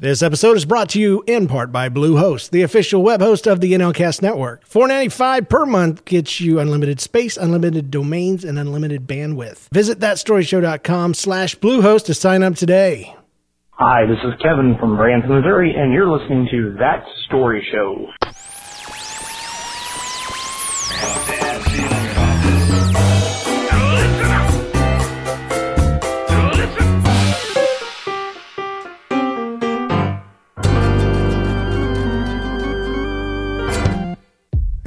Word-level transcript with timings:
This 0.00 0.22
episode 0.22 0.56
is 0.56 0.64
brought 0.64 0.88
to 0.90 0.98
you 0.98 1.22
in 1.26 1.46
part 1.46 1.72
by 1.72 1.90
Bluehost, 1.90 2.52
the 2.52 2.62
official 2.62 3.02
web 3.02 3.20
host 3.20 3.46
of 3.46 3.60
the 3.60 3.74
NLCast 3.74 4.22
network. 4.22 4.66
$4.95 4.66 5.46
per 5.46 5.66
month 5.66 6.06
gets 6.06 6.40
you 6.40 6.58
unlimited 6.58 7.02
space, 7.02 7.36
unlimited 7.36 7.90
domains, 7.90 8.42
and 8.42 8.58
unlimited 8.58 9.06
bandwidth. 9.06 9.68
Visit 9.74 9.98
thatstoryshow.com 9.98 11.12
slash 11.12 11.54
Bluehost 11.58 12.06
to 12.06 12.14
sign 12.14 12.42
up 12.42 12.54
today. 12.54 13.14
Hi, 13.72 14.06
this 14.06 14.16
is 14.24 14.40
Kevin 14.40 14.78
from 14.80 14.96
Branson, 14.96 15.34
Missouri, 15.34 15.74
and 15.76 15.92
you're 15.92 16.10
listening 16.10 16.48
to 16.50 16.76
That 16.78 17.04
Story 17.26 17.62
Show. 17.70 18.06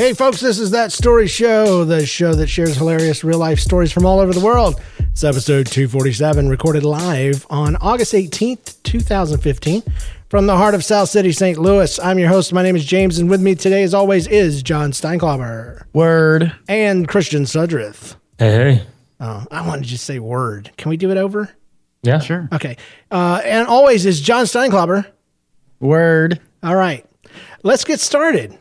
Hey, 0.04 0.12
folks, 0.12 0.42
this 0.42 0.60
is 0.60 0.72
That 0.72 0.92
Story 0.92 1.28
Show, 1.28 1.86
the 1.86 2.06
show 2.06 2.34
that 2.34 2.48
shares 2.48 2.76
hilarious 2.76 3.24
real 3.24 3.38
life 3.38 3.58
stories 3.58 3.90
from 3.90 4.06
all 4.06 4.20
over 4.20 4.34
the 4.34 4.42
world. 4.42 4.82
It's 5.00 5.24
episode 5.24 5.66
247, 5.68 6.50
recorded 6.50 6.84
live 6.84 7.48
on 7.50 7.78
August 7.78 8.14
18th, 8.14 8.84
2015, 8.84 9.82
from 10.28 10.46
the 10.46 10.58
heart 10.58 10.76
of 10.76 10.84
South 10.84 11.08
City, 11.08 11.32
St. 11.32 11.58
Louis. 11.58 12.00
I'm 12.00 12.20
your 12.20 12.28
host. 12.28 12.52
My 12.52 12.62
name 12.64 12.76
is 12.76 12.84
James, 12.84 13.18
and 13.18 13.30
with 13.30 13.42
me 13.42 13.56
today, 13.56 13.82
as 13.84 13.94
always, 13.94 14.28
is 14.28 14.62
John 14.62 14.92
Steinklauber 14.92 15.84
Word. 15.94 16.54
and 16.68 17.08
Christian 17.08 17.46
Sudrith. 17.46 18.18
Hey, 18.38 18.52
hey. 18.52 18.86
Oh, 19.22 19.46
I 19.52 19.66
wanted 19.66 19.84
to 19.84 19.90
just 19.90 20.04
say 20.04 20.20
word. 20.20 20.70
Can 20.76 20.90
we 20.90 20.98
do 20.98 21.12
it 21.12 21.18
over? 21.18 21.50
Yeah, 22.02 22.20
sure. 22.20 22.50
Okay. 22.52 22.76
Uh, 23.10 23.42
and 23.46 23.70
always 23.70 24.06
is 24.06 24.20
John 24.20 24.44
Steinklauber. 24.44 25.10
Word. 25.80 26.42
All 26.62 26.76
right. 26.76 27.06
Let's 27.64 27.86
get 27.86 28.02
started. 28.02 28.58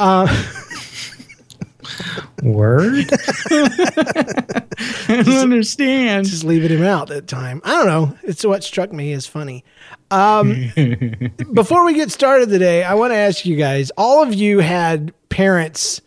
Word. 2.42 3.06
I 3.50 4.62
don't 5.08 5.28
understand. 5.28 6.26
just 6.26 6.44
leaving 6.44 6.70
him 6.70 6.82
out 6.82 7.08
that 7.08 7.26
time. 7.26 7.60
I 7.64 7.74
don't 7.74 7.86
know. 7.86 8.18
It's 8.22 8.44
what 8.44 8.64
struck 8.64 8.92
me 8.92 9.12
as 9.12 9.26
funny. 9.26 9.64
Um, 10.10 10.72
before 11.52 11.84
we 11.84 11.94
get 11.94 12.10
started 12.10 12.48
today, 12.48 12.82
I 12.82 12.94
want 12.94 13.12
to 13.12 13.16
ask 13.16 13.44
you 13.44 13.56
guys 13.56 13.90
all 13.98 14.22
of 14.22 14.32
you 14.32 14.60
had 14.60 15.12
parents, 15.28 16.00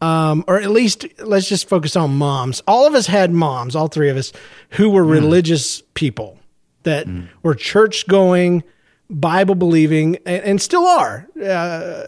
um, 0.00 0.44
or 0.48 0.60
at 0.60 0.70
least 0.70 1.06
let's 1.20 1.48
just 1.48 1.68
focus 1.68 1.94
on 1.94 2.16
moms. 2.16 2.62
All 2.66 2.86
of 2.86 2.94
us 2.94 3.06
had 3.06 3.30
moms, 3.30 3.76
all 3.76 3.86
three 3.86 4.08
of 4.08 4.16
us, 4.16 4.32
who 4.70 4.90
were 4.90 5.04
religious 5.04 5.82
people 5.94 6.38
that 6.82 7.06
were 7.42 7.54
church 7.54 8.08
going, 8.08 8.64
Bible 9.08 9.54
believing, 9.54 10.16
and, 10.26 10.42
and 10.42 10.62
still 10.62 10.86
are. 10.86 11.28
Uh, 11.40 12.04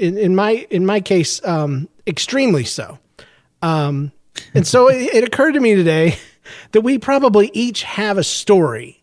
in, 0.00 0.18
in 0.18 0.34
my 0.34 0.66
in 0.70 0.86
my 0.86 1.00
case, 1.00 1.44
um, 1.44 1.88
extremely 2.06 2.64
so. 2.64 2.98
Um, 3.62 4.12
and 4.54 4.66
so 4.66 4.88
it, 4.88 5.14
it 5.14 5.24
occurred 5.24 5.52
to 5.52 5.60
me 5.60 5.74
today 5.74 6.16
that 6.72 6.80
we 6.80 6.98
probably 6.98 7.50
each 7.52 7.82
have 7.82 8.18
a 8.18 8.24
story 8.24 9.02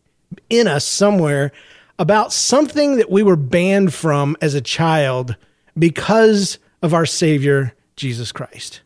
in 0.49 0.67
us 0.67 0.85
somewhere 0.85 1.51
about 1.99 2.33
something 2.33 2.97
that 2.97 3.09
we 3.09 3.23
were 3.23 3.35
banned 3.35 3.93
from 3.93 4.35
as 4.41 4.53
a 4.53 4.61
child 4.61 5.35
because 5.77 6.59
of 6.81 6.93
our 6.93 7.05
Savior, 7.05 7.73
Jesus 7.95 8.31
Christ. 8.31 8.81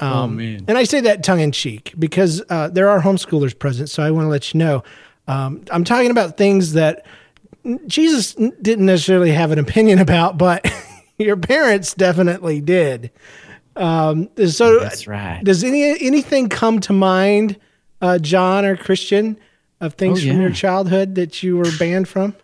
oh 0.00 0.28
man. 0.28 0.64
And 0.68 0.78
I 0.78 0.84
say 0.84 1.00
that 1.00 1.24
tongue 1.24 1.40
in 1.40 1.52
cheek 1.52 1.92
because 1.98 2.42
uh, 2.48 2.68
there 2.68 2.88
are 2.88 3.00
homeschoolers 3.00 3.58
present. 3.58 3.90
So 3.90 4.02
I 4.02 4.10
want 4.12 4.26
to 4.26 4.28
let 4.28 4.54
you 4.54 4.58
know. 4.58 4.84
Um, 5.26 5.64
I'm 5.70 5.84
talking 5.84 6.10
about 6.10 6.36
things 6.36 6.72
that 6.74 7.04
Jesus 7.86 8.34
didn't 8.34 8.86
necessarily 8.86 9.32
have 9.32 9.50
an 9.50 9.58
opinion 9.58 9.98
about, 10.08 10.38
but 10.38 10.64
your 11.26 11.36
parents 11.36 11.94
definitely 11.94 12.60
did. 12.60 13.10
Um, 13.76 14.28
so 14.48 14.80
That's 14.80 15.06
right. 15.06 15.40
Does 15.44 15.62
any 15.62 15.84
anything 16.04 16.48
come 16.48 16.80
to 16.80 16.92
mind, 16.92 17.56
uh, 18.00 18.18
John 18.18 18.64
or 18.64 18.76
Christian, 18.76 19.38
of 19.80 19.94
things 19.94 20.24
Oh, 20.24 20.28
from 20.30 20.40
your 20.40 20.50
childhood 20.50 21.14
that 21.14 21.42
you 21.42 21.56
were 21.56 21.70
banned 21.78 22.08
from? 22.08 22.34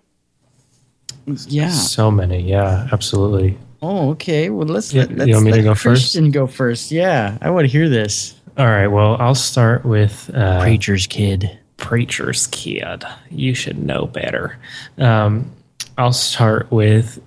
Yeah. 1.27 1.71
So 1.71 2.11
many. 2.11 2.43
Yeah, 2.43 2.89
absolutely. 2.93 3.59
Oh, 3.83 4.11
okay. 4.11 4.51
Well, 4.51 4.67
let's 4.67 4.93
Yeah, 4.93 5.03
let, 5.03 5.11
you 5.11 5.17
let's 5.17 5.33
want 5.33 5.45
me 5.47 5.51
to 5.53 5.57
let 5.59 5.65
go 5.65 5.75
first? 5.75 5.85
Christian 6.13 6.31
go 6.31 6.47
first. 6.47 6.91
Yeah, 6.91 7.39
I 7.41 7.51
want 7.51 7.65
to 7.67 7.73
hear 7.73 7.89
this. 7.89 8.35
All 8.57 8.67
right. 8.67 8.87
Well, 8.87 9.17
I'll 9.21 9.35
start 9.35 9.85
with 9.85 10.31
uh, 10.35 10.61
Preacher's 10.63 11.07
kid. 11.07 11.59
preacher's 11.77 12.47
kid. 12.49 13.05
You 13.31 13.55
should 13.55 13.79
know 13.83 14.07
better. 14.07 14.59
Um, 14.99 15.51
I'll 15.99 16.13
start 16.13 16.71
with 16.71 17.21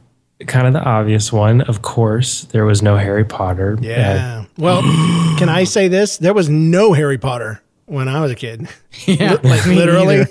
kind 0.45 0.67
of 0.67 0.73
the 0.73 0.81
obvious 0.83 1.31
one. 1.33 1.61
Of 1.61 1.81
course, 1.81 2.43
there 2.45 2.65
was 2.65 2.81
no 2.81 2.95
Harry 2.97 3.25
Potter. 3.25 3.77
Yeah. 3.81 4.45
well, 4.57 4.81
can 5.37 5.49
I 5.49 5.63
say 5.63 5.87
this? 5.87 6.17
There 6.17 6.33
was 6.33 6.47
no 6.49 6.93
Harry 6.93 7.17
Potter 7.17 7.61
when 7.85 8.07
I 8.07 8.21
was 8.21 8.31
a 8.31 8.35
kid. 8.35 8.67
Yeah, 9.05 9.33
like 9.43 9.65
literally. 9.67 10.23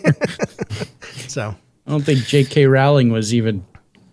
so 1.29 1.55
I 1.87 1.91
don't 1.91 2.03
think 2.03 2.25
J.K. 2.27 2.67
Rowling 2.67 3.11
was 3.11 3.33
even 3.33 3.65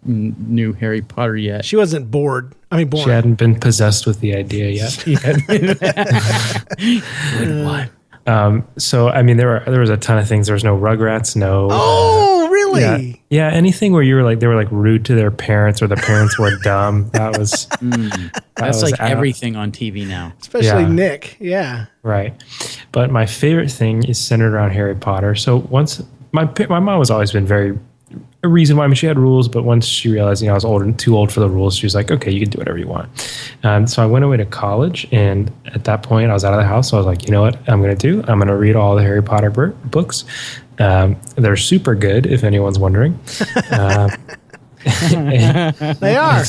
n- 0.08 0.36
knew 0.38 0.74
Harry 0.74 1.02
Potter 1.02 1.36
yet. 1.36 1.66
she 1.66 1.76
wasn't 1.76 2.10
bored. 2.12 2.54
I 2.72 2.78
mean, 2.78 2.92
She 2.92 3.10
hadn't 3.10 3.36
been 3.36 3.60
possessed 3.60 4.06
with 4.08 4.20
the 4.20 4.36
idea 4.36 4.70
yet. 4.70 5.04
Good 6.78 7.66
one. 7.66 7.90
Um, 8.26 8.68
so 8.78 9.10
I 9.10 9.22
mean, 9.22 9.38
there 9.38 9.48
were 9.48 9.64
there 9.68 9.80
was 9.82 9.90
a 9.90 9.98
ton 9.98 10.18
of 10.18 10.28
things. 10.28 10.48
There 10.48 10.54
was 10.54 10.64
no 10.64 10.78
Rugrats, 10.78 11.36
no. 11.36 11.68
oh, 11.72 12.33
really? 12.74 13.22
Yeah, 13.30 13.50
yeah. 13.50 13.56
Anything 13.56 13.94
where 13.94 14.04
you 14.04 14.16
were 14.16 14.24
like 14.24 14.40
they 14.40 14.48
were 14.48 14.56
like 14.56 14.72
rude 14.72 15.06
to 15.06 15.16
their 15.16 15.32
parents 15.32 15.82
or 15.82 15.88
the 15.88 15.96
parents 15.96 16.38
were 16.40 16.56
dumb. 16.64 17.10
That 17.10 17.38
was 17.38 17.66
that 17.68 18.42
That's 18.56 18.82
was 18.82 18.92
like 18.92 19.00
out. 19.00 19.12
everything 19.12 19.56
on 19.56 19.72
TV 19.72 20.08
now. 20.08 20.34
Especially 20.42 20.84
Yeah. 20.84 20.88
Nick. 20.88 21.38
Yeah. 21.40 21.86
right. 22.04 22.34
But 22.92 23.12
my 23.12 23.26
favorite 23.26 23.72
thing 23.72 24.04
is 24.04 24.18
centered 24.20 24.54
around 24.54 24.72
Harry 24.72 24.96
Potter. 24.96 25.36
So 25.36 25.58
once 25.58 26.02
my 26.32 26.50
my 26.70 26.80
mom 26.80 27.00
has 27.00 27.10
always 27.12 27.32
been 27.32 27.46
very 27.46 27.78
a 28.44 28.48
reason 28.48 28.76
why 28.76 28.84
I 28.84 28.88
mean 28.88 28.96
she 28.96 29.06
had 29.08 29.18
rules, 29.18 29.48
but 29.48 29.64
once 29.64 29.86
she 29.86 30.10
realized 30.10 30.42
you 30.42 30.48
know 30.48 30.54
I 30.54 30.56
was 30.56 30.66
old 30.66 30.82
and 30.82 31.00
too 31.00 31.16
old 31.18 31.32
for 31.32 31.40
the 31.40 31.50
rules, 31.50 31.76
she 31.78 31.86
was 31.86 31.96
like, 31.96 32.12
okay, 32.12 32.30
you 32.30 32.42
can 32.42 32.50
do 32.50 32.58
whatever 32.58 32.78
you 32.78 32.88
want. 32.88 33.10
Um, 33.64 33.88
so 33.88 34.04
I 34.04 34.06
went 34.06 34.26
away 34.26 34.36
to 34.38 34.46
college, 34.46 35.08
and 35.14 35.50
at 35.68 35.86
that 35.86 36.04
point 36.04 36.30
I 36.30 36.34
was 36.34 36.44
out 36.44 36.54
of 36.54 36.60
the 36.60 36.66
house. 36.68 36.90
So 36.90 36.98
I 36.98 37.00
was 37.00 37.08
like, 37.08 37.26
you 37.26 37.32
know 37.32 37.42
what, 37.42 37.58
I'm 37.70 37.82
gonna 37.82 37.96
do? 37.96 38.22
I'm 38.28 38.38
gonna 38.40 38.58
read 38.58 38.76
all 38.76 38.96
the 38.96 39.02
Harry 39.02 39.24
Potter 39.24 39.50
bur- 39.50 39.70
books. 39.86 40.26
Um, 40.80 41.18
they're 41.36 41.58
super 41.58 41.96
good, 41.96 42.26
if 42.26 42.44
anyone's 42.44 42.80
wondering. 42.80 43.20
They 46.00 46.16
are. 46.18 46.44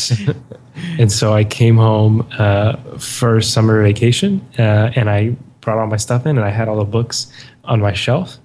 and 0.98 1.12
so 1.12 1.32
I 1.32 1.44
came 1.44 1.76
home 1.76 2.26
uh, 2.38 2.76
for 2.98 3.40
summer 3.40 3.82
vacation, 3.82 4.46
uh, 4.58 4.90
and 4.96 5.08
I 5.08 5.36
brought 5.60 5.78
all 5.78 5.86
my 5.86 5.96
stuff 5.96 6.26
in, 6.26 6.36
and 6.36 6.44
I 6.44 6.50
had 6.50 6.68
all 6.68 6.76
the 6.76 6.84
books 6.84 7.32
on 7.64 7.80
my 7.80 7.92
shelf. 7.92 8.38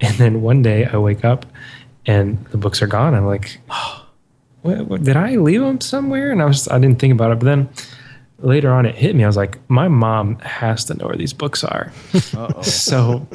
And 0.00 0.14
then 0.16 0.42
one 0.42 0.62
day 0.62 0.86
I 0.86 0.96
wake 0.96 1.24
up, 1.24 1.44
and 2.06 2.42
the 2.46 2.56
books 2.56 2.82
are 2.82 2.86
gone. 2.86 3.14
I'm 3.14 3.26
like, 3.26 3.58
oh, 3.70 4.06
what, 4.62 4.86
what, 4.86 5.04
did 5.04 5.16
I 5.16 5.36
leave 5.36 5.60
them 5.60 5.80
somewhere? 5.80 6.32
And 6.32 6.40
I 6.40 6.46
was 6.46 6.66
I 6.68 6.78
didn't 6.78 6.98
think 6.98 7.12
about 7.12 7.30
it, 7.30 7.40
but 7.40 7.46
then 7.46 7.68
later 8.38 8.72
on 8.72 8.86
it 8.86 8.94
hit 8.94 9.14
me. 9.14 9.24
I 9.24 9.26
was 9.26 9.36
like, 9.36 9.58
my 9.68 9.88
mom 9.88 10.38
has 10.40 10.84
to 10.86 10.94
know 10.94 11.06
where 11.06 11.16
these 11.16 11.32
books 11.32 11.62
are. 11.62 11.92
so 12.62 13.26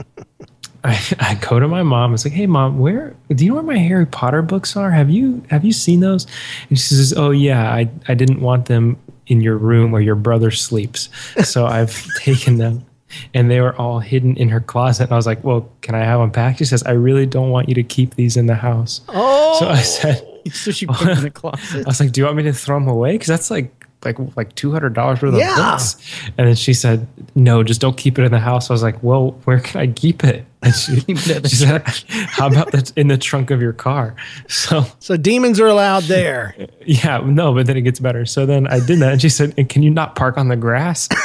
I, 0.84 1.00
I 1.20 1.36
go 1.36 1.60
to 1.60 1.68
my 1.68 1.84
mom. 1.84 2.14
It's 2.14 2.26
like, 2.26 2.34
hey 2.34 2.48
mom, 2.48 2.80
where 2.80 3.16
do 3.30 3.44
you 3.44 3.52
know 3.52 3.56
where 3.56 3.64
my 3.64 3.78
Harry 3.78 4.06
Potter 4.06 4.42
books 4.42 4.76
are? 4.76 4.92
Have 4.92 5.10
you 5.10 5.44
have 5.50 5.66
you 5.66 5.74
seen 5.74 6.00
those? 6.00 6.26
And 6.70 6.80
she 6.80 6.94
says, 6.96 7.14
oh 7.16 7.32
yeah, 7.32 7.74
I 7.74 7.90
I 8.08 8.14
didn't 8.14 8.42
want 8.42 8.66
them 8.66 8.98
in 9.28 9.42
your 9.42 9.58
room 9.58 9.92
where 9.92 10.02
your 10.02 10.16
brother 10.16 10.52
sleeps, 10.52 11.10
so 11.44 11.66
I've 11.78 12.06
taken 12.16 12.58
them. 12.58 12.86
And 13.34 13.50
they 13.50 13.60
were 13.60 13.76
all 13.76 14.00
hidden 14.00 14.38
in 14.38 14.50
her 14.50 14.60
closet. 14.60 15.06
And 15.06 15.14
I 15.14 15.16
was 15.16 15.26
like, 15.26 15.44
well, 15.44 15.68
can 15.82 15.96
I 15.96 16.02
have 16.02 16.20
them 16.20 16.30
back? 16.30 16.60
She 16.60 16.66
says, 16.66 16.84
I 16.84 16.92
really 16.92 17.26
don't 17.26 17.50
want 17.50 17.68
you 17.68 17.74
to 17.74 17.82
keep 17.82 18.14
these 18.14 18.38
in 18.38 18.46
the 18.46 18.54
house. 18.54 19.02
Oh. 19.10 19.58
So 19.60 19.66
I 19.66 19.80
oh. 19.80 19.82
said, 19.82 20.30
So 20.52 20.72
she 20.72 20.86
put 20.86 21.00
them 21.00 21.10
in 21.10 21.24
the 21.24 21.30
closet. 21.30 21.82
I 21.86 21.90
was 21.90 22.00
like, 22.00 22.12
"Do 22.12 22.22
you 22.22 22.26
want 22.26 22.38
me 22.38 22.44
to 22.44 22.54
throw 22.54 22.78
them 22.80 22.88
away? 22.88 23.14
Because 23.14 23.28
that's 23.28 23.52
like 23.52 23.86
like 24.06 24.18
like 24.36 24.56
two 24.56 24.72
hundred 24.72 24.94
dollars 24.94 25.22
worth 25.22 25.34
of 25.34 25.40
Yeah. 25.40 25.56
books." 25.56 25.96
And 26.38 26.48
then 26.48 26.56
she 26.56 26.74
said, 26.74 27.08
"No, 27.36 27.64
just 27.64 27.82
don't 27.82 27.98
keep 27.98 28.18
it 28.20 28.24
in 28.24 28.32
the 28.32 28.40
house." 28.40 28.70
I 28.70 28.74
was 28.74 28.84
like, 28.84 29.02
"Well, 29.04 29.32
where 29.44 29.60
can 29.60 29.82
I 29.82 29.88
keep 29.88 30.24
it?" 30.24 30.46
And 30.62 30.76
she, 30.76 31.00
she 31.16 31.56
said, 31.56 31.84
"How 32.10 32.48
about 32.48 32.72
that's 32.72 32.92
in 32.92 33.08
the 33.08 33.18
trunk 33.18 33.50
of 33.50 33.62
your 33.62 33.72
car?" 33.74 34.16
So 34.48 34.86
So 35.00 35.16
demons 35.16 35.60
are 35.60 35.68
allowed 35.68 36.04
there. 36.04 36.56
yeah, 36.86 37.20
no, 37.24 37.54
but 37.54 37.66
then 37.66 37.78
it 37.78 37.82
gets 37.84 38.00
better. 38.00 38.26
So 38.26 38.46
then 38.46 38.68
I 38.68 38.80
did 38.86 39.00
that, 39.00 39.14
and 39.14 39.22
she 39.22 39.30
said, 39.30 39.54
"And 39.58 39.70
can 39.70 39.84
you 39.84 39.90
not 39.90 40.16
park 40.16 40.38
on 40.38 40.50
the 40.50 40.58
grass?" 40.58 41.08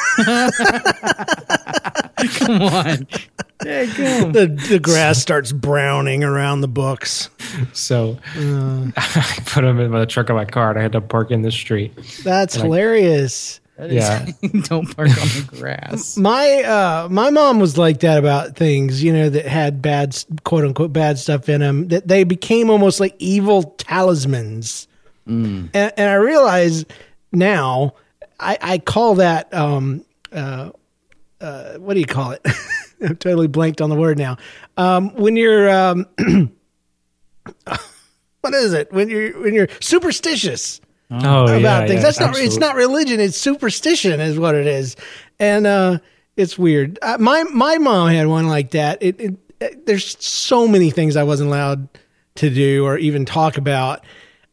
Come 2.38 2.62
on. 2.62 3.06
There 3.60 3.84
you. 3.84 4.32
The 4.32 4.46
the 4.68 4.78
grass 4.78 5.20
starts 5.20 5.52
browning 5.52 6.22
around 6.24 6.60
the 6.60 6.68
books. 6.68 7.28
So 7.72 8.18
uh. 8.36 8.90
I 8.96 9.38
put 9.46 9.62
them 9.62 9.80
in 9.80 9.90
the 9.90 10.06
trunk 10.06 10.28
of 10.30 10.36
my 10.36 10.44
car, 10.44 10.70
and 10.70 10.78
I 10.78 10.82
had 10.82 10.92
to 10.92 11.00
park 11.00 11.30
in 11.30 11.42
the 11.42 11.50
street. 11.52 11.92
That's 12.22 12.54
hilarious. 12.54 13.60
That 13.76 13.90
is- 13.90 13.94
Yeah. 13.94 14.60
don't 14.68 14.94
park 14.96 15.08
on 15.08 15.14
the 15.14 15.44
grass. 15.48 16.16
My 16.30 16.62
uh 16.62 17.08
my 17.10 17.30
mom 17.30 17.58
was 17.58 17.76
like 17.76 18.00
that 18.00 18.18
about 18.18 18.56
things, 18.56 19.02
you 19.02 19.12
know, 19.12 19.28
that 19.28 19.46
had 19.46 19.82
bad 19.82 20.16
quote 20.44 20.64
unquote 20.64 20.92
bad 20.92 21.18
stuff 21.18 21.48
in 21.48 21.60
them. 21.60 21.88
That 21.88 22.06
they 22.06 22.22
became 22.24 22.70
almost 22.70 23.00
like 23.00 23.14
evil 23.18 23.62
talismans. 23.78 24.86
And, 25.26 25.70
and 25.74 25.98
I 25.98 26.14
realize 26.14 26.84
now, 27.32 27.94
I, 28.38 28.58
I 28.60 28.78
call 28.78 29.14
that 29.16 29.52
um 29.54 30.04
uh, 30.32 30.70
uh 31.40 31.74
what 31.78 31.94
do 31.94 32.00
you 32.00 32.06
call 32.06 32.30
it? 32.32 32.46
I'm 33.02 33.16
totally 33.16 33.48
blanked 33.48 33.80
on 33.80 33.90
the 33.90 33.96
word 33.96 34.18
now. 34.18 34.36
Um, 34.76 35.14
when 35.16 35.36
you're 35.36 35.68
um, 35.70 36.06
what 38.40 38.54
is 38.54 38.72
it? 38.72 38.92
When 38.92 39.08
you're 39.08 39.40
when 39.42 39.54
you're 39.54 39.68
superstitious 39.80 40.80
Oh, 41.10 41.44
about 41.44 41.60
yeah, 41.60 41.78
things. 41.86 41.92
yeah, 41.94 42.00
That's 42.02 42.20
not. 42.20 42.38
It's 42.38 42.56
not 42.58 42.74
religion. 42.76 43.20
It's 43.20 43.36
superstition, 43.36 44.20
is 44.20 44.38
what 44.38 44.54
it 44.54 44.66
is, 44.66 44.96
and 45.38 45.66
uh, 45.66 45.98
it's 46.36 46.58
weird. 46.58 46.98
Uh, 47.02 47.18
my 47.20 47.42
my 47.44 47.78
mom 47.78 48.08
had 48.08 48.26
one 48.26 48.48
like 48.48 48.70
that. 48.72 49.02
It, 49.02 49.20
it, 49.20 49.34
it- 49.60 49.86
there's 49.86 50.16
so 50.24 50.66
many 50.68 50.90
things 50.90 51.16
I 51.16 51.22
wasn't 51.22 51.48
allowed 51.48 51.88
to 52.36 52.50
do 52.50 52.84
or 52.84 52.98
even 52.98 53.24
talk 53.24 53.56
about. 53.58 54.04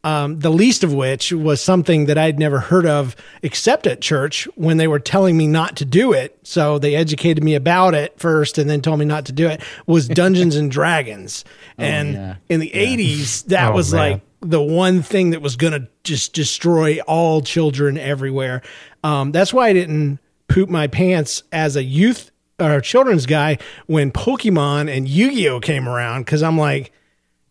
Um, 0.04 0.40
the 0.40 0.50
least 0.50 0.82
of 0.82 0.92
which 0.92 1.32
was 1.32 1.60
something 1.60 2.06
that 2.06 2.18
I'd 2.18 2.36
never 2.38 2.58
heard 2.58 2.86
of 2.86 3.14
except 3.42 3.86
at 3.86 4.00
church 4.00 4.48
when 4.56 4.76
they 4.76 4.88
were 4.88 4.98
telling 4.98 5.36
me 5.36 5.46
not 5.46 5.76
to 5.76 5.84
do 5.84 6.12
it. 6.12 6.36
So 6.42 6.78
they 6.80 6.96
educated 6.96 7.44
me 7.44 7.54
about 7.54 7.94
it 7.94 8.18
first 8.18 8.58
and 8.58 8.68
then 8.68 8.80
told 8.82 8.98
me 8.98 9.04
not 9.04 9.26
to 9.26 9.32
do 9.32 9.46
it 9.48 9.60
was 9.86 10.08
Dungeons 10.08 10.56
and 10.56 10.70
Dragons. 10.72 11.44
and 11.78 12.14
yeah. 12.14 12.36
in 12.48 12.58
the 12.58 12.70
80s, 12.70 13.44
that 13.46 13.70
Oh, 13.70 13.74
was 13.76 13.92
man. 13.94 14.12
like 14.12 14.20
the 14.42 14.60
one 14.60 15.02
thing 15.02 15.30
that 15.30 15.40
was 15.40 15.56
going 15.56 15.72
to 15.72 15.88
just 16.04 16.34
destroy 16.34 16.98
all 17.06 17.40
children 17.40 17.96
everywhere. 17.96 18.62
Um, 19.04 19.32
that's 19.32 19.52
why 19.54 19.68
I 19.68 19.72
didn't 19.72 20.18
poop 20.48 20.68
my 20.68 20.86
pants 20.86 21.42
as 21.52 21.76
a 21.76 21.82
youth 21.82 22.30
or 22.60 22.80
children's 22.80 23.26
guy 23.26 23.58
when 23.86 24.12
Pokemon 24.12 24.94
and 24.94 25.08
Yu 25.08 25.30
Gi 25.30 25.48
Oh 25.48 25.60
came 25.60 25.88
around 25.88 26.24
because 26.24 26.42
I'm 26.42 26.58
like, 26.58 26.92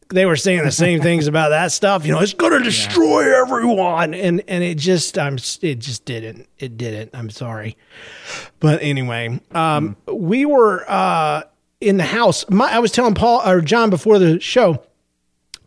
they 0.10 0.26
were 0.26 0.36
saying 0.36 0.64
the 0.64 0.72
same 0.72 1.02
things 1.02 1.28
about 1.28 1.50
that 1.50 1.72
stuff. 1.72 2.06
You 2.06 2.12
know, 2.12 2.20
it's 2.20 2.34
going 2.34 2.52
to 2.52 2.64
destroy 2.64 3.34
everyone, 3.42 4.14
and 4.14 4.44
and 4.48 4.64
it 4.64 4.78
just 4.78 5.18
I'm 5.18 5.38
it 5.62 5.80
just 5.80 6.04
didn't 6.04 6.48
it 6.60 6.78
didn't. 6.78 7.12
I'm 7.14 7.30
sorry, 7.30 7.78
but 8.60 8.82
anyway, 8.82 9.40
um, 9.52 9.96
we 10.08 10.46
were 10.46 10.84
uh 10.90 11.44
in 11.80 11.98
the 11.98 12.04
house. 12.04 12.44
My, 12.50 12.72
I 12.72 12.80
was 12.80 12.92
telling 12.92 13.16
Paul 13.16 13.42
or 13.50 13.62
John 13.62 13.90
before 13.90 14.20
the 14.20 14.40
show 14.42 14.84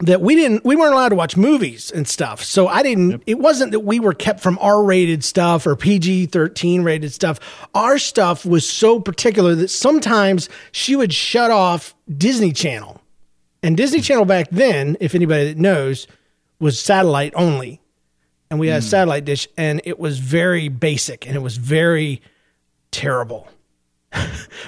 that 0.01 0.21
we 0.21 0.35
didn't 0.35 0.65
we 0.65 0.77
weren't 0.77 0.93
allowed 0.93 1.11
to 1.11 1.15
watch 1.15 1.37
movies 1.37 1.91
and 1.91 2.07
stuff. 2.07 2.43
So 2.43 2.67
I 2.67 2.83
didn't 2.83 3.23
it 3.27 3.39
wasn't 3.39 3.73
that 3.73 3.81
we 3.81 4.01
were 4.01 4.15
kept 4.15 4.41
from 4.41 4.59
R-rated 4.61 5.23
stuff 5.23 5.67
or 5.67 5.77
PG-13 5.77 6.85
rated 6.85 7.13
stuff. 7.13 7.39
Our 7.75 7.99
stuff 7.99 8.45
was 8.45 8.69
so 8.69 9.01
particular 9.01 9.55
that 9.55 9.69
sometimes 9.69 10.49
she 10.73 10.97
would 10.97 11.13
shut 11.13 11.51
off 11.51 11.95
Disney 12.17 12.53
Channel. 12.53 13.01
And 13.63 13.77
Disney 13.77 14.01
hmm. 14.01 14.05
Channel 14.05 14.25
back 14.25 14.51
then, 14.51 14.97
if 15.01 15.15
anybody 15.15 15.49
that 15.49 15.59
knows, 15.59 16.07
was 16.59 16.81
satellite 16.81 17.33
only. 17.37 17.81
And 18.51 18.61
we 18.61 18.69
had 18.69 18.79
a 18.79 18.85
hmm. 18.85 18.89
satellite 18.89 19.25
dish 19.25 19.49
and 19.57 19.81
it 19.85 19.99
was 19.99 20.19
very 20.19 20.69
basic 20.69 21.27
and 21.27 21.37
it 21.37 21.41
was 21.41 21.57
very 21.57 22.21
terrible. 22.91 23.49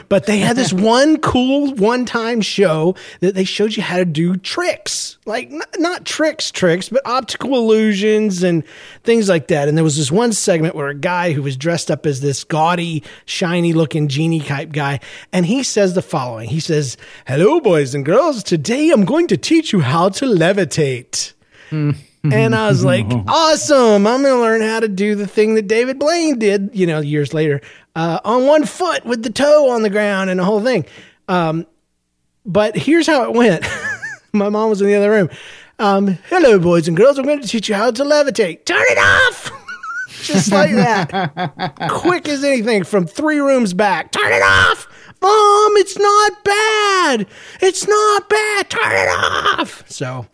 But 0.09 0.27
they 0.27 0.39
had 0.39 0.57
this 0.57 0.73
one 0.73 1.19
cool 1.19 1.75
one 1.75 2.05
time 2.05 2.41
show 2.41 2.95
that 3.21 3.35
they 3.35 3.45
showed 3.45 3.77
you 3.77 3.83
how 3.83 3.97
to 3.97 4.05
do 4.05 4.37
tricks. 4.37 5.19
Like, 5.27 5.51
n- 5.51 5.63
not 5.79 6.05
tricks, 6.05 6.51
tricks, 6.51 6.89
but 6.89 7.03
optical 7.05 7.57
illusions 7.57 8.43
and 8.43 8.65
things 9.03 9.29
like 9.29 9.49
that. 9.49 9.69
And 9.69 9.77
there 9.77 9.85
was 9.85 9.97
this 9.97 10.13
one 10.13 10.33
segment 10.33 10.75
where 10.75 10.89
a 10.89 10.95
guy 10.95 11.33
who 11.33 11.43
was 11.43 11.57
dressed 11.57 11.91
up 11.91 12.07
as 12.07 12.21
this 12.21 12.45
gaudy, 12.45 13.03
shiny 13.25 13.73
looking 13.73 14.09
genie 14.09 14.41
type 14.41 14.71
guy. 14.71 15.01
And 15.33 15.47
he 15.47 15.63
says 15.63 15.95
the 15.95 16.03
following 16.03 16.49
He 16.49 16.61
says, 16.61 16.97
Hello, 17.27 17.61
boys 17.61 17.95
and 17.95 18.05
girls. 18.05 18.43
Today 18.43 18.91
I'm 18.91 19.05
going 19.05 19.27
to 19.29 19.37
teach 19.37 19.73
you 19.73 19.81
how 19.81 20.11
to 20.11 20.27
levitate. 20.27 21.33
And 21.71 22.55
I 22.55 22.69
was 22.69 22.85
like, 22.85 23.07
awesome. 23.29 24.07
I'm 24.07 24.23
going 24.23 24.35
to 24.35 24.41
learn 24.41 24.61
how 24.61 24.81
to 24.81 24.89
do 24.89 25.15
the 25.15 25.27
thing 25.27 25.55
that 25.55 25.69
David 25.69 25.99
Blaine 25.99 26.39
did, 26.39 26.71
you 26.73 26.87
know, 26.87 27.01
years 27.01 27.33
later, 27.33 27.61
uh, 27.95 28.21
on 28.25 28.47
one 28.47 28.65
foot 28.65 29.05
with 29.05 29.23
the 29.23 29.31
toe 29.31 29.71
on 29.71 29.83
the 29.83 29.91
ground 29.91 30.31
and 30.31 30.41
the 30.41 30.45
whole 30.45 30.61
thing. 30.61 30.87
Um, 31.29 31.67
but 32.45 32.77
here's 32.77 33.07
how 33.07 33.25
it 33.25 33.33
went. 33.33 33.65
My 34.33 34.49
mom 34.49 34.71
was 34.71 34.81
in 34.81 34.89
the 34.89 34.95
other 34.95 35.11
room. 35.11 35.31
Um, 35.79 36.19
Hello, 36.29 36.59
boys 36.59 36.89
and 36.89 36.97
girls. 36.97 37.19
I'm 37.19 37.25
going 37.25 37.41
to 37.41 37.49
teach 37.49 37.69
you 37.69 37.75
how 37.75 37.91
to 37.91 38.03
levitate. 38.03 38.65
Turn 38.65 38.85
it 38.89 38.99
off. 38.99 39.51
Just 40.23 40.51
like 40.51 40.73
that. 40.73 41.89
Quick 41.91 42.29
as 42.29 42.43
anything 42.43 42.83
from 42.85 43.07
three 43.07 43.39
rooms 43.39 43.75
back. 43.75 44.11
Turn 44.11 44.33
it 44.33 44.43
off. 44.43 44.89
Mom, 45.23 45.77
it's 45.77 45.99
not 45.99 46.45
bad. 46.45 47.27
It's 47.61 47.87
not 47.87 48.29
bad. 48.29 48.71
Turn 48.71 48.93
it 48.93 49.09
off. 49.09 49.89
So 49.91 50.27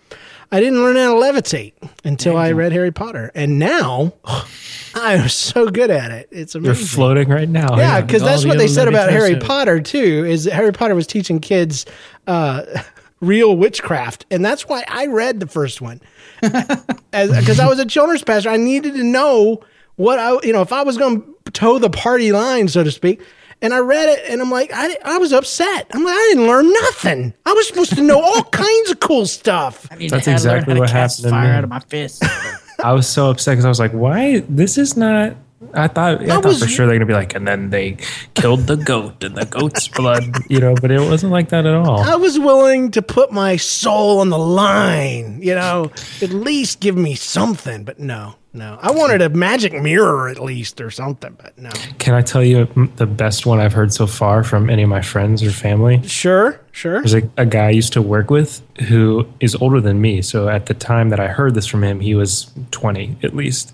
I 0.53 0.61
didn't 0.61 0.83
learn 0.83 0.97
how 0.97 1.15
to 1.15 1.21
levitate 1.21 1.73
until 2.05 2.37
I 2.37 2.53
read 2.53 2.73
Harry 2.73 2.93
Potter. 2.93 3.33
And 3.35 3.59
now 3.59 4.13
I'm 4.95 5.31
so 5.31 5.71
good 5.71 5.91
at 5.91 6.11
it. 6.11 6.29
It's 6.31 6.55
amazing. 6.55 6.67
You're 6.67 6.87
floating 6.87 7.31
right 7.31 7.49
now. 7.49 7.79
Yeah, 7.79 8.03
because 8.03 8.23
that's 8.23 8.45
what 8.45 8.59
they 8.59 8.69
said 8.69 8.87
about 8.87 9.11
Harry. 9.11 9.37
Potter 9.37 9.81
too. 9.81 10.27
Is 10.27 10.45
that 10.45 10.53
Harry 10.53 10.73
Potter 10.73 10.95
was 10.95 11.07
teaching 11.07 11.41
kids 11.41 11.87
uh, 12.27 12.65
real 13.21 13.57
witchcraft, 13.57 14.27
and 14.31 14.45
that's 14.45 14.69
why 14.69 14.85
I 14.87 15.07
read 15.07 15.41
the 15.41 15.47
first 15.47 15.81
one, 15.81 16.03
because 16.43 17.59
I 17.59 17.67
was 17.67 17.79
a 17.79 17.87
children's 17.87 18.23
pastor. 18.23 18.51
I 18.51 18.59
needed 18.59 18.95
to 18.95 19.05
know 19.05 19.63
what 19.97 20.19
I, 20.19 20.39
you 20.43 20.53
know, 20.53 20.61
if 20.61 20.73
I 20.73 20.83
was 20.83 20.99
going 20.99 21.23
to 21.23 21.53
toe 21.53 21.79
the 21.79 21.91
party 21.91 22.31
line, 22.31 22.69
so 22.69 22.85
to 22.85 22.91
speak. 22.91 23.23
And 23.63 23.73
I 23.73 23.79
read 23.79 24.09
it, 24.09 24.25
and 24.29 24.43
I'm 24.43 24.51
like, 24.51 24.73
I, 24.75 24.97
I 25.05 25.19
was 25.19 25.33
upset. 25.33 25.87
I'm 25.95 26.05
like, 26.05 26.15
I 26.15 26.31
didn't 26.35 26.47
learn 26.49 26.71
nothing. 26.71 27.33
I 27.47 27.53
was 27.53 27.69
supposed 27.69 27.95
to 27.95 28.03
know 28.03 28.21
all 28.21 28.43
kinds 28.51 28.91
of 28.91 28.99
cool 29.01 29.25
stuff. 29.25 29.87
I 29.91 29.97
mean, 29.97 30.11
That's 30.11 30.27
I 30.27 30.33
had 30.33 30.41
to 30.41 30.49
learn 30.49 30.57
exactly 30.59 30.73
how 30.73 30.75
to 30.75 30.81
what 30.81 30.91
cast 30.91 31.23
happened 31.25 31.33
to 31.43 31.49
me. 31.49 31.57
out 31.57 31.65
of 31.65 31.71
my 31.71 31.79
fist. 31.79 32.25
I 32.85 32.93
was 32.93 33.09
so 33.09 33.31
upset 33.31 33.53
because 33.53 33.65
I 33.65 33.69
was 33.69 33.79
like, 33.79 33.93
"Why? 33.93 34.41
This 34.49 34.77
is 34.77 34.97
not." 34.97 35.37
I 35.75 35.89
thought, 35.89 36.23
I, 36.23 36.27
thought 36.27 36.45
was- 36.45 36.63
for 36.63 36.69
sure 36.69 36.87
they're 36.87 36.97
gonna 36.97 37.07
be 37.07 37.13
like, 37.15 37.35
and 37.35 37.47
then 37.47 37.71
they 37.71 37.97
killed 38.35 38.67
the 38.67 38.77
goat 38.77 39.23
and 39.25 39.37
the 39.37 39.47
goat's 39.47 39.89
blood, 39.89 40.25
you 40.51 40.59
know. 40.61 40.75
But 40.75 40.91
it 40.91 41.01
wasn't 41.01 41.33
like 41.33 41.49
that 41.51 41.67
at 41.67 41.75
all. 41.75 42.01
I 42.01 42.17
was 42.17 42.39
willing 42.39 42.91
to 42.93 43.03
put 43.03 43.33
my 43.33 43.57
soul 43.57 44.21
on 44.21 44.29
the 44.31 44.39
line, 44.39 45.41
you 45.43 45.55
know, 45.55 45.91
at 46.21 46.31
least 46.31 46.81
give 46.81 46.97
me 46.97 47.15
something. 47.15 47.85
But 47.85 47.99
no, 47.99 48.35
no. 48.53 48.79
I 48.83 48.91
wanted 48.91 49.23
a 49.23 49.29
magic 49.31 49.73
mirror 49.73 50.29
at 50.29 50.39
least 50.41 50.81
or 50.81 50.91
something, 50.91 51.37
but 51.41 51.57
no. 51.57 51.71
Can 51.99 52.15
I 52.15 52.23
tell 52.23 52.43
you 52.45 52.67
the 52.97 53.07
best 53.07 53.47
one 53.47 53.59
I've 53.61 53.73
heard 53.73 53.93
so 53.93 54.07
far 54.07 54.45
from 54.45 54.69
any 54.69 54.83
of 54.83 54.89
my 54.89 55.01
friends 55.03 55.43
or 55.43 55.51
family? 55.51 56.03
Sure, 56.07 56.61
sure. 56.73 57.01
There's 57.01 57.15
a, 57.15 57.31
a 57.37 57.47
guy 57.47 57.67
I 57.67 57.71
used 57.71 57.93
to 57.95 58.03
work 58.03 58.31
with 58.31 58.61
who 58.89 59.27
is 59.41 59.55
older 59.55 59.81
than 59.81 60.01
me. 60.01 60.23
So 60.23 60.49
at 60.49 60.67
the 60.67 60.75
time 60.75 61.09
that 61.11 61.21
I 61.21 61.29
heard 61.29 61.55
this 61.55 61.67
from 61.67 61.83
him, 61.85 62.01
he 62.01 62.15
was 62.15 62.51
20 62.73 63.17
at 63.23 63.35
least. 63.35 63.73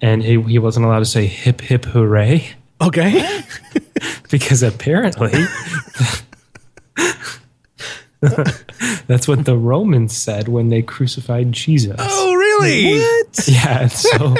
And 0.00 0.22
he, 0.22 0.40
he 0.42 0.58
wasn't 0.58 0.86
allowed 0.86 0.98
to 1.00 1.04
say 1.06 1.26
hip, 1.26 1.60
hip, 1.60 1.84
hooray 1.86 2.54
Okay. 2.80 3.40
because 4.30 4.62
apparently 4.62 5.30
that's 9.06 9.26
what 9.28 9.44
the 9.44 9.56
Romans 9.56 10.16
said 10.16 10.48
when 10.48 10.68
they 10.68 10.82
crucified 10.82 11.52
Jesus. 11.52 11.96
Oh, 11.98 12.34
really? 12.34 12.98
What? 12.98 13.48
Yeah. 13.48 13.86
So 13.88 14.34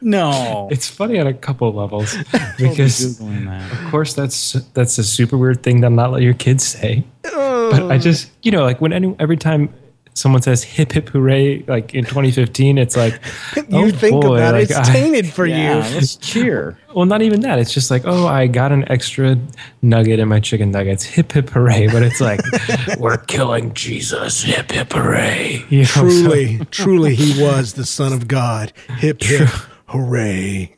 no. 0.00 0.68
it's 0.70 0.88
funny 0.88 1.18
on 1.18 1.26
a 1.26 1.34
couple 1.34 1.72
levels 1.72 2.16
because 2.58 3.18
Googling 3.18 3.72
of 3.72 3.90
course 3.90 4.14
that's 4.14 4.52
that's 4.74 4.98
a 4.98 5.04
super 5.04 5.36
weird 5.36 5.62
thing 5.62 5.82
to 5.82 5.90
not 5.90 6.12
let 6.12 6.22
your 6.22 6.34
kids 6.34 6.64
say 6.64 7.04
uh. 7.24 7.70
but 7.70 7.90
i 7.90 7.98
just 7.98 8.30
you 8.42 8.52
know 8.52 8.62
like 8.62 8.80
when 8.80 8.92
any 8.92 9.16
every 9.18 9.36
time 9.36 9.72
someone 10.16 10.40
says 10.40 10.64
hip 10.64 10.92
hip 10.92 11.10
hooray 11.10 11.62
like 11.68 11.94
in 11.94 12.04
2015 12.04 12.78
it's 12.78 12.96
like 12.96 13.20
You 13.56 13.64
oh 13.72 13.90
think 13.90 14.22
boy, 14.22 14.36
about 14.36 14.54
like, 14.54 14.62
it, 14.64 14.70
it's 14.70 14.78
I- 14.88 14.92
tainted 14.92 15.26
for 15.26 15.44
Yeah, 15.46 15.86
you. 15.88 15.94
let's 15.94 16.16
cheer. 16.16 16.78
well 16.94 17.04
not 17.04 17.20
even 17.22 17.40
that 17.42 17.58
it's 17.58 17.72
just 17.74 17.90
like 17.90 18.02
oh 18.06 18.26
i 18.26 18.46
got 18.46 18.72
an 18.72 18.90
extra 18.90 19.36
nugget 19.82 20.18
in 20.18 20.26
my 20.28 20.40
chicken 20.40 20.70
nuggets 20.70 21.04
hip 21.04 21.32
hip 21.32 21.50
hooray 21.50 21.86
but 21.88 22.02
it's 22.02 22.20
like 22.20 22.40
we're 22.98 23.18
killing 23.18 23.74
jesus 23.74 24.42
hip 24.42 24.70
hip 24.72 24.92
hooray 24.92 25.62
you 25.68 25.80
know, 25.80 25.84
so- 25.84 26.00
Truly, 26.00 26.58
truly, 26.70 27.14
he 27.14 27.42
was 27.42 27.74
the 27.74 27.84
Son 27.84 28.12
of 28.12 28.26
God. 28.26 28.72
Hip, 28.98 29.22
hip, 29.22 29.48
hooray. 29.86 30.74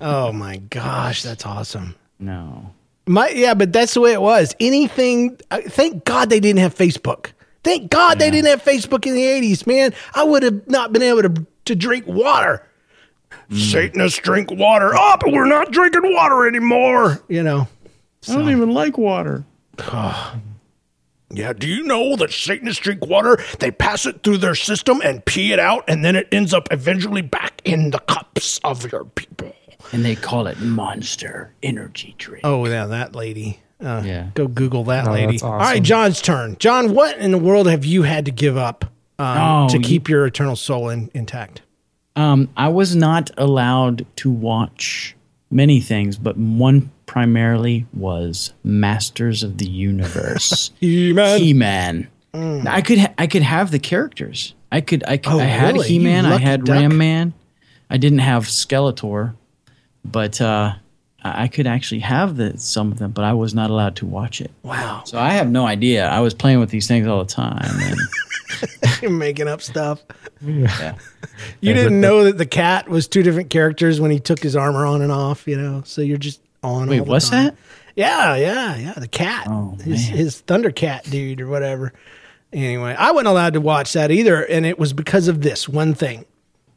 oh 0.00 0.32
my 0.32 0.56
gosh, 0.70 1.22
that's 1.22 1.46
awesome. 1.46 1.94
No. 2.18 2.72
My 3.06 3.28
yeah, 3.30 3.54
but 3.54 3.72
that's 3.72 3.94
the 3.94 4.00
way 4.00 4.12
it 4.12 4.20
was. 4.20 4.54
Anything. 4.60 5.38
uh, 5.50 5.60
Thank 5.66 6.04
God 6.04 6.30
they 6.30 6.40
didn't 6.40 6.60
have 6.60 6.74
Facebook. 6.74 7.32
Thank 7.64 7.90
God 7.90 8.18
they 8.18 8.30
didn't 8.30 8.48
have 8.48 8.62
Facebook 8.62 9.06
in 9.06 9.14
the 9.14 9.24
eighties, 9.26 9.66
man. 9.66 9.92
I 10.14 10.22
would 10.24 10.42
have 10.42 10.66
not 10.68 10.92
been 10.92 11.02
able 11.02 11.22
to 11.22 11.46
to 11.66 11.74
drink 11.76 12.06
water. 12.06 12.66
Satanists 13.52 14.18
drink 14.20 14.50
water. 14.50 14.92
Oh, 14.94 15.16
but 15.20 15.32
we're 15.32 15.46
not 15.48 15.72
drinking 15.72 16.12
water 16.14 16.46
anymore. 16.46 17.20
You 17.28 17.42
know. 17.42 17.68
I 18.28 18.34
don't 18.34 18.50
even 18.50 18.72
like 18.72 18.96
water. 18.98 19.44
Yeah, 21.32 21.52
do 21.52 21.68
you 21.68 21.84
know 21.84 22.16
that 22.16 22.32
Satanists 22.32 22.82
drink 22.82 23.06
water? 23.06 23.38
They 23.60 23.70
pass 23.70 24.04
it 24.04 24.24
through 24.24 24.38
their 24.38 24.56
system 24.56 25.00
and 25.04 25.24
pee 25.24 25.52
it 25.52 25.60
out, 25.60 25.84
and 25.86 26.04
then 26.04 26.16
it 26.16 26.26
ends 26.32 26.52
up 26.52 26.66
eventually 26.72 27.22
back 27.22 27.62
in 27.64 27.90
the 27.92 28.00
cups 28.00 28.58
of 28.64 28.90
your 28.90 29.04
people. 29.04 29.54
And 29.92 30.04
they 30.04 30.14
call 30.14 30.46
it 30.46 30.60
Monster 30.60 31.52
Energy 31.62 32.14
Drink. 32.18 32.42
Oh, 32.44 32.66
yeah, 32.66 32.86
that 32.86 33.14
lady. 33.14 33.60
Uh, 33.82 34.02
Yeah. 34.04 34.26
Go 34.34 34.46
Google 34.46 34.84
that 34.84 35.08
Oh, 35.08 35.12
lady. 35.12 35.32
that's 35.32 35.42
All 35.42 35.52
awesome. 35.52 35.66
right, 35.66 35.82
John's 35.82 36.20
turn. 36.22 36.56
John, 36.58 36.94
what 36.94 37.16
in 37.18 37.30
the 37.32 37.38
world 37.38 37.66
have 37.66 37.84
you 37.84 38.02
had 38.04 38.24
to 38.26 38.30
give 38.30 38.56
up 38.56 38.84
um, 39.18 39.38
Oh, 39.38 39.68
to 39.70 39.78
you- 39.78 39.82
keep 39.82 40.08
your 40.08 40.26
eternal 40.26 40.54
soul 40.56 40.88
in, 40.90 41.10
intact? 41.14 41.62
Um, 42.16 42.48
I 42.56 42.68
was 42.68 42.94
not 42.94 43.30
allowed 43.38 44.04
to 44.16 44.30
watch 44.30 45.16
many 45.50 45.80
things, 45.80 46.16
but 46.18 46.36
one 46.36 46.90
primarily 47.06 47.86
was 47.94 48.52
Masters 48.62 49.42
of 49.42 49.58
the 49.58 49.68
Universe. 49.68 50.70
He-Man. 50.80 51.38
He-Man. 51.40 52.08
I 52.66 52.80
could 52.82 52.98
ha- 52.98 53.12
I 53.18 53.26
could 53.26 53.42
have 53.42 53.70
the 53.72 53.78
characters. 53.80 54.54
I 54.70 54.80
could 54.82 55.02
I 55.08 55.16
could 55.16 55.32
Oh, 55.32 55.40
I 55.40 55.44
had 55.44 55.74
really? 55.74 55.88
He-Man. 55.88 56.26
I 56.26 56.38
had 56.38 56.64
duck. 56.64 56.76
Ram 56.76 56.96
Man. 56.96 57.32
I 57.88 57.96
didn't 57.96 58.20
have 58.20 58.44
Skeletor, 58.44 59.34
but 60.04 60.40
uh, 60.40 60.74
I 61.22 61.44
I 61.44 61.48
could 61.48 61.66
actually 61.66 62.00
have 62.00 62.36
the 62.36 62.56
some 62.58 62.90
of 62.92 62.98
them, 62.98 63.10
but 63.12 63.24
I 63.24 63.32
was 63.34 63.54
not 63.54 63.70
allowed 63.70 63.96
to 63.96 64.06
watch 64.06 64.40
it. 64.40 64.50
Wow. 64.62 65.02
So 65.04 65.18
I 65.18 65.30
have 65.30 65.50
no 65.50 65.66
idea. 65.66 66.08
I 66.08 66.20
was 66.20 66.34
playing 66.34 66.60
with 66.60 66.70
these 66.70 66.86
things 66.86 67.06
all 67.06 67.22
the 67.24 67.30
time. 67.30 67.60
And 67.80 67.96
You're 69.02 69.10
making 69.10 69.48
up 69.48 69.62
stuff. 69.62 70.02
yeah. 70.42 70.96
You 71.62 71.72
didn't 71.74 72.00
know 72.00 72.24
that 72.24 72.36
the 72.38 72.46
cat 72.46 72.88
was 72.88 73.06
two 73.08 73.22
different 73.22 73.48
characters 73.50 73.98
when 74.00 74.10
he 74.10 74.18
took 74.18 74.40
his 74.40 74.56
armor 74.56 74.84
on 74.84 75.00
and 75.02 75.10
off, 75.12 75.46
you 75.46 75.56
know? 75.56 75.82
So 75.86 76.02
you're 76.02 76.18
just 76.18 76.40
on. 76.62 76.88
Wait, 76.88 76.98
the 76.98 77.04
what's 77.04 77.30
time. 77.30 77.44
that? 77.46 77.56
Yeah, 77.96 78.36
yeah, 78.36 78.76
yeah. 78.76 78.92
The 78.94 79.08
cat, 79.08 79.46
Oh, 79.48 79.76
his 79.82 80.06
his 80.06 80.42
Thundercat 80.46 81.10
dude 81.10 81.40
or 81.40 81.46
whatever. 81.48 81.92
Anyway, 82.52 82.94
I 82.98 83.10
wasn't 83.12 83.28
allowed 83.28 83.54
to 83.54 83.60
watch 83.60 83.92
that 83.94 84.10
either, 84.10 84.42
and 84.44 84.66
it 84.66 84.78
was 84.78 84.92
because 84.92 85.28
of 85.28 85.40
this 85.42 85.68
one 85.68 85.94
thing, 85.94 86.24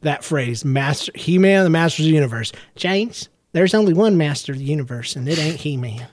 that 0.04 0.24
phrase, 0.24 0.64
"Master 0.64 1.12
He 1.14 1.38
Man, 1.38 1.64
the 1.64 1.70
Masters 1.70 2.06
of 2.06 2.10
the 2.10 2.14
Universe." 2.14 2.52
James, 2.76 3.28
there's 3.52 3.74
only 3.74 3.92
one 3.92 4.16
Master 4.16 4.52
of 4.52 4.58
the 4.58 4.64
Universe, 4.64 5.16
and 5.16 5.28
it 5.28 5.38
ain't 5.38 5.56
He 5.56 5.76
Man. 5.76 6.06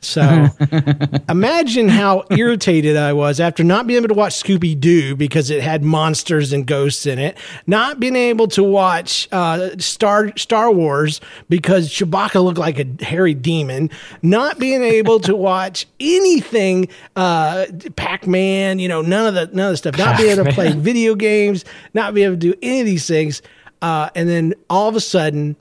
So 0.00 0.46
imagine 1.28 1.88
how 1.88 2.24
irritated 2.30 2.96
I 2.96 3.12
was 3.12 3.40
after 3.40 3.64
not 3.64 3.86
being 3.86 3.98
able 3.98 4.08
to 4.08 4.14
watch 4.14 4.40
Scooby 4.40 4.78
Doo 4.78 5.16
because 5.16 5.50
it 5.50 5.60
had 5.60 5.82
monsters 5.82 6.52
and 6.52 6.66
ghosts 6.66 7.04
in 7.04 7.18
it, 7.18 7.36
not 7.66 7.98
being 7.98 8.14
able 8.14 8.46
to 8.48 8.62
watch 8.62 9.28
uh, 9.32 9.70
Star 9.78 10.36
Star 10.36 10.70
Wars 10.70 11.20
because 11.48 11.88
Chewbacca 11.88 12.42
looked 12.42 12.58
like 12.58 12.78
a 12.78 13.04
hairy 13.04 13.34
demon, 13.34 13.90
not 14.22 14.60
being 14.60 14.84
able 14.84 15.18
to 15.20 15.34
watch 15.34 15.86
anything 15.98 16.88
uh, 17.16 17.66
Pac 17.96 18.26
Man, 18.26 18.78
you 18.78 18.88
know, 18.88 19.02
none 19.02 19.26
of 19.26 19.34
the 19.34 19.54
none 19.54 19.66
of 19.66 19.72
the 19.72 19.76
stuff, 19.78 19.98
not 19.98 20.16
being 20.16 20.30
able 20.30 20.44
to 20.44 20.52
play 20.52 20.72
video 20.72 21.16
games, 21.16 21.64
not 21.92 22.14
being 22.14 22.26
able 22.26 22.36
to 22.36 22.52
do 22.52 22.54
any 22.62 22.80
of 22.80 22.86
these 22.86 23.06
things, 23.06 23.42
uh, 23.82 24.10
and 24.14 24.28
then 24.28 24.54
all 24.70 24.88
of 24.88 24.94
a 24.94 25.00
sudden 25.00 25.56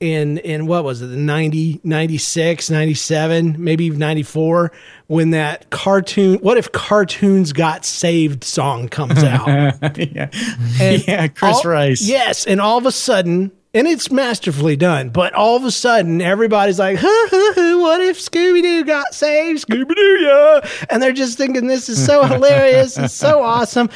in 0.00 0.38
in 0.38 0.66
what 0.66 0.82
was 0.82 1.02
it 1.02 1.08
the 1.08 1.16
90 1.16 1.80
96 1.84 2.70
97 2.70 3.56
maybe 3.58 3.90
94 3.90 4.72
when 5.08 5.30
that 5.30 5.68
cartoon 5.68 6.38
what 6.38 6.56
if 6.56 6.72
cartoons 6.72 7.52
got 7.52 7.84
saved 7.84 8.42
song 8.42 8.88
comes 8.88 9.22
out 9.22 9.46
yeah. 9.98 10.30
And 10.80 11.06
yeah, 11.06 11.28
Chris 11.28 11.56
all- 11.64 11.70
Rice. 11.70 12.00
yes 12.02 12.46
and 12.46 12.62
all 12.62 12.78
of 12.78 12.86
a 12.86 12.92
sudden 12.92 13.52
and 13.72 13.86
it's 13.86 14.10
masterfully 14.10 14.76
done 14.76 15.08
but 15.10 15.32
all 15.34 15.56
of 15.56 15.64
a 15.64 15.70
sudden 15.70 16.20
everybody's 16.20 16.78
like 16.78 16.98
huh, 17.00 17.28
huh, 17.30 17.52
huh, 17.54 17.78
what 17.78 18.00
if 18.00 18.18
scooby-doo 18.18 18.84
got 18.84 19.14
saved 19.14 19.66
scooby-doo 19.66 20.18
yeah 20.20 20.60
and 20.90 21.02
they're 21.02 21.12
just 21.12 21.38
thinking 21.38 21.66
this 21.66 21.88
is 21.88 22.04
so 22.04 22.24
hilarious 22.24 22.98
it's 22.98 23.14
so 23.14 23.42
awesome 23.44 23.88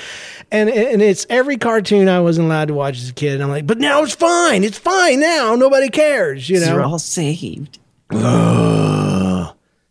and 0.51 0.69
and 0.71 1.03
it's 1.03 1.27
every 1.29 1.57
cartoon 1.57 2.09
I 2.09 2.21
wasn't 2.21 2.47
allowed 2.47 2.69
to 2.69 2.75
watch 2.75 2.99
as 2.99 3.09
a 3.09 3.13
kid. 3.13 3.35
And 3.35 3.43
I'm 3.43 3.51
like, 3.51 3.67
but 3.67 3.79
now 3.79 4.03
it's 4.03 4.15
fine. 4.15 4.63
It's 4.63 4.79
fine 4.79 5.19
now. 5.21 5.57
Nobody 5.57 5.89
cares. 5.89 6.49
You 6.49 6.61
know. 6.61 6.75
You're 6.75 6.85
all 6.85 6.99
saved. 6.99 7.79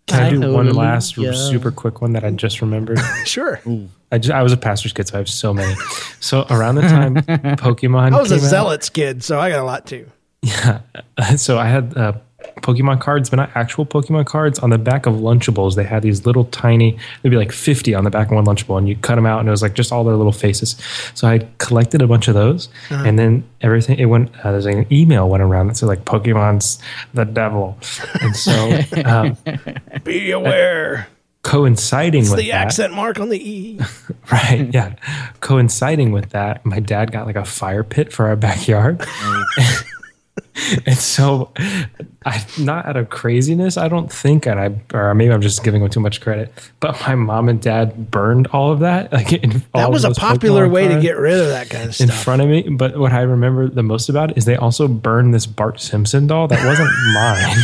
Can 0.07 0.21
I 0.23 0.29
do 0.31 0.39
one 0.41 0.65
Hallelujah. 0.67 0.73
last 0.73 1.15
super 1.15 1.71
quick 1.71 2.01
one 2.01 2.13
that 2.13 2.23
I 2.23 2.31
just 2.31 2.61
remembered? 2.61 2.99
Sure. 3.25 3.61
I, 4.11 4.17
just, 4.17 4.31
I 4.31 4.43
was 4.43 4.51
a 4.51 4.57
pastor's 4.57 4.93
kid, 4.93 5.07
so 5.07 5.15
I 5.15 5.17
have 5.19 5.29
so 5.29 5.53
many. 5.53 5.73
So 6.19 6.45
around 6.49 6.75
the 6.75 6.81
time 6.81 7.15
Pokemon 7.57 8.13
I 8.13 8.19
was 8.19 8.31
a 8.31 8.35
came 8.35 8.43
out- 8.45 8.49
zealots 8.49 8.89
kid, 8.89 9.23
so 9.23 9.39
I 9.39 9.49
got 9.49 9.59
a 9.59 9.63
lot 9.65 9.85
too. 9.87 10.09
Yeah. 10.43 10.81
So 11.37 11.57
I 11.57 11.65
had 11.67 11.97
uh, 11.97 12.13
Pokemon 12.57 13.01
cards, 13.01 13.29
but 13.29 13.37
not 13.37 13.51
actual 13.55 13.85
Pokemon 13.85 14.25
cards. 14.25 14.59
On 14.59 14.69
the 14.69 14.77
back 14.77 15.05
of 15.05 15.15
Lunchables, 15.15 15.75
they 15.75 15.83
had 15.83 16.01
these 16.03 16.25
little 16.25 16.45
tiny, 16.45 16.97
there'd 17.21 17.31
be 17.31 17.37
like 17.37 17.51
50 17.51 17.93
on 17.93 18.03
the 18.03 18.09
back 18.09 18.27
of 18.27 18.33
one 18.33 18.45
Lunchable, 18.45 18.77
and 18.77 18.87
you 18.87 18.95
cut 18.95 19.15
them 19.15 19.25
out, 19.25 19.39
and 19.39 19.47
it 19.47 19.51
was 19.51 19.61
like 19.61 19.73
just 19.73 19.91
all 19.91 20.03
their 20.03 20.15
little 20.15 20.31
faces. 20.31 20.75
So 21.13 21.27
I 21.27 21.47
collected 21.57 22.01
a 22.01 22.07
bunch 22.07 22.27
of 22.27 22.33
those, 22.33 22.69
and 22.89 23.17
then 23.19 23.43
everything, 23.61 23.99
it 23.99 24.05
went, 24.05 24.31
uh, 24.43 24.51
there's 24.51 24.65
an 24.65 24.85
email 24.91 25.29
went 25.29 25.43
around 25.43 25.67
that 25.67 25.77
said 25.77 25.87
like 25.87 26.05
Pokemon's 26.05 26.79
the 27.13 27.25
devil. 27.25 27.77
And 28.21 28.35
so 28.35 28.79
um, 29.05 29.37
Be 30.03 30.31
aware. 30.31 31.07
coinciding 31.43 32.21
It's 32.21 32.29
with 32.29 32.39
the 32.39 32.47
that, 32.51 32.67
accent 32.67 32.93
mark 32.93 33.19
on 33.19 33.29
the 33.29 33.37
E. 33.49 33.79
Right. 34.31 34.73
Yeah. 34.73 34.95
Coinciding 35.41 36.13
with 36.13 36.29
that, 36.29 36.65
my 36.65 36.79
dad 36.79 37.11
got 37.11 37.25
like 37.25 37.35
a 37.35 37.43
fire 37.43 37.83
pit 37.83 38.13
for 38.13 38.27
our 38.27 38.37
backyard. 38.37 39.05
and 40.85 40.97
so 40.97 41.51
I 42.25 42.43
not 42.59 42.85
out 42.85 42.97
of 42.97 43.09
craziness, 43.09 43.77
I 43.77 43.87
don't 43.87 44.11
think, 44.11 44.45
and 44.45 44.59
I 44.59 44.81
or 44.95 45.13
maybe 45.13 45.31
I'm 45.31 45.41
just 45.41 45.63
giving 45.63 45.81
him 45.81 45.89
too 45.89 45.99
much 45.99 46.21
credit, 46.21 46.51
but 46.79 46.99
my 47.01 47.15
mom 47.15 47.49
and 47.49 47.61
dad 47.61 48.09
burned 48.11 48.47
all 48.47 48.71
of 48.71 48.79
that. 48.79 49.11
Like 49.13 49.33
in, 49.33 49.63
That 49.73 49.91
was 49.91 50.03
a 50.03 50.11
popular 50.11 50.67
Pokemon 50.67 50.71
way 50.71 50.87
to 50.89 51.01
get 51.01 51.17
rid 51.17 51.39
of 51.39 51.47
that 51.47 51.69
kind 51.69 51.89
of 51.89 51.95
stuff 51.95 52.09
in 52.09 52.15
front 52.15 52.41
of 52.41 52.49
me. 52.49 52.63
But 52.63 52.97
what 52.97 53.11
I 53.11 53.21
remember 53.21 53.67
the 53.67 53.83
most 53.83 54.09
about 54.09 54.31
it 54.31 54.37
is 54.37 54.45
they 54.45 54.55
also 54.55 54.87
burned 54.87 55.33
this 55.33 55.45
Bart 55.45 55.79
Simpson 55.79 56.27
doll 56.27 56.47
that 56.47 56.65
wasn't 56.65 56.89
mine. 57.13 57.57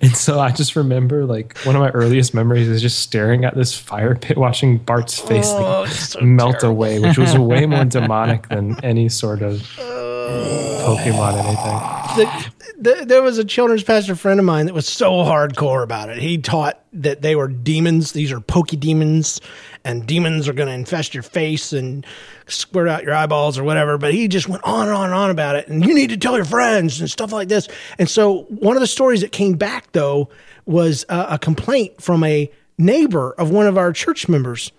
And 0.00 0.16
so 0.16 0.38
I 0.38 0.52
just 0.52 0.76
remember 0.76 1.24
like 1.26 1.58
one 1.64 1.74
of 1.74 1.82
my 1.82 1.90
earliest 1.90 2.34
memories 2.34 2.68
is 2.68 2.80
just 2.80 3.00
staring 3.00 3.44
at 3.44 3.56
this 3.56 3.76
fire 3.76 4.14
pit, 4.14 4.38
watching 4.38 4.78
Bart's 4.78 5.18
face 5.18 5.46
Oh, 5.48 5.82
it's 5.84 6.10
so 6.10 6.20
melt 6.20 6.60
terrible. 6.60 6.76
away, 6.76 6.98
which 7.00 7.18
was 7.18 7.36
way 7.36 7.66
more 7.66 7.84
demonic 7.84 8.48
than 8.48 8.78
any 8.84 9.08
sort 9.08 9.42
of 9.42 9.68
oh. 9.78 10.75
Pokemon 10.86 11.34
anything. 11.44 11.76
the, 12.16 12.50
the, 12.78 13.04
there 13.04 13.22
was 13.22 13.38
a 13.38 13.44
children's 13.44 13.82
pastor 13.82 14.14
friend 14.14 14.38
of 14.38 14.46
mine 14.46 14.66
that 14.66 14.74
was 14.74 14.86
so 14.86 15.10
hardcore 15.10 15.82
about 15.82 16.08
it. 16.08 16.18
He 16.18 16.38
taught 16.38 16.80
that 16.92 17.22
they 17.22 17.34
were 17.34 17.48
demons. 17.48 18.12
These 18.12 18.30
are 18.32 18.40
poke 18.40 18.68
demons, 18.68 19.40
and 19.84 20.06
demons 20.06 20.48
are 20.48 20.52
going 20.52 20.68
to 20.68 20.74
infest 20.74 21.14
your 21.14 21.22
face 21.22 21.72
and 21.72 22.06
squirt 22.46 22.88
out 22.88 23.02
your 23.02 23.14
eyeballs 23.14 23.58
or 23.58 23.64
whatever. 23.64 23.98
But 23.98 24.14
he 24.14 24.28
just 24.28 24.48
went 24.48 24.62
on 24.64 24.86
and 24.86 24.96
on 24.96 25.06
and 25.06 25.14
on 25.14 25.30
about 25.30 25.56
it. 25.56 25.68
And 25.68 25.84
you 25.84 25.94
need 25.94 26.10
to 26.10 26.16
tell 26.16 26.36
your 26.36 26.44
friends 26.44 27.00
and 27.00 27.10
stuff 27.10 27.32
like 27.32 27.48
this. 27.48 27.68
And 27.98 28.08
so 28.08 28.42
one 28.44 28.76
of 28.76 28.80
the 28.80 28.86
stories 28.86 29.22
that 29.22 29.32
came 29.32 29.54
back 29.54 29.92
though 29.92 30.28
was 30.66 31.04
a 31.08 31.38
complaint 31.38 32.00
from 32.02 32.24
a 32.24 32.50
neighbor 32.78 33.32
of 33.38 33.50
one 33.50 33.66
of 33.66 33.78
our 33.78 33.92
church 33.92 34.28
members. 34.28 34.72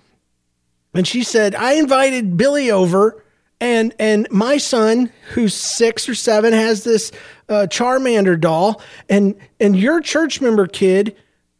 And 0.93 1.07
she 1.07 1.23
said, 1.23 1.55
I 1.55 1.73
invited 1.73 2.37
Billy 2.37 2.71
over 2.71 3.23
and 3.59 3.93
and 3.99 4.27
my 4.31 4.57
son 4.57 5.11
who's 5.31 5.53
six 5.53 6.07
or 6.07 6.15
seven 6.15 6.53
has 6.53 6.83
this 6.83 7.11
uh, 7.49 7.67
charmander 7.69 8.39
doll. 8.39 8.81
And 9.09 9.35
and 9.59 9.77
your 9.77 10.01
church 10.01 10.41
member 10.41 10.67
kid 10.67 11.15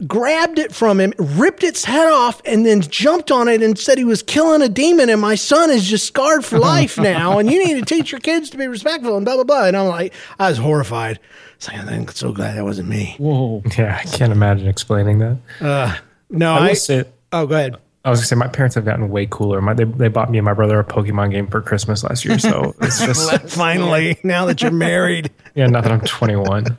grabbed 0.06 0.60
it 0.60 0.72
from 0.72 1.00
him 1.00 1.12
ripped 1.18 1.64
its 1.64 1.84
head 1.84 2.08
off 2.08 2.40
and 2.46 2.64
then 2.64 2.82
jumped 2.82 3.32
on 3.32 3.48
it 3.48 3.64
and 3.64 3.80
said 3.80 3.98
he 3.98 4.04
was 4.04 4.22
killing 4.22 4.62
a 4.62 4.70
demon 4.70 5.10
and 5.10 5.20
my 5.20 5.34
son 5.34 5.72
is 5.72 5.90
just 5.90 6.06
scarred 6.06 6.46
for 6.46 6.60
life 6.60 6.98
now 7.00 7.40
and 7.40 7.50
you 7.50 7.66
need 7.66 7.80
to 7.80 7.84
teach 7.84 8.12
your 8.12 8.22
kids 8.22 8.52
to 8.52 8.58
be 8.58 8.68
respectful 8.68 9.18
and 9.18 9.26
blah 9.26 9.34
blah 9.34 9.44
blah. 9.44 9.66
And 9.66 9.76
i'm 9.76 9.88
like 9.88 10.14
i 10.38 10.50
was 10.50 10.60
horrified. 10.60 11.20
It's 11.56 11.68
like 11.68 11.80
i'm 11.80 12.08
so 12.10 12.32
glad 12.32 12.58
that 12.58 12.64
wasn't 12.64 12.90
me. 12.90 13.16
Whoa. 13.18 13.64
Yeah, 13.76 14.00
I 14.00 14.04
can't 14.04 14.32
imagine 14.32 14.68
explaining 14.68 15.18
that. 15.20 16.00
no 16.30 16.54
I 16.54 16.58
i, 16.58 16.68
will 16.68 16.76
say, 16.76 17.06
oh 17.32 17.48
go 17.48 17.56
ahead 17.56 17.78
I 18.08 18.10
was 18.10 18.20
gonna 18.20 18.28
say 18.28 18.36
my 18.38 18.48
parents 18.48 18.76
have 18.76 18.86
gotten 18.86 19.10
way 19.10 19.28
cooler. 19.30 19.60
My, 19.60 19.74
they, 19.74 19.84
they 19.84 20.08
bought 20.08 20.32
me 20.32 20.38
and 20.38 20.46
my 20.46 20.54
brother 20.54 20.80
a 20.80 20.84
Pokemon 20.86 21.32
game 21.32 21.48
for 21.48 21.62
Christmas 21.62 22.06
last 22.06 22.24
year, 22.24 22.40
so 22.40 22.74
it's 22.82 23.06
just 23.06 23.50
finally 23.50 24.18
now 24.24 24.46
that 24.46 24.62
you're 24.62 24.72
married 24.72 25.30
yeah. 25.56 25.66
Not 25.66 25.84
that 25.84 25.92
I'm 25.92 26.02
21. 26.02 26.78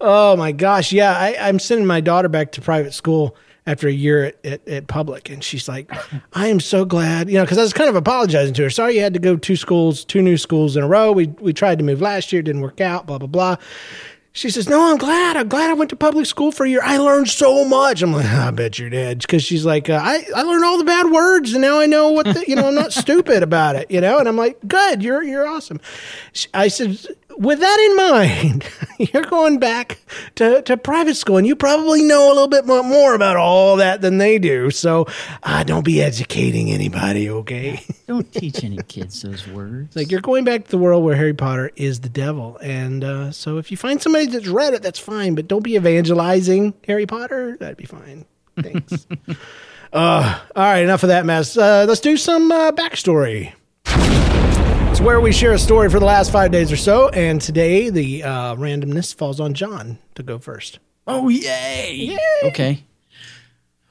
Oh 0.00 0.36
my 0.36 0.52
gosh, 0.52 0.92
yeah. 0.92 1.12
I, 1.12 1.36
I'm 1.40 1.58
sending 1.58 1.86
my 1.86 2.00
daughter 2.00 2.28
back 2.28 2.52
to 2.52 2.60
private 2.60 2.92
school 2.92 3.36
after 3.66 3.86
a 3.86 3.92
year 3.92 4.24
at, 4.24 4.46
at, 4.46 4.68
at 4.68 4.86
public, 4.86 5.30
and 5.30 5.42
she's 5.42 5.68
like, 5.68 5.90
"I 6.32 6.48
am 6.48 6.58
so 6.58 6.84
glad," 6.84 7.28
you 7.28 7.34
know, 7.34 7.44
because 7.44 7.58
I 7.58 7.62
was 7.62 7.72
kind 7.72 7.88
of 7.88 7.96
apologizing 7.96 8.54
to 8.54 8.62
her. 8.64 8.70
Sorry, 8.70 8.94
you 8.96 9.00
had 9.00 9.14
to 9.14 9.20
go 9.20 9.36
two 9.36 9.56
schools, 9.56 10.04
two 10.04 10.22
new 10.22 10.36
schools 10.36 10.76
in 10.76 10.82
a 10.82 10.88
row. 10.88 11.12
We 11.12 11.28
we 11.40 11.52
tried 11.52 11.78
to 11.78 11.84
move 11.84 12.00
last 12.00 12.32
year, 12.32 12.42
didn't 12.42 12.62
work 12.62 12.80
out. 12.80 13.06
Blah 13.06 13.18
blah 13.18 13.28
blah. 13.28 13.56
She 14.38 14.50
says, 14.50 14.68
"No, 14.68 14.92
I'm 14.92 14.98
glad. 14.98 15.36
I'm 15.36 15.48
glad 15.48 15.68
I 15.68 15.72
went 15.72 15.90
to 15.90 15.96
public 15.96 16.24
school 16.24 16.52
for 16.52 16.64
a 16.64 16.68
year. 16.68 16.80
I 16.84 16.98
learned 16.98 17.28
so 17.28 17.64
much." 17.64 18.02
I'm 18.02 18.12
like, 18.12 18.24
"I 18.24 18.52
bet 18.52 18.78
you 18.78 18.88
did," 18.88 19.18
because 19.18 19.42
she's 19.42 19.64
like, 19.64 19.90
uh, 19.90 20.00
"I 20.00 20.24
I 20.32 20.42
learned 20.42 20.64
all 20.64 20.78
the 20.78 20.84
bad 20.84 21.10
words, 21.10 21.54
and 21.54 21.60
now 21.60 21.80
I 21.80 21.86
know 21.86 22.10
what 22.10 22.24
the, 22.24 22.44
you 22.46 22.54
know. 22.54 22.68
I'm 22.68 22.74
not 22.76 22.92
stupid 23.04 23.42
about 23.42 23.74
it, 23.74 23.90
you 23.90 24.00
know." 24.00 24.20
And 24.20 24.28
I'm 24.28 24.36
like, 24.36 24.56
"Good, 24.68 25.02
you're 25.02 25.24
you're 25.24 25.48
awesome." 25.48 25.80
I 26.54 26.68
said, 26.68 27.04
"With 27.36 27.60
that 27.60 27.80
in 27.80 27.96
mind, 27.96 28.64
you're 28.98 29.24
going 29.24 29.58
back 29.58 29.98
to 30.36 30.62
to 30.62 30.76
private 30.76 31.16
school, 31.16 31.36
and 31.36 31.46
you 31.46 31.54
probably 31.56 32.02
know 32.02 32.28
a 32.28 32.34
little 32.34 32.48
bit 32.48 32.66
more 32.66 33.14
about 33.14 33.36
all 33.36 33.76
that 33.76 34.00
than 34.00 34.18
they 34.18 34.38
do. 34.38 34.70
So, 34.70 35.06
uh, 35.42 35.64
don't 35.64 35.84
be 35.84 36.02
educating 36.02 36.70
anybody, 36.70 37.28
okay?" 37.28 37.80
Don't 38.08 38.32
teach 38.32 38.64
any 38.64 38.78
kids 38.88 39.20
those 39.20 39.46
words. 39.46 39.94
Like 39.94 40.10
you're 40.10 40.22
going 40.22 40.44
back 40.44 40.64
to 40.64 40.70
the 40.70 40.78
world 40.78 41.04
where 41.04 41.14
Harry 41.14 41.34
Potter 41.34 41.70
is 41.76 42.00
the 42.00 42.08
devil, 42.08 42.56
and 42.62 43.04
uh, 43.04 43.32
so 43.32 43.58
if 43.58 43.70
you 43.70 43.76
find 43.76 44.00
somebody 44.00 44.26
that's 44.26 44.46
read 44.46 44.72
it, 44.72 44.82
that's 44.82 44.98
fine. 44.98 45.34
But 45.34 45.46
don't 45.46 45.62
be 45.62 45.76
evangelizing 45.76 46.72
Harry 46.86 47.04
Potter. 47.04 47.58
That'd 47.58 47.76
be 47.76 47.84
fine. 47.84 48.24
Thanks. 48.62 49.06
uh, 49.92 50.40
all 50.56 50.62
right, 50.62 50.82
enough 50.82 51.02
of 51.02 51.08
that 51.08 51.26
mess. 51.26 51.56
Uh, 51.56 51.84
let's 51.86 52.00
do 52.00 52.16
some 52.16 52.50
uh, 52.50 52.72
backstory. 52.72 53.52
It's 54.98 55.06
where 55.06 55.20
we 55.20 55.30
share 55.30 55.52
a 55.52 55.58
story 55.60 55.88
for 55.90 56.00
the 56.00 56.06
last 56.06 56.32
five 56.32 56.50
days 56.50 56.72
or 56.72 56.76
so, 56.76 57.08
and 57.10 57.40
today 57.40 57.88
the 57.88 58.24
uh, 58.24 58.56
randomness 58.56 59.14
falls 59.14 59.38
on 59.38 59.54
John 59.54 60.00
to 60.16 60.24
go 60.24 60.40
first. 60.40 60.80
Oh 61.06 61.28
yay! 61.28 62.18
Okay. 62.42 62.82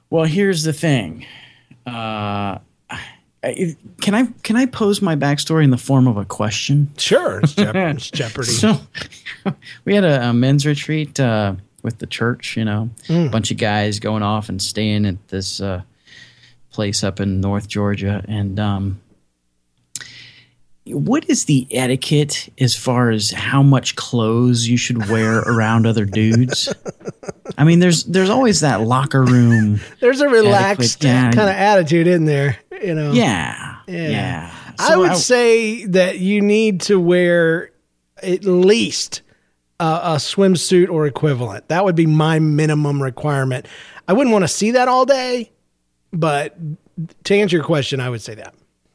Well, 0.09 0.25
here's 0.25 0.63
the 0.63 0.73
thing. 0.73 1.25
Uh, 1.85 2.57
can 3.41 4.15
I 4.15 4.25
can 4.43 4.57
I 4.57 4.65
pose 4.65 5.01
my 5.01 5.15
backstory 5.15 5.63
in 5.63 5.69
the 5.69 5.77
form 5.77 6.09
of 6.09 6.17
a 6.17 6.25
question? 6.25 6.91
Sure, 6.97 7.39
it's, 7.39 7.53
Jeop- 7.53 7.75
it's 7.95 8.11
Jeopardy. 8.11 8.51
So 8.51 8.77
we 9.85 9.95
had 9.95 10.03
a, 10.03 10.31
a 10.31 10.33
men's 10.33 10.65
retreat 10.65 11.21
uh, 11.21 11.55
with 11.83 11.99
the 11.99 12.07
church. 12.07 12.57
You 12.57 12.65
know, 12.65 12.89
a 13.07 13.29
bunch 13.29 13.49
of 13.49 13.55
guys 13.55 14.01
going 14.01 14.23
off 14.23 14.49
and 14.49 14.61
staying 14.61 15.05
at 15.05 15.25
this 15.29 15.61
uh, 15.61 15.83
place 16.69 17.01
up 17.01 17.21
in 17.21 17.39
North 17.39 17.69
Georgia, 17.69 18.25
and 18.27 18.59
um, 18.59 18.99
what 20.93 21.29
is 21.29 21.45
the 21.45 21.67
etiquette 21.71 22.49
as 22.59 22.75
far 22.75 23.09
as 23.09 23.31
how 23.31 23.61
much 23.63 23.95
clothes 23.95 24.67
you 24.67 24.77
should 24.77 25.09
wear 25.09 25.39
around 25.47 25.85
other 25.85 26.05
dudes? 26.05 26.73
I 27.57 27.63
mean, 27.63 27.79
there's 27.79 28.03
there's 28.05 28.29
always 28.29 28.59
that 28.61 28.81
locker 28.81 29.23
room. 29.23 29.79
There's 29.99 30.21
a 30.21 30.29
relaxed 30.29 31.03
yeah. 31.03 31.31
kind 31.31 31.49
of 31.49 31.55
attitude 31.55 32.07
in 32.07 32.25
there, 32.25 32.57
you 32.83 32.93
know. 32.93 33.11
Yeah, 33.11 33.77
Yeah. 33.87 34.09
yeah. 34.09 34.51
I 34.79 34.89
So 34.89 34.99
would 34.99 35.15
say 35.15 35.85
that 35.85 36.19
you 36.19 36.41
need 36.41 36.81
to 36.81 36.99
wear 36.99 37.71
at 38.21 38.45
least 38.45 39.21
a, 39.79 39.85
a 39.85 40.15
swimsuit 40.17 40.89
or 40.89 41.07
equivalent. 41.07 41.67
That 41.69 41.83
would 41.85 41.95
be 41.95 42.05
my 42.05 42.39
minimum 42.39 43.01
requirement. 43.01 43.67
I 44.07 44.13
wouldn't 44.13 44.31
want 44.33 44.43
to 44.43 44.47
see 44.47 44.71
that 44.71 44.87
all 44.87 45.05
day, 45.05 45.51
but 46.11 46.55
to 47.25 47.35
answer 47.35 47.55
your 47.57 47.65
question, 47.65 47.99
I 47.99 48.09
would 48.09 48.21
say 48.21 48.35
that. 48.35 48.53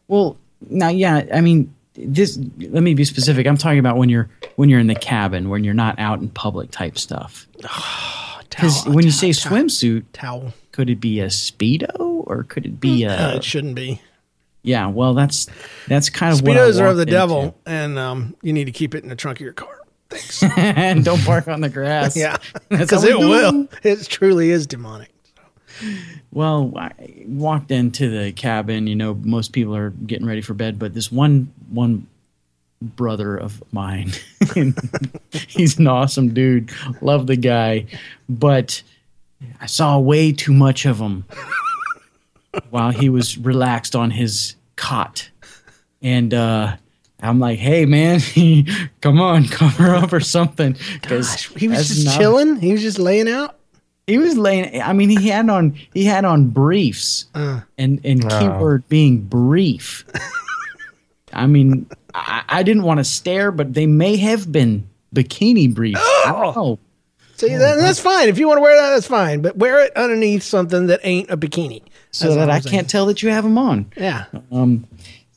Well, 0.08 0.36
now, 0.68 0.88
yeah, 0.88 1.26
I 1.34 1.40
mean, 1.40 1.74
this. 1.94 2.38
Let 2.58 2.82
me 2.82 2.94
be 2.94 3.04
specific. 3.04 3.46
I'm 3.46 3.56
talking 3.56 3.78
about 3.78 3.96
when 3.96 4.08
you're 4.08 4.28
when 4.56 4.68
you're 4.68 4.80
in 4.80 4.86
the 4.86 4.94
cabin, 4.94 5.48
when 5.48 5.64
you're 5.64 5.74
not 5.74 5.98
out 5.98 6.20
in 6.20 6.28
public 6.28 6.70
type 6.70 6.98
stuff. 6.98 7.46
Because 8.50 8.84
when 8.86 9.02
you 9.06 9.10
say 9.10 9.30
swimsuit, 9.30 10.04
Towel. 10.12 10.52
could 10.72 10.90
it 10.90 11.00
be 11.00 11.20
a 11.20 11.28
speedo 11.28 11.88
or 11.98 12.42
could 12.42 12.66
it 12.66 12.78
be 12.78 13.06
Uh, 13.06 13.32
a? 13.32 13.36
it 13.36 13.44
shouldn't 13.44 13.74
be. 13.74 14.02
Yeah, 14.62 14.88
well, 14.88 15.14
that's 15.14 15.46
that's 15.88 16.10
kind 16.10 16.34
of 16.34 16.40
Speedos 16.40 16.78
are 16.78 16.88
of 16.88 16.98
the 16.98 17.06
devil, 17.06 17.56
and 17.64 17.98
um, 17.98 18.36
you 18.42 18.52
need 18.52 18.66
to 18.66 18.70
keep 18.72 18.94
it 18.94 19.02
in 19.04 19.08
the 19.08 19.16
trunk 19.16 19.38
of 19.38 19.44
your 19.44 19.54
car. 19.54 19.74
Thanks. 20.10 20.42
and 20.58 21.02
don't 21.02 21.24
park 21.24 21.48
on 21.48 21.62
the 21.62 21.70
grass. 21.70 22.14
yeah, 22.16 22.36
because 22.68 23.04
it 23.04 23.18
will. 23.18 23.68
It 23.82 24.02
truly 24.06 24.50
is 24.50 24.66
demonic. 24.66 25.08
Well, 26.30 26.72
I 26.76 26.92
walked 27.26 27.70
into 27.70 28.08
the 28.08 28.32
cabin. 28.32 28.86
You 28.86 28.96
know, 28.96 29.14
most 29.14 29.52
people 29.52 29.74
are 29.76 29.90
getting 29.90 30.26
ready 30.26 30.40
for 30.40 30.54
bed, 30.54 30.78
but 30.78 30.94
this 30.94 31.10
one 31.12 31.52
one 31.70 32.06
brother 32.80 33.36
of 33.36 33.62
mine, 33.72 34.12
he's 35.30 35.78
an 35.78 35.86
awesome 35.86 36.34
dude. 36.34 36.70
Love 37.00 37.26
the 37.26 37.36
guy, 37.36 37.86
but 38.28 38.82
I 39.60 39.66
saw 39.66 39.98
way 39.98 40.32
too 40.32 40.52
much 40.52 40.84
of 40.84 40.98
him 40.98 41.24
while 42.70 42.90
he 42.90 43.08
was 43.08 43.38
relaxed 43.38 43.94
on 43.94 44.10
his 44.10 44.56
cot, 44.76 45.28
and 46.02 46.32
uh, 46.34 46.76
I'm 47.20 47.38
like, 47.38 47.58
"Hey, 47.58 47.86
man, 47.86 48.20
come 49.00 49.20
on, 49.20 49.46
cover 49.48 49.94
up 49.94 50.12
or 50.12 50.20
something." 50.20 50.76
Because 51.00 51.44
He 51.44 51.68
was 51.68 51.88
just 51.88 52.16
chilling. 52.16 52.56
He 52.56 52.72
was 52.72 52.82
just 52.82 52.98
laying 52.98 53.28
out. 53.28 53.58
He 54.06 54.18
was 54.18 54.36
laying. 54.36 54.80
I 54.82 54.92
mean, 54.92 55.08
he 55.08 55.28
had 55.28 55.48
on 55.48 55.74
he 55.94 56.04
had 56.04 56.24
on 56.24 56.48
briefs, 56.48 57.26
and 57.34 57.64
and 57.78 58.24
Wow. 58.24 58.38
keyword 58.38 58.88
being 58.88 59.20
brief. 59.20 60.04
I 61.32 61.46
mean, 61.46 61.86
I, 62.14 62.42
I 62.48 62.62
didn't 62.62 62.82
want 62.82 62.98
to 62.98 63.04
stare, 63.04 63.50
but 63.52 63.72
they 63.72 63.86
may 63.86 64.16
have 64.16 64.50
been 64.52 64.86
bikini 65.14 65.72
briefs. 65.74 66.00
I 66.02 66.52
don't. 66.54 66.78
See, 67.36 67.56
that, 67.56 67.76
that's 67.76 67.98
fine. 67.98 68.28
If 68.28 68.38
you 68.38 68.46
want 68.46 68.58
to 68.58 68.62
wear 68.62 68.76
that, 68.80 68.90
that's 68.94 69.06
fine. 69.06 69.40
But 69.40 69.56
wear 69.56 69.80
it 69.84 69.96
underneath 69.96 70.42
something 70.44 70.86
that 70.88 71.00
ain't 71.02 71.30
a 71.30 71.36
bikini. 71.36 71.82
so 72.12 72.34
that 72.36 72.50
I 72.50 72.60
saying. 72.60 72.70
can't 72.70 72.90
tell 72.90 73.06
that 73.06 73.22
you 73.22 73.30
have 73.30 73.42
them 73.44 73.58
on. 73.58 73.90
Yeah. 73.96 74.26
Um, 74.52 74.86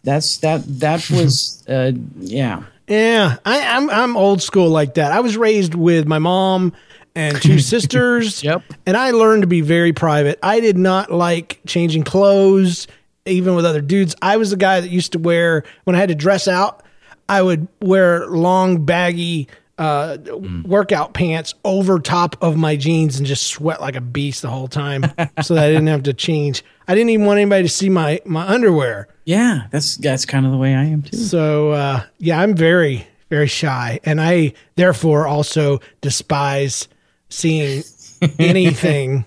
That's 0.03 0.37
that. 0.39 0.61
That 0.81 1.09
was 1.09 1.63
uh, 1.67 1.93
yeah. 2.19 2.63
Yeah, 2.87 3.37
I, 3.43 3.75
I'm 3.77 3.89
I'm 3.89 4.15
old 4.17 4.43
school 4.43 4.69
like 4.69 4.93
that. 4.95 5.11
I 5.11 5.21
was 5.21 5.35
raised 5.35 5.73
with 5.73 6.07
my 6.07 6.19
mom 6.19 6.73
and 7.15 7.41
two 7.41 7.59
sisters. 7.73 8.43
Yep. 8.43 8.63
And 8.85 8.95
I 8.97 9.11
learned 9.11 9.43
to 9.43 9.47
be 9.47 9.61
very 9.61 9.93
private. 9.93 10.37
I 10.43 10.59
did 10.59 10.77
not 10.77 11.11
like 11.11 11.59
changing 11.65 12.03
clothes, 12.03 12.87
even 13.25 13.55
with 13.55 13.65
other 13.65 13.81
dudes. 13.81 14.15
I 14.21 14.37
was 14.37 14.51
the 14.51 14.57
guy 14.57 14.81
that 14.81 14.89
used 14.89 15.13
to 15.13 15.19
wear 15.19 15.63
when 15.85 15.95
I 15.95 15.99
had 15.99 16.09
to 16.09 16.15
dress 16.15 16.47
out. 16.47 16.83
I 17.27 17.41
would 17.41 17.67
wear 17.81 18.27
long, 18.27 18.85
baggy 18.85 19.47
uh, 19.77 20.17
workout 20.63 21.13
pants 21.13 21.53
over 21.65 21.99
top 21.99 22.37
of 22.41 22.55
my 22.55 22.75
jeans 22.75 23.17
and 23.17 23.27
just 23.27 23.47
sweat 23.47 23.81
like 23.81 23.95
a 23.95 24.01
beast 24.01 24.41
the 24.41 24.49
whole 24.49 24.67
time, 24.67 25.03
so 25.41 25.55
that 25.55 25.65
I 25.65 25.67
didn't 25.67 25.87
have 25.87 26.03
to 26.03 26.13
change. 26.13 26.63
I 26.87 26.95
didn't 26.95 27.09
even 27.09 27.25
want 27.25 27.39
anybody 27.39 27.63
to 27.63 27.69
see 27.69 27.89
my 27.89 28.21
my 28.25 28.47
underwear. 28.47 29.07
Yeah, 29.25 29.67
that's 29.71 29.97
that's 29.97 30.25
kind 30.25 30.45
of 30.45 30.51
the 30.51 30.57
way 30.57 30.75
I 30.75 30.83
am 30.83 31.01
too. 31.01 31.17
So 31.17 31.71
uh, 31.71 32.03
yeah, 32.19 32.39
I'm 32.39 32.55
very 32.55 33.07
very 33.29 33.47
shy, 33.47 33.99
and 34.05 34.21
I 34.21 34.53
therefore 34.75 35.27
also 35.27 35.81
despise 35.99 36.87
seeing 37.35 37.83
anything 38.39 39.25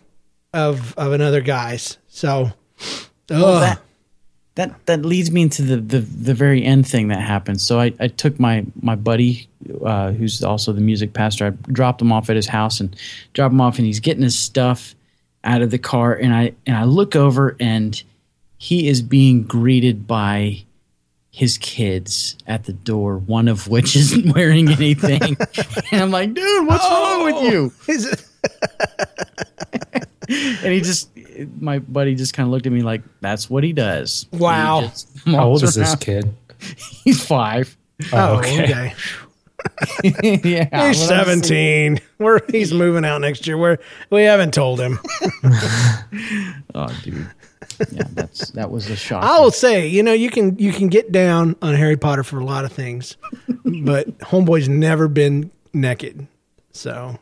of 0.53 0.97
of 0.97 1.13
another 1.13 1.41
guy's. 1.41 1.99
So, 2.09 2.53
ugh. 3.31 3.61
that 3.61 3.81
that 4.55 4.87
that 4.87 5.05
leads 5.05 5.31
me 5.31 5.43
into 5.43 5.63
the, 5.63 5.77
the 5.77 6.01
the 6.01 6.35
very 6.35 6.65
end 6.65 6.87
thing 6.87 7.09
that 7.09 7.21
happened. 7.21 7.61
So 7.61 7.79
I, 7.79 7.93
I 8.01 8.09
took 8.09 8.41
my 8.41 8.65
my 8.81 8.97
buddy, 8.97 9.49
uh, 9.85 10.13
who's 10.13 10.43
also 10.43 10.73
the 10.73 10.81
music 10.81 11.13
pastor. 11.13 11.47
I 11.47 11.51
dropped 11.73 12.03
him 12.03 12.11
off 12.11 12.31
at 12.31 12.37
his 12.37 12.49
house 12.49 12.81
and 12.81 12.97
drop 13.35 13.53
him 13.53 13.61
off, 13.61 13.79
and 13.79 13.87
he's 13.87 14.01
getting 14.01 14.23
his 14.23 14.39
stuff 14.39 14.95
out 15.45 15.63
of 15.63 15.71
the 15.71 15.79
car. 15.79 16.15
And 16.15 16.35
I 16.35 16.53
and 16.67 16.77
I 16.77 16.85
look 16.85 17.15
over, 17.15 17.57
and 17.61 18.03
he 18.57 18.89
is 18.89 19.03
being 19.03 19.45
greeted 19.45 20.07
by 20.07 20.65
his 21.39 21.57
kids 21.59 22.37
at 22.49 22.65
the 22.65 22.73
door. 22.73 23.17
One 23.19 23.47
of 23.47 23.69
which 23.69 23.95
isn't 24.03 24.35
wearing 24.35 24.69
anything, 24.69 25.23
and 25.93 26.03
I'm 26.03 26.11
like, 26.11 26.35
dude, 26.35 26.67
what's 26.67 26.85
wrong 26.85 27.25
with 27.25 27.35
oh, 27.37 27.43
you? 27.49 27.73
Is 27.87 28.07
it- 28.07 28.25
And 30.31 30.75
he 30.75 30.83
just, 30.83 31.09
my 31.59 31.79
buddy 31.79 32.15
just 32.15 32.35
kind 32.35 32.47
of 32.47 32.51
looked 32.51 32.67
at 32.67 32.73
me 32.73 32.83
like, 32.83 33.01
that's 33.23 33.49
what 33.49 33.65
he 33.65 33.73
does. 33.73 34.27
Wow. 34.31 34.83
just 34.83 35.09
How 35.25 35.45
old 35.45 35.63
walks 35.63 35.63
is 35.63 35.75
this 35.75 35.95
kid? 35.97 36.35
He's 37.03 37.25
five. 37.25 37.75
oh, 38.13 38.35
oh 38.35 38.39
okay. 38.41 38.95
okay. 40.05 40.41
yeah. 40.45 40.89
He's 40.89 41.01
what 41.01 41.13
I'm 41.13 41.43
saying- 41.43 41.97
17. 41.97 42.01
We're 42.19 42.41
he's 42.51 42.75
moving 42.75 43.07
out 43.07 43.23
next 43.23 43.47
year. 43.47 43.57
We're 43.57 43.79
we 44.11 44.25
haven't 44.25 44.53
told 44.53 44.81
him. 44.81 44.99
Oh, 46.75 46.89
dude. 47.03 47.27
Yeah, 47.93 48.05
that's 48.11 48.51
that 48.51 48.71
was 48.71 48.89
a 48.91 48.97
shock. 48.97 49.23
I 49.23 49.41
will 49.41 49.51
say, 49.51 49.87
you 49.87 50.03
know, 50.03 50.13
you 50.13 50.31
can 50.31 50.59
you 50.59 50.73
can 50.73 50.89
get 50.89 51.13
down 51.13 51.57
on 51.63 51.75
Harry 51.75 51.97
Potter 51.97 52.25
for 52.25 52.39
a 52.39 52.45
lot 52.45 52.65
of 52.65 52.73
things, 52.73 53.17
but 53.65 54.19
Homeboy's 54.19 54.69
never 54.69 55.09
been 55.09 55.51
naked. 55.73 56.27
So 56.73 57.19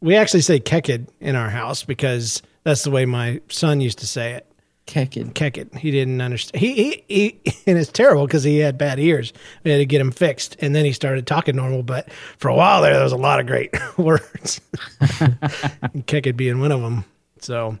we 0.00 0.16
actually 0.16 0.42
say 0.42 0.60
keked 0.60 1.08
in 1.20 1.36
our 1.36 1.50
house 1.50 1.84
because 1.84 2.42
that's 2.64 2.82
the 2.84 2.90
way 2.90 3.06
my 3.06 3.40
son 3.48 3.80
used 3.80 3.98
to 3.98 4.06
say 4.06 4.32
it. 4.32 4.46
Kekid. 4.86 5.32
Keked. 5.34 5.76
He 5.78 5.90
didn't 5.90 6.20
understand. 6.20 6.60
He, 6.60 6.74
he, 6.74 7.04
he 7.08 7.40
and 7.66 7.78
it's 7.78 7.90
terrible 7.90 8.26
because 8.26 8.42
he 8.42 8.58
had 8.58 8.76
bad 8.76 8.98
ears. 8.98 9.32
We 9.64 9.70
had 9.70 9.78
to 9.78 9.86
get 9.86 10.00
him 10.00 10.10
fixed, 10.10 10.56
and 10.60 10.74
then 10.74 10.84
he 10.84 10.92
started 10.92 11.26
talking 11.26 11.56
normal. 11.56 11.82
But 11.82 12.10
for 12.38 12.48
a 12.48 12.54
while 12.54 12.82
there, 12.82 12.92
there 12.92 13.02
was 13.02 13.12
a 13.12 13.16
lot 13.16 13.40
of 13.40 13.46
great 13.46 13.72
words. 13.96 14.60
Keked 15.00 16.36
being 16.36 16.60
one 16.60 16.72
of 16.72 16.80
them. 16.80 17.04
So 17.40 17.78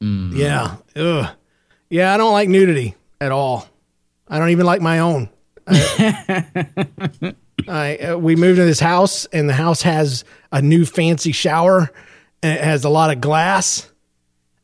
yeah, 0.00 0.76
ugh, 0.96 1.30
yeah. 1.88 2.12
I 2.12 2.16
don't 2.16 2.32
like 2.32 2.48
nudity 2.48 2.94
at 3.20 3.32
all. 3.32 3.66
I 4.28 4.38
don't 4.38 4.50
even 4.50 4.66
like 4.66 4.80
my 4.82 4.98
own. 5.00 5.28
I- 5.66 7.34
I 7.68 7.96
uh, 7.96 8.16
we 8.18 8.36
moved 8.36 8.56
to 8.58 8.64
this 8.64 8.80
house, 8.80 9.24
and 9.26 9.48
the 9.48 9.54
house 9.54 9.82
has 9.82 10.24
a 10.52 10.60
new 10.60 10.84
fancy 10.84 11.32
shower, 11.32 11.90
and 12.42 12.58
it 12.58 12.62
has 12.64 12.84
a 12.84 12.90
lot 12.90 13.10
of 13.10 13.20
glass 13.20 13.90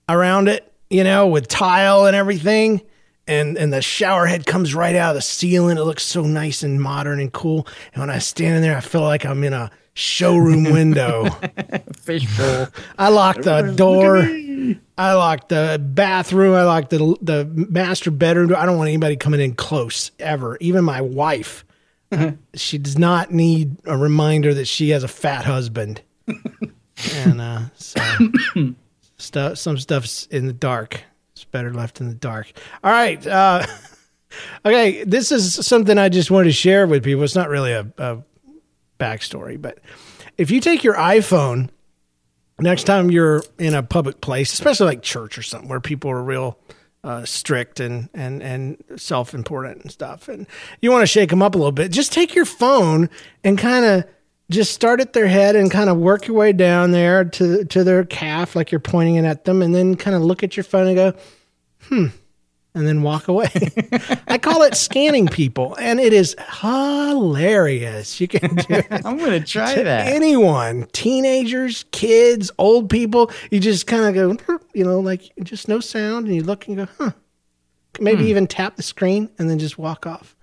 around 0.09 0.49
it, 0.49 0.71
you 0.91 1.05
know, 1.05 1.27
with 1.29 1.49
tile 1.49 2.07
and 2.07 2.15
everything. 2.17 2.83
And 3.27 3.57
and 3.57 3.73
the 3.73 3.81
shower 3.81 4.27
head 4.27 4.45
comes 4.45 4.75
right 4.75 4.95
out 4.97 5.11
of 5.11 5.15
the 5.15 5.23
ceiling. 5.23 5.79
It 5.79 5.83
looks 5.83 6.03
so 6.03 6.23
nice 6.23 6.63
and 6.63 6.83
modern 6.83 7.21
and 7.21 7.33
cool. 7.33 7.67
And 7.95 8.01
when 8.01 8.11
I 8.11 8.19
stand 8.19 8.57
in 8.57 8.63
there, 8.63 8.77
I 8.77 8.81
feel 8.81 9.03
like 9.03 9.25
I'm 9.25 9.45
in 9.45 9.53
a 9.53 9.71
showroom 10.01 10.65
window. 10.65 11.29
Fishbowl. 12.03 12.69
I 12.99 13.09
locked 13.11 13.43
the 13.43 13.73
door. 13.77 14.19
I 14.97 15.15
locked 15.15 15.51
the 15.51 15.81
bathroom. 15.83 16.55
I 16.55 16.65
locked 16.65 16.91
the 16.91 17.17
the 17.21 17.45
master 17.45 18.11
bedroom. 18.11 18.55
I 18.57 18.67
don't 18.67 18.79
want 18.79 18.89
anybody 18.89 19.17
coming 19.17 19.41
in 19.41 19.55
close 19.55 20.11
ever. 20.19 20.57
Even 20.61 20.85
my 20.85 21.01
wife. 21.01 21.65
she 22.55 22.79
does 22.79 22.99
not 22.99 23.31
need 23.31 23.77
a 23.85 23.97
reminder 23.97 24.53
that 24.55 24.67
she 24.67 24.91
has 24.91 25.05
a 25.05 25.09
fat 25.09 25.45
husband. 25.45 26.03
and 27.15 27.41
uh, 27.41 27.61
so 27.77 28.01
stuff, 29.17 29.59
some 29.59 29.79
stuff's 29.79 30.27
in 30.27 30.47
the 30.47 30.53
dark. 30.53 31.05
It's 31.33 31.45
better 31.45 31.73
left 31.73 32.01
in 32.01 32.09
the 32.09 32.15
dark. 32.15 32.51
All 32.83 32.91
right. 32.91 33.25
Uh, 33.25 33.65
okay, 34.65 35.05
this 35.05 35.31
is 35.31 35.55
something 35.67 35.99
I 35.99 36.09
just 36.09 36.31
wanted 36.31 36.45
to 36.49 36.53
share 36.53 36.87
with 36.87 37.05
people. 37.05 37.23
It's 37.23 37.37
not 37.37 37.49
really 37.49 37.73
a, 37.73 37.87
a 37.99 38.19
backstory, 39.01 39.61
but 39.61 39.79
if 40.39 40.51
you 40.51 40.61
take 40.61 40.85
your 40.85 40.95
iPhone 40.95 41.71
next 42.61 42.85
time 42.85 43.11
you're 43.11 43.43
in 43.59 43.75
a 43.75 43.83
public 43.83 44.21
place, 44.21 44.53
especially 44.53 44.87
like 44.87 45.03
church 45.03 45.39
or 45.39 45.43
something 45.43 45.69
where 45.69 45.81
people 45.81 46.11
are 46.11 46.23
real 46.23 46.59
uh, 47.03 47.25
strict 47.25 47.81
and 47.81 48.09
and 48.13 48.43
and 48.43 48.83
self 48.97 49.35
important 49.35 49.83
and 49.83 49.91
stuff, 49.91 50.29
and 50.29 50.47
you 50.81 50.91
want 50.91 51.03
to 51.03 51.07
shake 51.07 51.31
them 51.31 51.43
up 51.43 51.55
a 51.55 51.59
little 51.59 51.73
bit, 51.73 51.91
just 51.91 52.13
take 52.13 52.35
your 52.35 52.45
phone 52.45 53.09
and 53.43 53.59
kind 53.59 53.85
of 53.85 54.05
just 54.51 54.73
start 54.73 55.01
at 55.01 55.13
their 55.13 55.29
head 55.29 55.57
and 55.57 55.71
kind 55.71 55.89
of 55.89 55.97
work 55.97 56.27
your 56.27 56.37
way 56.37 56.53
down 56.53 56.91
there 56.91 57.25
to 57.25 57.65
to 57.65 57.85
their 57.85 58.05
calf, 58.05 58.55
like 58.55 58.71
you're 58.71 58.81
pointing 58.81 59.15
it 59.15 59.25
at 59.25 59.45
them, 59.45 59.63
and 59.63 59.75
then 59.75 59.97
kind 59.97 60.15
of 60.15 60.23
look 60.23 60.43
at 60.43 60.57
your 60.57 60.65
phone 60.65 60.87
and 60.89 60.97
go, 60.97 61.15
hmm. 61.85 62.07
And 62.73 62.87
then 62.87 63.03
walk 63.03 63.27
away. 63.27 63.51
I 64.29 64.39
call 64.39 64.63
it 64.63 64.77
scanning 64.77 65.27
people, 65.27 65.75
and 65.81 65.99
it 65.99 66.13
is 66.13 66.37
hilarious. 66.61 68.21
You 68.21 68.29
can 68.29 68.55
do 68.55 68.65
it 68.69 68.87
I'm 69.05 69.19
gonna 69.19 69.41
try 69.41 69.75
to 69.75 69.83
that. 69.83 70.07
anyone, 70.07 70.87
teenagers, 70.93 71.85
kids, 71.91 72.51
old 72.59 72.89
people. 72.89 73.33
You 73.51 73.59
just 73.59 73.89
kind 73.89 74.05
of 74.05 74.15
go, 74.15 74.45
"Hmm," 74.45 74.63
you 74.73 74.85
know, 74.85 75.01
like 75.01 75.33
just 75.43 75.67
no 75.67 75.81
sound, 75.81 76.27
and 76.27 76.35
you 76.37 76.45
look 76.45 76.69
and 76.69 76.77
go, 76.77 76.87
huh. 76.99 77.11
Maybe 77.99 78.27
even 78.27 78.47
tap 78.47 78.77
the 78.77 78.85
screen 78.85 79.31
and 79.37 79.51
then 79.51 79.59
just 79.59 79.77
walk 79.77 80.07
off. 80.07 80.37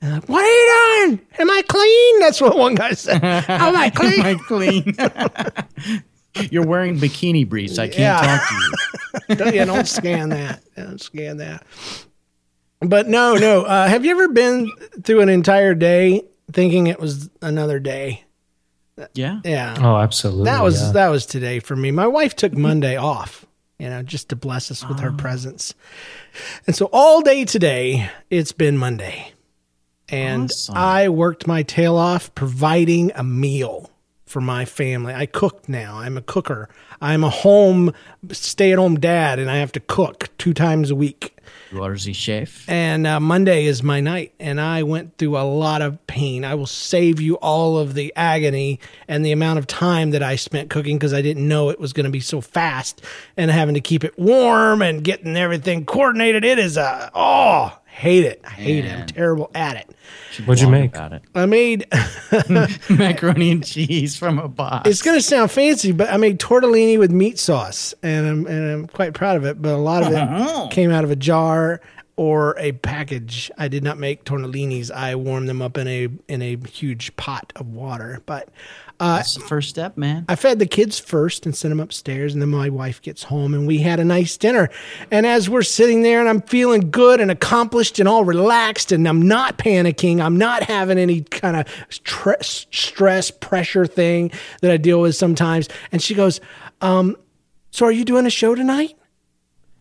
And 0.00 0.12
like, 0.14 0.28
what 0.30 0.42
are 0.42 0.48
you 0.48 1.06
doing? 1.08 1.26
Am 1.38 1.50
I 1.50 1.62
clean? 1.68 2.20
That's 2.20 2.40
what 2.40 2.56
one 2.56 2.74
guy 2.74 2.92
said. 2.94 3.22
Am 3.48 3.76
I 3.76 3.90
clean? 3.90 4.20
Am 4.20 4.26
I 4.26 4.34
clean? 4.34 4.96
You're 6.50 6.66
wearing 6.66 6.98
bikini 6.98 7.48
briefs. 7.48 7.78
I 7.78 7.88
can't 7.88 7.98
Yeah. 7.98 8.20
talk 8.38 8.48
to 8.48 8.54
you. 8.54 9.36
don't, 9.36 9.54
yeah, 9.54 9.64
don't 9.64 9.86
scan 9.88 10.28
that. 10.30 10.62
Don't 10.76 11.00
scan 11.00 11.38
that. 11.38 11.64
But 12.80 13.08
no, 13.08 13.34
no. 13.34 13.62
Uh, 13.62 13.88
have 13.88 14.04
you 14.04 14.10
ever 14.12 14.28
been 14.28 14.70
through 15.02 15.20
an 15.20 15.28
entire 15.28 15.74
day 15.74 16.22
thinking 16.52 16.86
it 16.88 17.00
was 17.00 17.30
another 17.40 17.78
day? 17.78 18.24
Yeah. 19.14 19.40
Yeah. 19.44 19.76
Oh, 19.80 19.96
absolutely. 19.96 20.44
that 20.44 20.62
was 20.62 20.80
yeah. 20.80 20.92
that 20.92 21.08
was 21.08 21.26
today 21.26 21.58
for 21.60 21.76
me. 21.76 21.90
My 21.90 22.06
wife 22.06 22.34
took 22.36 22.52
Monday 22.54 22.96
off, 22.96 23.44
you 23.78 23.88
know, 23.90 24.02
just 24.02 24.30
to 24.30 24.36
bless 24.36 24.70
us 24.70 24.86
with 24.88 25.00
her 25.00 25.12
presence. 25.12 25.74
And 26.66 26.74
so 26.74 26.88
all 26.92 27.20
day 27.20 27.44
today, 27.44 28.10
it's 28.30 28.52
been 28.52 28.78
Monday. 28.78 29.32
And 30.08 30.50
Awesome. 30.50 30.76
I 30.76 31.08
worked 31.08 31.46
my 31.46 31.62
tail 31.62 31.96
off 31.96 32.34
providing 32.34 33.10
a 33.14 33.24
meal 33.24 33.90
for 34.26 34.40
my 34.40 34.64
family. 34.64 35.14
I 35.14 35.26
cook 35.26 35.68
now. 35.68 35.98
I'm 35.98 36.16
a 36.16 36.22
cooker. 36.22 36.68
I'm 37.00 37.22
a 37.24 37.30
home 37.30 37.92
stay-at-home 38.32 38.98
dad 39.00 39.38
and 39.38 39.50
I 39.50 39.56
have 39.58 39.72
to 39.72 39.80
cook 39.80 40.30
two 40.38 40.52
times 40.52 40.90
a 40.90 40.96
week 40.96 41.36
You 41.70 41.82
are 41.82 41.94
the 41.96 42.12
chef. 42.12 42.68
and 42.68 43.06
uh, 43.06 43.20
Monday 43.20 43.66
is 43.66 43.82
my 43.82 44.00
night, 44.00 44.32
and 44.40 44.60
I 44.60 44.82
went 44.82 45.16
through 45.18 45.36
a 45.38 45.44
lot 45.44 45.80
of 45.82 46.04
pain. 46.08 46.44
I 46.44 46.54
will 46.56 46.66
save 46.66 47.20
you 47.20 47.36
all 47.36 47.78
of 47.78 47.94
the 47.94 48.12
agony 48.16 48.80
and 49.06 49.24
the 49.24 49.30
amount 49.32 49.58
of 49.60 49.66
time 49.68 50.10
that 50.10 50.22
I 50.22 50.36
spent 50.36 50.70
cooking 50.70 50.96
because 50.96 51.14
I 51.14 51.22
didn't 51.22 51.46
know 51.46 51.68
it 51.70 51.78
was 51.78 51.92
going 51.92 52.04
to 52.06 52.10
be 52.10 52.20
so 52.20 52.40
fast 52.40 53.02
and 53.36 53.50
having 53.50 53.74
to 53.74 53.80
keep 53.80 54.02
it 54.04 54.18
warm 54.18 54.82
and 54.82 55.04
getting 55.04 55.36
everything 55.36 55.84
coordinated. 55.84 56.44
It 56.44 56.58
is 56.58 56.76
a 56.76 57.10
oh, 57.14 57.78
hate 57.96 58.24
it. 58.24 58.40
I 58.44 58.50
hate 58.50 58.84
it. 58.84 58.92
I'm 58.92 58.98
Man. 58.98 59.06
terrible 59.06 59.50
at 59.54 59.76
it. 59.76 59.96
What'd 60.44 60.60
you 60.60 60.68
blog 60.68 60.80
make? 60.80 60.94
About 60.94 61.14
it. 61.14 61.22
I 61.34 61.46
made. 61.46 61.86
Macaroni 62.90 63.50
and 63.50 63.64
cheese 63.64 64.16
from 64.16 64.38
a 64.38 64.48
box. 64.48 64.88
It's 64.88 65.00
going 65.00 65.16
to 65.16 65.22
sound 65.22 65.50
fancy, 65.50 65.92
but 65.92 66.10
I 66.10 66.18
made 66.18 66.38
tortellini 66.38 66.98
with 66.98 67.10
meat 67.10 67.38
sauce, 67.38 67.94
and 68.02 68.26
I'm 68.26 68.46
and 68.46 68.70
I'm 68.70 68.86
quite 68.86 69.14
proud 69.14 69.36
of 69.36 69.44
it. 69.44 69.62
But 69.62 69.72
a 69.72 69.78
lot 69.78 70.02
of 70.02 70.12
it 70.12 70.16
uh-huh. 70.16 70.68
came 70.70 70.90
out 70.90 71.04
of 71.04 71.10
a 71.10 71.16
jar 71.16 71.80
or 72.16 72.58
a 72.58 72.72
package. 72.72 73.50
I 73.58 73.68
did 73.68 73.84
not 73.84 73.98
make 73.98 74.24
tortellinis. 74.24 74.90
I 74.90 75.14
warmed 75.14 75.48
them 75.48 75.60
up 75.60 75.76
in 75.76 75.86
a 75.86 76.08
in 76.28 76.42
a 76.42 76.56
huge 76.68 77.14
pot 77.16 77.52
of 77.56 77.68
water. 77.68 78.22
But 78.24 78.48
uh, 78.98 79.16
That's 79.16 79.34
the 79.34 79.40
first 79.40 79.68
step, 79.68 79.98
man. 79.98 80.24
I 80.26 80.36
fed 80.36 80.58
the 80.58 80.66
kids 80.66 80.98
first 80.98 81.44
and 81.44 81.54
sent 81.54 81.70
them 81.70 81.80
upstairs, 81.80 82.32
and 82.32 82.40
then 82.40 82.48
my 82.48 82.70
wife 82.70 83.02
gets 83.02 83.24
home, 83.24 83.52
and 83.52 83.66
we 83.66 83.78
had 83.78 84.00
a 84.00 84.04
nice 84.04 84.38
dinner. 84.38 84.70
And 85.10 85.26
as 85.26 85.50
we're 85.50 85.62
sitting 85.62 86.00
there, 86.00 86.20
and 86.20 86.28
I'm 86.28 86.40
feeling 86.40 86.90
good 86.90 87.20
and 87.20 87.30
accomplished 87.30 87.98
and 87.98 88.08
all 88.08 88.24
relaxed, 88.24 88.92
and 88.92 89.06
I'm 89.06 89.20
not 89.20 89.58
panicking, 89.58 90.20
I'm 90.20 90.38
not 90.38 90.62
having 90.62 90.96
any 90.96 91.20
kind 91.20 91.56
of 91.58 91.66
stre- 91.90 92.42
stress, 92.74 93.30
pressure 93.30 93.84
thing 93.86 94.30
that 94.62 94.70
I 94.70 94.78
deal 94.78 95.02
with 95.02 95.14
sometimes. 95.14 95.68
And 95.92 96.00
she 96.00 96.14
goes, 96.14 96.40
um, 96.80 97.16
"So 97.72 97.84
are 97.84 97.92
you 97.92 98.06
doing 98.06 98.24
a 98.24 98.30
show 98.30 98.54
tonight?" 98.54 98.96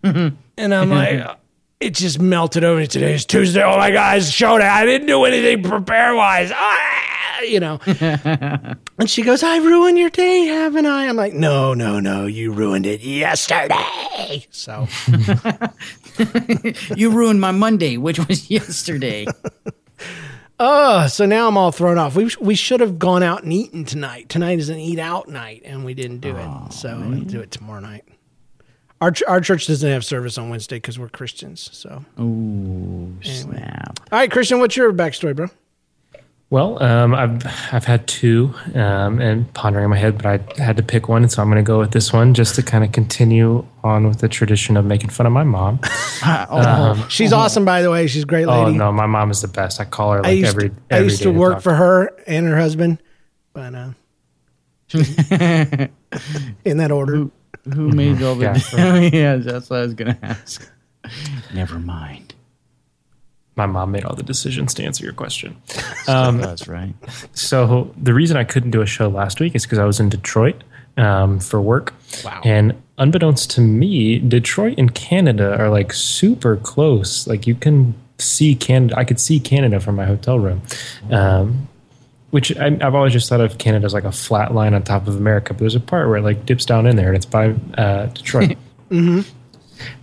and 0.03 0.37
I'm 0.57 0.89
like. 0.89 1.37
It 1.79 1.93
just 1.93 2.19
melted 2.19 2.63
over 2.63 2.79
me. 2.79 2.87
Today's 2.87 3.25
Tuesday. 3.25 3.61
Oh 3.61 3.77
my 3.77 3.91
God, 3.91 4.17
it's 4.17 4.29
show 4.29 4.57
day. 4.57 4.65
I 4.65 4.85
didn't 4.85 5.07
do 5.07 5.25
anything 5.25 5.61
prepare 5.63 6.15
wise. 6.15 6.51
Ah, 6.53 7.41
you 7.41 7.59
know. 7.59 7.79
And 8.97 9.09
she 9.09 9.23
goes, 9.23 9.43
I 9.43 9.57
ruined 9.57 9.97
your 9.99 10.09
day, 10.09 10.45
haven't 10.45 10.85
I? 10.85 11.09
I'm 11.09 11.17
like, 11.17 11.33
no, 11.33 11.73
no, 11.73 11.99
no, 11.99 12.27
you 12.27 12.53
ruined 12.53 12.85
it 12.85 13.01
yesterday. 13.01 14.47
So 14.51 14.87
You 16.95 17.09
ruined 17.09 17.41
my 17.41 17.51
Monday, 17.51 17.97
which 17.97 18.25
was 18.25 18.49
yesterday. 18.49 19.27
Oh, 20.61 21.07
so 21.07 21.25
now 21.25 21.49
I'm 21.49 21.57
all 21.57 21.73
thrown 21.73 21.97
off. 21.97 22.15
We 22.15 22.31
we 22.39 22.55
should 22.55 22.79
have 22.79 22.97
gone 22.97 23.21
out 23.21 23.43
and 23.43 23.51
eaten 23.51 23.83
tonight. 23.83 24.29
Tonight 24.29 24.59
is 24.59 24.69
an 24.69 24.77
eat 24.79 24.97
out 24.99 25.27
night, 25.27 25.63
and 25.65 25.83
we 25.83 25.93
didn't 25.93 26.19
do 26.19 26.37
it. 26.37 26.71
So 26.73 26.97
we'll 27.05 27.19
do 27.25 27.41
it 27.41 27.51
tomorrow 27.51 27.81
night. 27.81 28.05
Our 29.01 29.11
ch- 29.11 29.23
our 29.27 29.41
church 29.41 29.67
doesn't 29.67 29.89
have 29.89 30.05
service 30.05 30.37
on 30.37 30.49
Wednesday 30.49 30.77
because 30.77 30.97
we're 30.97 31.09
Christians. 31.09 31.69
So, 31.73 32.03
Ooh, 32.19 33.13
snap. 33.21 33.99
all 34.11 34.19
right, 34.19 34.31
Christian, 34.31 34.59
what's 34.59 34.75
your 34.77 34.93
backstory, 34.93 35.35
bro? 35.35 35.47
Well, 36.51 36.81
um, 36.81 37.13
I've 37.13 37.45
I've 37.73 37.83
had 37.85 38.07
two, 38.07 38.53
um, 38.75 39.19
and 39.19 39.51
pondering 39.53 39.83
in 39.83 39.89
my 39.89 39.97
head, 39.97 40.15
but 40.21 40.27
I 40.27 40.63
had 40.63 40.77
to 40.77 40.83
pick 40.83 41.09
one, 41.09 41.23
and 41.23 41.31
so 41.31 41.41
I'm 41.41 41.49
going 41.49 41.57
to 41.63 41.67
go 41.67 41.79
with 41.79 41.91
this 41.91 42.13
one 42.13 42.33
just 42.33 42.55
to 42.55 42.63
kind 42.63 42.83
of 42.85 42.91
continue 42.93 43.65
on 43.83 44.07
with 44.07 44.19
the 44.19 44.29
tradition 44.29 44.77
of 44.77 44.85
making 44.85 45.09
fun 45.09 45.25
of 45.25 45.33
my 45.33 45.43
mom. 45.43 45.79
Oh, 46.27 47.05
She's 47.09 47.33
awesome, 47.33 47.65
by 47.65 47.81
the 47.81 47.91
way. 47.91 48.07
She's 48.07 48.23
a 48.23 48.25
great 48.25 48.47
lady. 48.47 48.71
oh 48.71 48.73
no, 48.73 48.91
my 48.91 49.05
mom 49.05 49.29
is 49.29 49.41
the 49.41 49.47
best. 49.47 49.79
I 49.81 49.85
call 49.85 50.13
her 50.13 50.19
I 50.19 50.29
like 50.29 50.37
used 50.37 50.55
every. 50.55 50.69
to, 50.69 50.75
I 50.91 50.99
used 50.99 51.19
day 51.19 51.23
to 51.25 51.31
work 51.31 51.53
talk. 51.55 51.63
for 51.63 51.73
her 51.75 52.07
and 52.25 52.47
her 52.47 52.57
husband, 52.57 52.99
but 53.53 53.75
uh, 53.75 53.89
in 56.63 56.77
that 56.77 56.91
order. 56.91 57.27
Who 57.73 57.89
made 57.89 58.21
all 58.21 58.35
the? 58.35 58.45
Yeah. 58.45 58.99
Yeah, 59.13 59.35
that's 59.37 59.69
what 59.69 59.79
I 59.79 59.81
was 59.83 59.93
gonna 59.93 60.17
ask. 60.21 60.69
Never 61.53 61.79
mind. 61.79 62.33
My 63.55 63.65
mom 63.65 63.91
made 63.91 64.03
all 64.03 64.15
the 64.15 64.23
decisions 64.23 64.73
to 64.75 64.83
answer 64.83 65.03
your 65.03 65.13
question. 65.13 65.55
Um, 66.07 66.37
that's 66.37 66.67
right. 66.67 66.93
So 67.33 67.91
the 67.97 68.13
reason 68.13 68.37
I 68.37 68.43
couldn't 68.43 68.69
do 68.69 68.83
a 68.83 68.85
show 68.85 69.07
last 69.07 69.39
week 69.39 69.55
is 69.55 69.63
because 69.63 69.79
I 69.79 69.85
was 69.85 69.99
in 69.99 70.07
Detroit 70.07 70.63
um, 70.97 71.39
for 71.39 71.59
work. 71.59 71.95
Wow. 72.23 72.41
And 72.45 72.79
unbeknownst 72.99 73.49
to 73.51 73.61
me, 73.61 74.19
Detroit 74.19 74.75
and 74.77 74.93
Canada 74.93 75.57
are 75.57 75.69
like 75.69 75.91
super 75.93 76.57
close. 76.57 77.25
Like 77.25 77.47
you 77.47 77.55
can 77.55 77.95
see 78.19 78.53
Canada. 78.53 78.93
I 78.99 79.03
could 79.03 79.19
see 79.19 79.39
Canada 79.39 79.79
from 79.79 79.95
my 79.95 80.05
hotel 80.05 80.37
room. 80.37 80.61
Um, 81.09 81.67
which 82.31 82.55
I, 82.57 82.67
I've 82.81 82.95
always 82.95 83.13
just 83.13 83.29
thought 83.29 83.41
of 83.41 83.57
Canada 83.57 83.85
as 83.85 83.93
like 83.93 84.03
a 84.03 84.11
flat 84.11 84.53
line 84.53 84.73
on 84.73 84.83
top 84.83 85.07
of 85.07 85.15
America, 85.15 85.53
but 85.53 85.59
there's 85.59 85.75
a 85.75 85.79
part 85.79 86.07
where 86.07 86.17
it 86.17 86.21
like 86.21 86.45
dips 86.45 86.65
down 86.65 86.85
in 86.85 86.95
there, 86.95 87.07
and 87.07 87.15
it's 87.15 87.25
by 87.25 87.55
uh, 87.77 88.07
Detroit. 88.07 88.57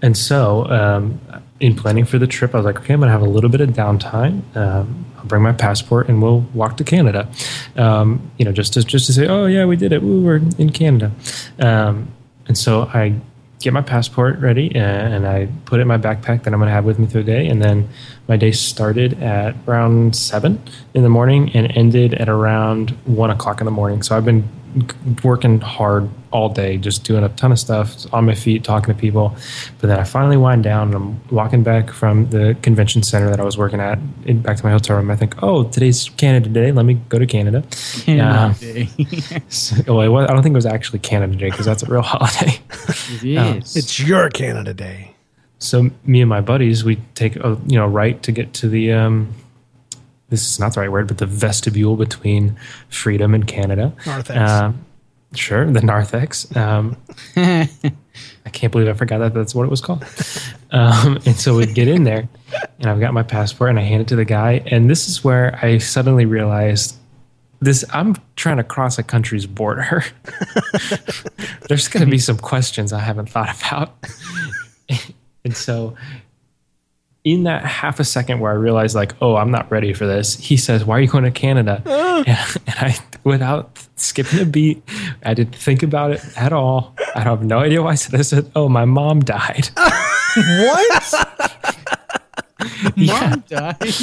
And 0.02 0.16
so, 0.16 0.66
um, 0.66 1.20
in 1.60 1.74
planning 1.74 2.04
for 2.04 2.18
the 2.18 2.26
trip, 2.26 2.54
I 2.54 2.58
was 2.58 2.66
like, 2.66 2.78
okay, 2.78 2.92
I'm 2.92 3.00
going 3.00 3.08
to 3.08 3.12
have 3.12 3.22
a 3.22 3.28
little 3.28 3.48
bit 3.48 3.60
of 3.60 3.70
downtime. 3.70 4.42
Um, 4.56 5.06
I'll 5.16 5.24
bring 5.24 5.42
my 5.42 5.52
passport 5.52 6.08
and 6.08 6.20
we'll 6.20 6.40
walk 6.52 6.76
to 6.78 6.84
Canada. 6.84 7.28
Um, 7.76 8.30
you 8.36 8.44
know, 8.44 8.52
just 8.52 8.74
to 8.74 8.82
just 8.82 9.06
to 9.06 9.12
say, 9.12 9.28
oh 9.28 9.46
yeah, 9.46 9.64
we 9.64 9.76
did 9.76 9.92
it. 9.92 10.02
We 10.02 10.20
were 10.20 10.36
in 10.58 10.70
Canada. 10.70 11.12
Um, 11.60 12.12
and 12.48 12.58
so 12.58 12.82
I 12.82 13.20
get 13.62 13.72
my 13.72 13.82
passport 13.82 14.38
ready, 14.38 14.74
and, 14.74 15.14
and 15.14 15.26
I 15.26 15.48
put 15.64 15.78
it 15.78 15.82
in 15.82 15.88
my 15.88 15.98
backpack 15.98 16.44
that 16.44 16.52
I'm 16.52 16.58
going 16.60 16.68
to 16.68 16.72
have 16.72 16.84
with 16.84 16.98
me 16.98 17.06
through 17.06 17.24
the 17.24 17.32
day. 17.32 17.48
And 17.48 17.62
then 17.62 17.88
my 18.28 18.36
day 18.36 18.52
started 18.52 19.22
at 19.22 19.54
around 19.66 20.16
seven 20.16 20.62
in 20.94 21.02
the 21.02 21.08
morning 21.08 21.50
and 21.54 21.70
ended 21.76 22.14
at 22.14 22.28
around 22.28 22.90
one 23.04 23.30
o'clock 23.30 23.60
in 23.60 23.64
the 23.64 23.70
morning. 23.70 24.02
So 24.02 24.16
I've 24.16 24.24
been 24.24 24.48
working 25.22 25.60
hard 25.60 26.08
all 26.30 26.48
day, 26.48 26.78
just 26.78 27.04
doing 27.04 27.22
a 27.24 27.28
ton 27.30 27.52
of 27.52 27.58
stuff 27.58 27.94
on 28.12 28.24
my 28.24 28.34
feet, 28.34 28.64
talking 28.64 28.94
to 28.94 28.98
people. 29.00 29.36
But 29.80 29.88
then 29.88 29.98
I 29.98 30.04
finally 30.04 30.36
wind 30.36 30.64
down 30.64 30.88
and 30.88 30.94
I'm 30.94 31.28
walking 31.30 31.62
back 31.62 31.90
from 31.90 32.30
the 32.30 32.56
convention 32.62 33.02
center 33.02 33.28
that 33.30 33.38
I 33.38 33.44
was 33.44 33.58
working 33.58 33.80
at 33.80 33.98
in, 34.24 34.40
back 34.40 34.56
to 34.56 34.64
my 34.64 34.70
hotel 34.72 34.96
room. 34.96 35.10
I 35.10 35.16
think, 35.16 35.42
oh, 35.42 35.64
today's 35.64 36.08
Canada 36.16 36.48
Day. 36.48 36.72
Let 36.72 36.84
me 36.86 36.94
go 37.08 37.18
to 37.18 37.26
Canada. 37.26 37.62
Canada 38.04 38.54
Yeah. 38.66 39.38
So- 39.48 39.94
well, 39.94 40.10
was, 40.10 40.28
I 40.28 40.32
don't 40.32 40.42
think 40.42 40.54
it 40.54 40.56
was 40.56 40.66
actually 40.66 41.00
Canada 41.00 41.36
Day 41.36 41.50
because 41.50 41.66
that's 41.66 41.82
a 41.82 41.86
real 41.86 42.02
holiday. 42.04 42.58
It 43.22 43.24
is. 43.58 43.76
It's 43.76 44.00
your 44.00 44.30
Canada 44.30 44.72
Day. 44.72 45.14
So 45.58 45.90
me 46.04 46.20
and 46.20 46.28
my 46.28 46.40
buddies, 46.40 46.82
we 46.82 46.96
take 47.14 47.36
a 47.36 47.56
you 47.66 47.76
know 47.76 47.86
right 47.86 48.20
to 48.24 48.32
get 48.32 48.52
to 48.54 48.68
the 48.68 48.92
um, 48.92 49.32
this 50.32 50.50
is 50.50 50.58
not 50.58 50.72
the 50.72 50.80
right 50.80 50.90
word, 50.90 51.06
but 51.06 51.18
the 51.18 51.26
vestibule 51.26 51.96
between 51.96 52.56
freedom 52.88 53.34
and 53.34 53.46
Canada. 53.46 53.92
Narthex. 54.06 54.50
Um, 54.50 54.84
sure, 55.34 55.70
the 55.70 55.82
narthex. 55.82 56.56
Um, 56.56 56.96
I 57.36 58.50
can't 58.50 58.72
believe 58.72 58.88
I 58.88 58.94
forgot 58.94 59.18
that 59.18 59.34
that's 59.34 59.54
what 59.54 59.64
it 59.64 59.70
was 59.70 59.82
called. 59.82 60.06
Um, 60.70 61.18
and 61.26 61.36
so 61.36 61.54
we 61.54 61.66
get 61.66 61.86
in 61.86 62.04
there, 62.04 62.26
and 62.80 62.90
I've 62.90 62.98
got 62.98 63.12
my 63.12 63.22
passport, 63.22 63.68
and 63.68 63.78
I 63.78 63.82
hand 63.82 64.00
it 64.00 64.08
to 64.08 64.16
the 64.16 64.24
guy, 64.24 64.62
and 64.66 64.88
this 64.88 65.06
is 65.06 65.22
where 65.22 65.58
I 65.62 65.76
suddenly 65.76 66.24
realized 66.24 66.96
this 67.60 67.84
I'm 67.92 68.16
trying 68.36 68.56
to 68.56 68.64
cross 68.64 68.98
a 68.98 69.02
country's 69.02 69.44
border. 69.44 70.02
There's 71.68 71.88
going 71.88 72.04
to 72.04 72.10
be 72.10 72.18
some 72.18 72.38
questions 72.38 72.92
I 72.92 73.00
haven't 73.00 73.28
thought 73.28 73.54
about. 73.62 73.94
and 75.44 75.54
so 75.54 75.94
in 77.24 77.44
that 77.44 77.64
half 77.64 78.00
a 78.00 78.04
second 78.04 78.40
where 78.40 78.50
I 78.50 78.54
realized 78.56 78.94
like, 78.96 79.14
oh, 79.22 79.36
I'm 79.36 79.50
not 79.50 79.70
ready 79.70 79.92
for 79.92 80.06
this, 80.06 80.34
he 80.36 80.56
says, 80.56 80.84
"Why 80.84 80.98
are 80.98 81.00
you 81.00 81.08
going 81.08 81.24
to 81.24 81.30
Canada?" 81.30 81.82
Ah. 82.14 82.24
and, 82.26 82.56
and 82.66 82.76
I, 82.78 82.98
without 83.24 83.86
skipping 83.96 84.40
a 84.40 84.44
beat, 84.44 84.82
I 85.24 85.34
didn't 85.34 85.56
think 85.56 85.82
about 85.82 86.10
it 86.10 86.20
at 86.36 86.52
all. 86.52 86.94
I 87.14 87.20
have 87.20 87.42
no 87.42 87.58
idea 87.60 87.82
why 87.82 87.92
I 87.92 87.94
said 87.94 88.12
this. 88.12 88.32
I 88.32 88.36
said, 88.36 88.50
"Oh, 88.54 88.68
my 88.68 88.84
mom 88.84 89.20
died." 89.20 89.70
what? 90.36 91.14
Mom 92.96 93.42
died. 93.48 93.94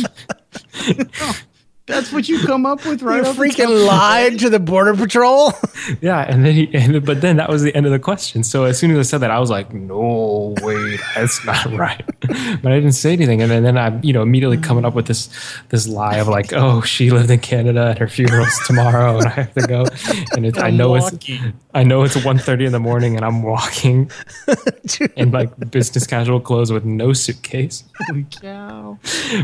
That's 1.89 2.13
what 2.13 2.30
you 2.30 2.39
come 2.45 2.65
up 2.67 2.86
with, 2.86 3.02
right? 3.02 3.23
You 3.23 3.30
off 3.30 3.36
freaking 3.36 3.88
lied 3.88 4.38
to 4.39 4.49
the 4.49 4.60
border 4.60 4.95
patrol. 4.95 5.54
Yeah, 6.02 6.19
and 6.19 6.45
then 6.45 6.54
he, 6.54 6.69
and, 6.73 7.04
but 7.04 7.21
then 7.21 7.38
that 7.38 7.49
was 7.49 7.63
the 7.63 7.73
end 7.73 7.86
of 7.86 7.91
the 7.91 7.99
question. 7.99 8.43
So 8.43 8.65
as 8.65 8.78
soon 8.78 8.91
as 8.91 8.97
I 8.99 9.02
said 9.10 9.17
that, 9.19 9.32
I 9.32 9.39
was 9.39 9.49
like, 9.49 9.73
"No, 9.73 10.54
wait, 10.62 10.99
that's 11.15 11.43
not 11.45 11.65
right." 11.71 12.04
But 12.62 12.71
I 12.71 12.75
didn't 12.75 12.91
say 12.91 13.13
anything, 13.13 13.41
and 13.41 13.49
then, 13.49 13.63
then 13.63 13.78
I'm, 13.78 14.04
you 14.04 14.12
know, 14.13 14.21
immediately 14.21 14.58
coming 14.58 14.86
up 14.86 14.93
with 14.93 15.08
this 15.08 15.30
this 15.69 15.88
lie 15.88 16.17
of 16.17 16.28
like, 16.28 16.52
"Oh, 16.54 16.82
she 16.82 17.10
lived 17.10 17.32
in 17.32 17.39
Canada, 17.39 17.88
and 17.88 17.97
her 17.97 18.08
funeral's 18.08 18.60
tomorrow, 18.67 19.17
and 19.17 19.28
I 19.28 19.30
have 19.30 19.54
to 19.54 19.67
go." 19.67 19.86
And 20.36 20.45
it's, 20.45 20.60
I 20.60 20.69
know 20.69 20.95
it's 20.95 21.12
I 21.73 21.84
know 21.84 22.04
it's 22.04 22.17
1.30 22.17 22.65
in 22.67 22.71
the 22.73 22.80
morning, 22.80 23.15
and 23.15 23.23
I'm 23.25 23.41
walking 23.41 24.12
in 25.15 25.32
like 25.32 25.71
business 25.71 26.06
casual 26.06 26.41
clothes 26.41 26.71
with 26.71 26.84
no 26.86 27.13
suitcase. 27.13 27.84
Holy 28.08 28.25
cow. 28.30 28.99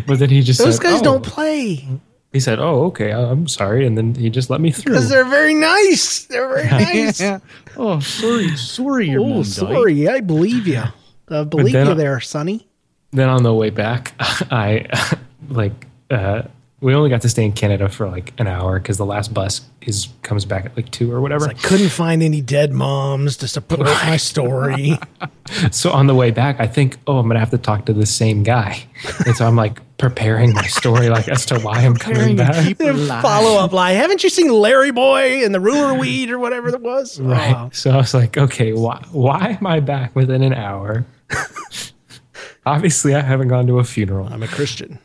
But 0.06 0.20
then 0.20 0.30
he 0.30 0.42
just 0.42 0.60
Those 0.60 0.76
said, 0.76 0.84
guys 0.84 1.00
"Oh." 1.00 1.04
don't 1.04 1.24
play 1.26 1.88
He 2.36 2.42
said, 2.42 2.60
"Oh, 2.60 2.84
okay, 2.92 3.12
I'm 3.14 3.48
sorry," 3.48 3.88
and 3.88 3.98
then 3.98 4.14
he 4.14 4.30
just 4.30 4.50
let 4.50 4.60
me 4.60 4.70
through. 4.70 4.92
because 4.92 5.08
they're 5.08 5.24
very 5.24 5.54
nice. 5.54 6.26
They're 6.26 6.50
very 6.54 6.68
nice. 6.84 7.22
Yeah. 7.22 7.40
Oh, 7.78 8.02
sorry, 8.02 8.50
sorry, 8.58 9.08
your 9.10 9.22
Oh, 9.22 9.28
mom 9.30 9.38
died. 9.44 9.46
sorry. 9.48 10.10
I 10.10 10.20
believe 10.20 10.68
you. 10.68 10.84
I 11.30 11.44
believe 11.46 11.72
then 11.72 11.86
you 11.86 11.92
I- 11.94 11.96
there, 11.96 12.20
Sonny. 12.20 12.68
then 13.12 13.30
on 13.30 13.44
the 13.44 13.54
way 13.54 13.70
back, 13.70 14.14
I 14.20 14.88
like 15.48 15.88
uh, 16.12 16.42
we 16.82 16.94
only 16.94 17.10
got 17.10 17.22
to 17.22 17.30
stay 17.30 17.46
in 17.46 17.52
Canada 17.54 17.88
for 17.90 18.08
like 18.10 18.34
an 18.40 18.48
hour 18.48 18.80
because 18.80 18.98
the 18.98 19.06
last 19.06 19.34
bus 19.34 19.62
is 19.82 20.10
comes 20.24 20.46
back 20.46 20.66
at 20.66 20.76
like 20.76 20.92
two 20.92 21.12
or 21.12 21.22
whatever. 21.22 21.48
I 21.48 21.54
couldn't 21.54 21.90
find 21.90 22.22
any 22.22 22.42
dead 22.42 22.74
moms 22.74 23.38
to 23.38 23.48
support 23.48 23.80
my 23.82 24.18
story. 24.18 24.98
so 25.72 25.92
on 25.92 26.08
the 26.08 26.16
way 26.16 26.32
back, 26.32 26.60
I 26.60 26.68
think, 26.68 26.98
oh, 27.08 27.18
I'm 27.18 27.28
gonna 27.28 27.40
have 27.40 27.52
to 27.52 27.58
talk 27.58 27.86
to 27.86 27.94
the 27.94 28.06
same 28.06 28.44
guy, 28.44 28.86
and 29.26 29.36
so 29.36 29.48
I'm 29.48 29.56
like 29.56 29.80
preparing 29.98 30.54
my 30.54 30.68
story 30.68 31.08
like 31.10 31.30
as 31.30 31.46
to 31.46 31.60
why 31.60 31.80
I'm 31.80 31.96
coming 31.96 32.36
Preparing 32.36 32.40
a 32.40 32.44
back. 32.44 32.66
deeper 32.66 32.92
lie. 32.94 33.22
Follow 33.22 33.58
up 33.58 33.72
lie. 33.72 33.94
Haven't 33.94 34.24
you 34.24 34.30
seen 34.30 34.52
Larry 34.52 34.92
Boy 34.92 35.46
and 35.46 35.56
the 35.56 35.60
Rumor 35.62 35.94
Weed 36.00 36.30
or 36.30 36.38
whatever 36.40 36.68
it 36.68 36.82
was? 36.82 37.20
Right. 37.20 37.56
Oh. 37.56 37.70
So 37.72 37.92
I 37.92 37.98
was 37.98 38.14
like, 38.14 38.38
okay, 38.38 38.74
why 38.74 39.02
why 39.12 39.58
am 39.60 39.66
I 39.66 39.80
back 39.80 40.14
within 40.16 40.44
an 40.44 40.54
hour? 40.54 41.06
Obviously, 42.66 43.14
I 43.14 43.22
haven't 43.22 43.48
gone 43.48 43.68
to 43.68 43.80
a 43.80 43.84
funeral. 43.84 44.28
I'm 44.28 44.44
a 44.44 44.48
Christian. 44.48 45.00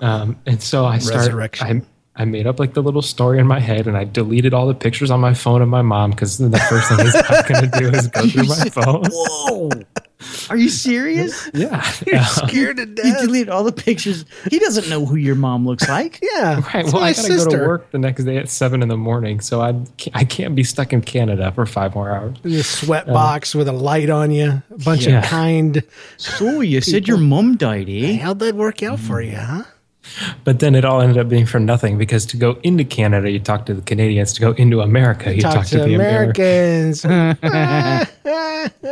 Um, 0.00 0.36
and 0.46 0.62
so 0.62 0.84
I 0.84 0.98
started. 0.98 1.26
Resurrection. 1.26 1.82
I, 1.82 2.22
I 2.22 2.24
made 2.24 2.46
up 2.46 2.58
like 2.58 2.72
the 2.72 2.82
little 2.82 3.02
story 3.02 3.38
in 3.38 3.46
my 3.46 3.60
head, 3.60 3.86
and 3.86 3.94
I 3.96 4.04
deleted 4.04 4.54
all 4.54 4.66
the 4.66 4.74
pictures 4.74 5.10
on 5.10 5.20
my 5.20 5.34
phone 5.34 5.60
of 5.60 5.68
my 5.68 5.82
mom 5.82 6.12
because 6.12 6.38
the 6.38 6.50
first 6.70 6.88
thing 6.88 6.98
he's 7.00 7.12
not 7.14 7.46
going 7.46 7.70
to 7.70 7.78
do 7.78 7.88
is 7.90 8.06
go 8.08 8.26
through 8.26 8.44
my 8.44 8.54
phone. 8.70 9.02
Whoa. 9.10 9.70
Are 10.48 10.56
you 10.56 10.70
serious? 10.70 11.50
Yeah, 11.54 11.80
Scared 12.22 12.78
to 12.78 12.86
death. 12.86 13.04
You 13.04 13.26
deleted 13.26 13.50
all 13.50 13.64
the 13.64 13.72
pictures. 13.72 14.24
He 14.50 14.58
doesn't 14.58 14.88
know 14.88 15.04
who 15.04 15.16
your 15.16 15.34
mom 15.34 15.66
looks 15.66 15.86
like. 15.90 16.18
Yeah. 16.22 16.62
right. 16.74 16.86
Well, 16.86 16.98
I 17.04 17.12
gotta 17.12 17.28
go 17.36 17.44
to 17.50 17.58
work 17.58 17.90
the 17.90 17.98
next 17.98 18.24
day 18.24 18.38
at 18.38 18.48
seven 18.48 18.80
in 18.82 18.88
the 18.88 18.96
morning, 18.96 19.40
so 19.40 19.60
I 19.60 19.72
can't, 19.98 20.16
I 20.16 20.24
can't 20.24 20.54
be 20.56 20.64
stuck 20.64 20.94
in 20.94 21.02
Canada 21.02 21.52
for 21.52 21.66
five 21.66 21.94
more 21.94 22.10
hours. 22.10 22.38
In 22.44 22.52
a 22.52 22.62
sweat 22.62 23.06
box 23.06 23.54
with 23.54 23.68
a 23.68 23.72
light 23.72 24.08
on 24.08 24.30
you, 24.30 24.62
a 24.70 24.78
bunch 24.84 25.06
Yeah. 25.06 25.18
of 25.18 25.24
kind. 25.26 25.82
So 26.16 26.60
you 26.60 26.80
said 26.80 27.06
your 27.06 27.18
mom 27.18 27.56
died, 27.58 27.88
eh? 27.90 28.16
How'd 28.16 28.38
that 28.38 28.54
work 28.54 28.82
out 28.82 29.00
for 29.00 29.20
you, 29.20 29.36
huh? 29.36 29.64
But 30.44 30.60
then 30.60 30.74
it 30.74 30.84
all 30.84 31.00
ended 31.00 31.18
up 31.18 31.28
being 31.28 31.46
for 31.46 31.58
nothing 31.60 31.98
because 31.98 32.24
to 32.26 32.36
go 32.36 32.58
into 32.62 32.84
Canada, 32.84 33.30
you 33.30 33.38
talk 33.40 33.66
to 33.66 33.74
the 33.74 33.82
Canadians. 33.82 34.32
To 34.34 34.40
go 34.40 34.52
into 34.52 34.80
America, 34.80 35.34
you 35.34 35.42
Talk, 35.42 35.54
talk, 35.54 35.66
to, 35.66 35.78
to, 35.78 35.84
the 35.84 35.94
Americans. 35.94 37.04
Americans. 37.04 38.10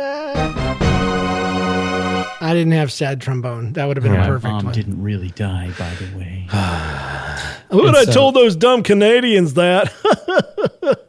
I 2.41 2.53
didn't 2.53 2.73
have 2.73 2.91
sad 2.91 3.21
trombone. 3.21 3.73
That 3.73 3.85
would 3.87 3.97
have 3.97 4.03
been 4.03 4.13
Yeah. 4.13 4.23
a 4.25 4.27
perfect 4.27 4.51
Mom 4.53 4.65
one. 4.65 4.73
didn't 4.73 5.01
really 5.01 5.29
die, 5.31 5.71
by 5.79 5.89
the 5.95 6.17
way. 6.17 6.47
Who 7.71 7.77
would 7.77 7.95
And 7.95 8.05
so- 8.13 8.31
those 8.31 8.55
dumb 8.55 8.83
Canadians 8.83 9.55
that? 9.55 9.91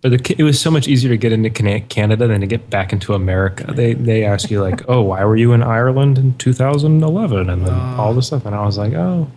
But 0.00 0.10
the, 0.12 0.36
it 0.38 0.44
was 0.44 0.60
so 0.60 0.70
much 0.70 0.86
easier 0.86 1.10
to 1.10 1.16
get 1.16 1.32
into 1.32 1.50
Canada 1.50 2.28
than 2.28 2.40
to 2.40 2.46
get 2.46 2.70
back 2.70 2.92
into 2.92 3.14
America. 3.14 3.72
They 3.74 3.94
they 3.94 4.24
ask 4.24 4.48
you 4.50 4.62
like, 4.62 4.88
"Oh, 4.88 5.02
why 5.02 5.24
were 5.24 5.36
you 5.36 5.52
in 5.52 5.62
Ireland 5.62 6.18
in 6.18 6.34
2011?" 6.38 7.50
and 7.50 7.66
then 7.66 7.74
all 7.74 8.14
this 8.14 8.28
stuff, 8.28 8.46
and 8.46 8.54
I 8.54 8.64
was 8.64 8.78
like, 8.78 8.92
"Oh, 8.92 9.28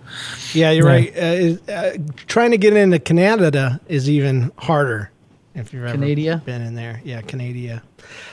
yeah, 0.54 0.70
you're 0.70 0.86
Yeah. 0.88 0.92
right. 0.94 1.14
Uh, 1.18 1.20
is- 1.20 1.70
uh, 1.70 1.98
trying 2.28 2.52
to 2.52 2.58
get 2.60 2.76
into 2.76 3.00
Canada 3.00 3.82
is 3.88 4.08
even 4.10 4.52
harder. 4.58 5.10
If 5.56 5.74
you've 5.74 5.84
ever 5.84 5.98
Canada? 5.98 6.42
been 6.46 6.62
in 6.62 6.76
there, 6.76 7.02
yeah, 7.04 7.22
Canada. 7.22 7.82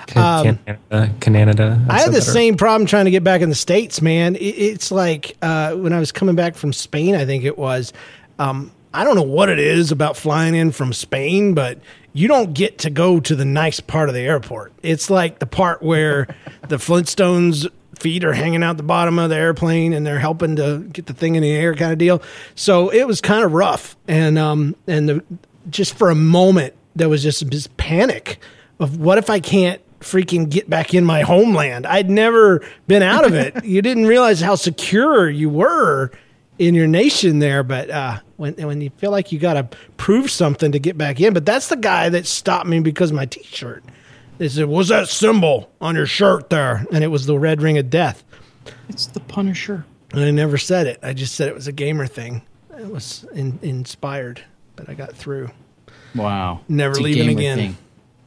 Can- 0.06 0.58
Canada, 0.66 1.10
Canada." 1.20 1.80
I 1.88 1.98
had 2.00 2.08
the 2.08 2.12
better. 2.12 2.20
same 2.30 2.56
problem 2.56 2.86
trying 2.86 3.06
to 3.06 3.10
get 3.10 3.24
back 3.24 3.40
in 3.40 3.48
the 3.48 3.54
states, 3.54 4.00
man. 4.02 4.36
It, 4.36 4.40
it's 4.40 4.92
like 4.92 5.36
uh, 5.42 5.72
when 5.72 5.92
I 5.92 5.98
was 5.98 6.12
coming 6.12 6.34
back 6.36 6.56
from 6.56 6.72
Spain, 6.72 7.14
I 7.14 7.24
think 7.24 7.44
it 7.44 7.56
was. 7.58 7.92
Um, 8.38 8.70
I 8.94 9.04
don't 9.04 9.16
know 9.16 9.22
what 9.22 9.48
it 9.48 9.58
is 9.58 9.92
about 9.92 10.16
flying 10.16 10.54
in 10.54 10.70
from 10.72 10.92
Spain, 10.92 11.54
but 11.54 11.78
you 12.18 12.26
don't 12.26 12.52
get 12.52 12.78
to 12.78 12.90
go 12.90 13.20
to 13.20 13.36
the 13.36 13.44
nice 13.44 13.78
part 13.78 14.08
of 14.08 14.14
the 14.14 14.22
airport. 14.22 14.72
It's 14.82 15.08
like 15.08 15.38
the 15.38 15.46
part 15.46 15.84
where 15.84 16.26
the 16.66 16.76
Flintstones 16.76 17.70
feet 17.96 18.24
are 18.24 18.32
hanging 18.32 18.64
out 18.64 18.76
the 18.76 18.82
bottom 18.82 19.20
of 19.20 19.30
the 19.30 19.36
airplane 19.36 19.92
and 19.92 20.04
they're 20.04 20.18
helping 20.18 20.56
to 20.56 20.80
get 20.92 21.06
the 21.06 21.14
thing 21.14 21.36
in 21.36 21.42
the 21.42 21.50
air 21.52 21.76
kind 21.76 21.92
of 21.92 21.98
deal. 21.98 22.20
So 22.56 22.88
it 22.88 23.06
was 23.06 23.20
kind 23.20 23.44
of 23.44 23.52
rough. 23.52 23.96
And 24.08 24.36
um 24.36 24.74
and 24.88 25.08
the, 25.08 25.24
just 25.70 25.96
for 25.96 26.10
a 26.10 26.16
moment 26.16 26.74
there 26.96 27.08
was 27.08 27.22
just 27.22 27.48
this 27.50 27.68
panic 27.76 28.40
of 28.80 28.98
what 28.98 29.18
if 29.18 29.30
I 29.30 29.38
can't 29.38 29.80
freaking 30.00 30.50
get 30.50 30.68
back 30.68 30.94
in 30.94 31.04
my 31.04 31.22
homeland? 31.22 31.86
I'd 31.86 32.10
never 32.10 32.64
been 32.88 33.02
out 33.02 33.26
of 33.26 33.34
it. 33.34 33.64
you 33.64 33.80
didn't 33.80 34.06
realize 34.06 34.40
how 34.40 34.56
secure 34.56 35.30
you 35.30 35.50
were 35.50 36.10
in 36.58 36.74
your 36.74 36.86
nation 36.86 37.38
there, 37.38 37.62
but 37.62 37.90
uh, 37.90 38.18
when 38.36 38.54
when 38.54 38.80
you 38.80 38.90
feel 38.98 39.10
like 39.10 39.32
you 39.32 39.38
got 39.38 39.54
to 39.54 39.76
prove 39.96 40.30
something 40.30 40.72
to 40.72 40.78
get 40.78 40.98
back 40.98 41.20
in, 41.20 41.32
but 41.32 41.46
that's 41.46 41.68
the 41.68 41.76
guy 41.76 42.08
that 42.08 42.26
stopped 42.26 42.66
me 42.66 42.80
because 42.80 43.10
of 43.10 43.16
my 43.16 43.26
T-shirt. 43.26 43.84
They 44.38 44.48
said, 44.48 44.66
"What's 44.66 44.88
that 44.88 45.08
symbol 45.08 45.70
on 45.80 45.94
your 45.94 46.06
shirt 46.06 46.50
there?" 46.50 46.86
And 46.92 47.02
it 47.02 47.08
was 47.08 47.26
the 47.26 47.38
red 47.38 47.62
ring 47.62 47.78
of 47.78 47.90
death. 47.90 48.24
It's 48.88 49.06
the 49.06 49.20
Punisher. 49.20 49.84
And 50.12 50.22
I 50.22 50.30
never 50.30 50.56
said 50.56 50.86
it. 50.86 50.98
I 51.02 51.12
just 51.12 51.34
said 51.34 51.48
it 51.48 51.54
was 51.54 51.68
a 51.68 51.72
gamer 51.72 52.06
thing. 52.06 52.42
It 52.78 52.86
was 52.86 53.26
in, 53.34 53.58
inspired, 53.62 54.42
but 54.74 54.88
I 54.88 54.94
got 54.94 55.12
through. 55.12 55.50
Wow. 56.14 56.60
Never 56.68 56.92
It's 56.92 57.00
leaving 57.00 57.30
again. 57.30 57.58
thing. 57.58 57.76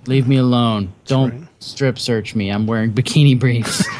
Leave 0.06 0.28
me 0.28 0.38
alone. 0.38 0.94
Don't 1.06 1.32
right. 1.32 1.48
strip 1.60 1.98
search 1.98 2.36
me. 2.36 2.50
I'm 2.50 2.68
wearing 2.68 2.92
bikini 2.92 3.40
briefs. 3.40 3.84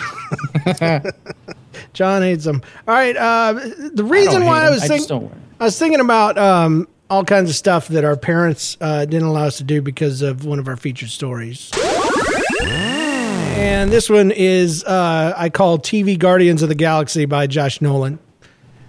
John 1.94 2.22
hates 2.22 2.44
them. 2.46 2.62
All 2.88 2.94
right. 2.96 3.16
Uh, 3.18 3.54
the 3.94 4.04
reason 4.04 4.42
don't 4.42 4.46
why 4.46 4.60
hate 4.62 4.64
I 4.64 4.68
'em. 4.68 4.74
was 4.74 4.84
I 4.84 4.88
thinking, 4.88 4.98
just 5.00 5.10
don't 5.10 5.22
wear 5.24 5.32
'em. 5.34 5.42
I 5.60 5.64
was 5.66 5.78
thinking 5.80 6.00
about 6.00 6.38
um, 6.38 6.88
all 7.10 7.24
kinds 7.26 7.50
of 7.50 7.56
stuff 7.56 7.88
that 7.90 8.04
our 8.06 8.16
parents 8.16 8.78
uh, 8.82 9.06
didn't 9.06 9.28
allow 9.28 9.46
us 9.46 9.58
to 9.58 9.64
do 9.64 9.82
because 9.82 10.22
of 10.22 10.46
one 10.46 10.60
of 10.60 10.68
our 10.68 10.78
featured 10.78 11.10
stories. 11.10 11.70
And 12.70 13.92
this 13.92 14.10
one 14.10 14.32
is 14.32 14.84
uh, 14.84 15.34
I 15.38 15.50
call 15.50 15.78
TV 15.78 16.18
Guardians 16.18 16.62
of 16.64 16.70
the 16.70 16.76
Galaxy 16.76 17.26
by 17.26 17.48
Josh 17.48 17.82
Nolan. 17.82 18.20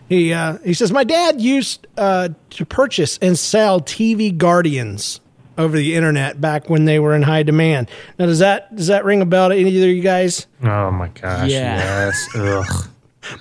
He 0.09 0.33
uh, 0.33 0.59
he 0.65 0.75
says 0.75 0.93
my 0.93 1.05
dad 1.05 1.41
used 1.41 1.87
uh, 1.97 2.31
to 2.51 2.65
purchase 2.67 3.19
and 3.23 3.39
sell 3.39 3.81
TV 3.81 4.37
Guardians 4.37 5.21
over 5.59 5.77
the 5.77 5.95
internet 5.95 6.41
back 6.41 6.69
when 6.71 6.85
they 6.87 6.99
were 6.99 7.15
in 7.15 7.23
high 7.23 7.43
demand. 7.43 7.91
Now 8.19 8.27
does 8.27 8.39
that 8.41 8.75
does 8.75 8.87
that 8.89 9.05
ring 9.05 9.21
a 9.23 9.27
bell 9.27 9.49
to 9.51 9.55
any 9.55 9.69
of 9.69 9.75
you 9.89 10.03
guys? 10.03 10.47
Oh 10.63 10.91
my 10.91 11.09
gosh. 11.09 11.51
Yeah. 11.51 11.77
Yes. 11.79 12.29
Ugh. 12.35 12.89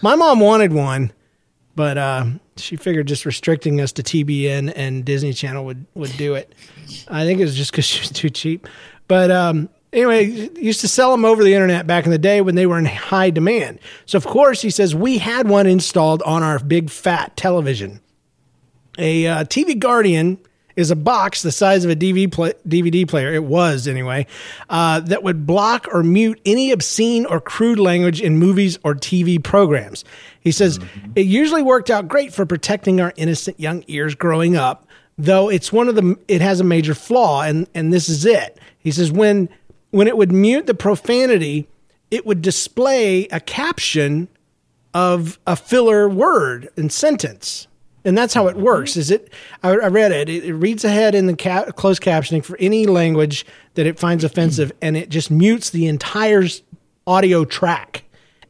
My 0.02 0.16
mom 0.16 0.40
wanted 0.40 0.74
one, 0.74 1.12
but 1.76 1.98
uh, 1.98 2.26
she 2.58 2.76
figured 2.76 3.08
just 3.08 3.26
restricting 3.26 3.82
us 3.82 3.92
to 3.94 4.04
TBN 4.04 4.74
and 4.76 5.04
Disney 5.06 5.34
Channel 5.34 5.66
would 5.66 5.86
would 5.96 6.16
do 6.18 6.36
it. 6.36 6.54
I 7.08 7.26
think 7.26 7.40
it 7.40 7.44
was 7.44 7.56
just 7.56 7.72
because 7.72 7.86
she 7.86 8.02
was 8.02 8.10
too 8.12 8.30
cheap. 8.30 8.68
But 9.08 9.32
um, 9.32 9.70
anyway, 9.94 10.50
used 10.56 10.82
to 10.82 10.88
sell 10.88 11.12
them 11.12 11.26
over 11.26 11.44
the 11.44 11.54
internet 11.54 11.88
back 11.88 12.06
in 12.06 12.12
the 12.12 12.18
day 12.18 12.42
when 12.42 12.56
they 12.56 12.66
were 12.66 12.78
in 12.78 12.86
high 12.86 13.30
demand. 13.30 13.80
So 14.06 14.18
of 14.18 14.26
course, 14.26 14.62
he 14.62 14.70
says 14.70 14.96
we 14.96 15.18
had 15.18 15.48
one 15.48 15.68
installed 15.68 16.22
on 16.24 16.44
our 16.44 16.60
big 16.60 16.90
fat 16.90 17.36
television. 17.36 18.00
A 18.98 19.26
uh, 19.28 19.44
TV 19.46 19.78
Guardian 19.78 20.38
is 20.76 20.92
a 20.92 20.96
box 20.96 21.42
the 21.42 21.52
size 21.52 21.84
of 21.86 21.92
a 21.92 21.96
DVD, 21.96 22.32
play- 22.32 22.54
DVD 22.68 23.08
player. 23.08 23.34
It 23.34 23.44
was 23.44 23.88
anyway, 23.88 24.28
uh, 24.70 25.02
that 25.02 25.24
would 25.24 25.46
block 25.46 25.88
or 25.92 26.04
mute 26.04 26.40
any 26.46 26.72
obscene 26.72 27.26
or 27.26 27.40
crude 27.40 27.80
language 27.80 28.22
in 28.22 28.38
movies 28.38 28.78
or 28.84 28.96
TV 28.96 29.42
programs. 29.42 30.04
He 30.40 30.52
says 30.52 30.80
it 31.16 31.26
usually 31.26 31.62
worked 31.62 31.90
out 31.90 32.08
great 32.08 32.34
for 32.34 32.46
protecting 32.46 33.00
our 33.00 33.14
innocent 33.16 33.60
young 33.60 33.84
ears 33.88 34.16
growing 34.16 34.56
up, 34.56 34.88
though 35.18 35.50
it's 35.50 35.72
one 35.72 35.88
of 35.88 35.96
the 35.96 36.18
it 36.28 36.42
has 36.42 36.60
a 36.60 36.64
major 36.64 36.96
flaw, 36.96 37.44
and 37.44 37.68
and 37.76 37.94
this 37.94 38.10
is 38.10 38.26
it. 38.26 38.60
He 38.80 38.92
says 38.92 39.12
when 39.12 39.50
when 39.92 40.08
it 40.08 40.18
would 40.18 40.32
mute 40.32 40.66
the 40.68 40.74
profanity, 40.74 41.68
it 42.10 42.26
would 42.26 42.42
display 42.42 43.28
a 43.28 43.40
caption 43.40 44.28
of 44.94 45.40
a 45.46 45.56
filler 45.56 46.10
word 46.10 46.70
and 46.76 46.92
sentence. 46.92 47.68
And 48.04 48.18
that's 48.18 48.34
how 48.34 48.48
it 48.48 48.56
mm-hmm. 48.56 48.64
works. 48.64 48.98
Is 48.98 49.12
it? 49.12 49.32
I, 49.64 49.70
I 49.70 49.88
read 49.88 50.12
it. 50.12 50.30
it. 50.30 50.46
It 50.46 50.54
reads 50.54 50.84
ahead 50.84 51.16
in 51.16 51.28
the 51.28 51.36
ca- 51.36 51.72
closed 51.72 52.02
captioning 52.02 52.44
for 52.44 52.58
any 52.60 52.86
language 52.86 53.46
that 53.76 53.86
it 53.86 54.00
finds 54.00 54.24
mm-hmm. 54.24 54.32
offensive, 54.32 54.72
and 54.82 54.98
it 54.98 55.10
just 55.10 55.30
mutes 55.30 55.70
the 55.70 55.88
entire 55.88 56.44
audio 57.06 57.46
track, 57.46 58.04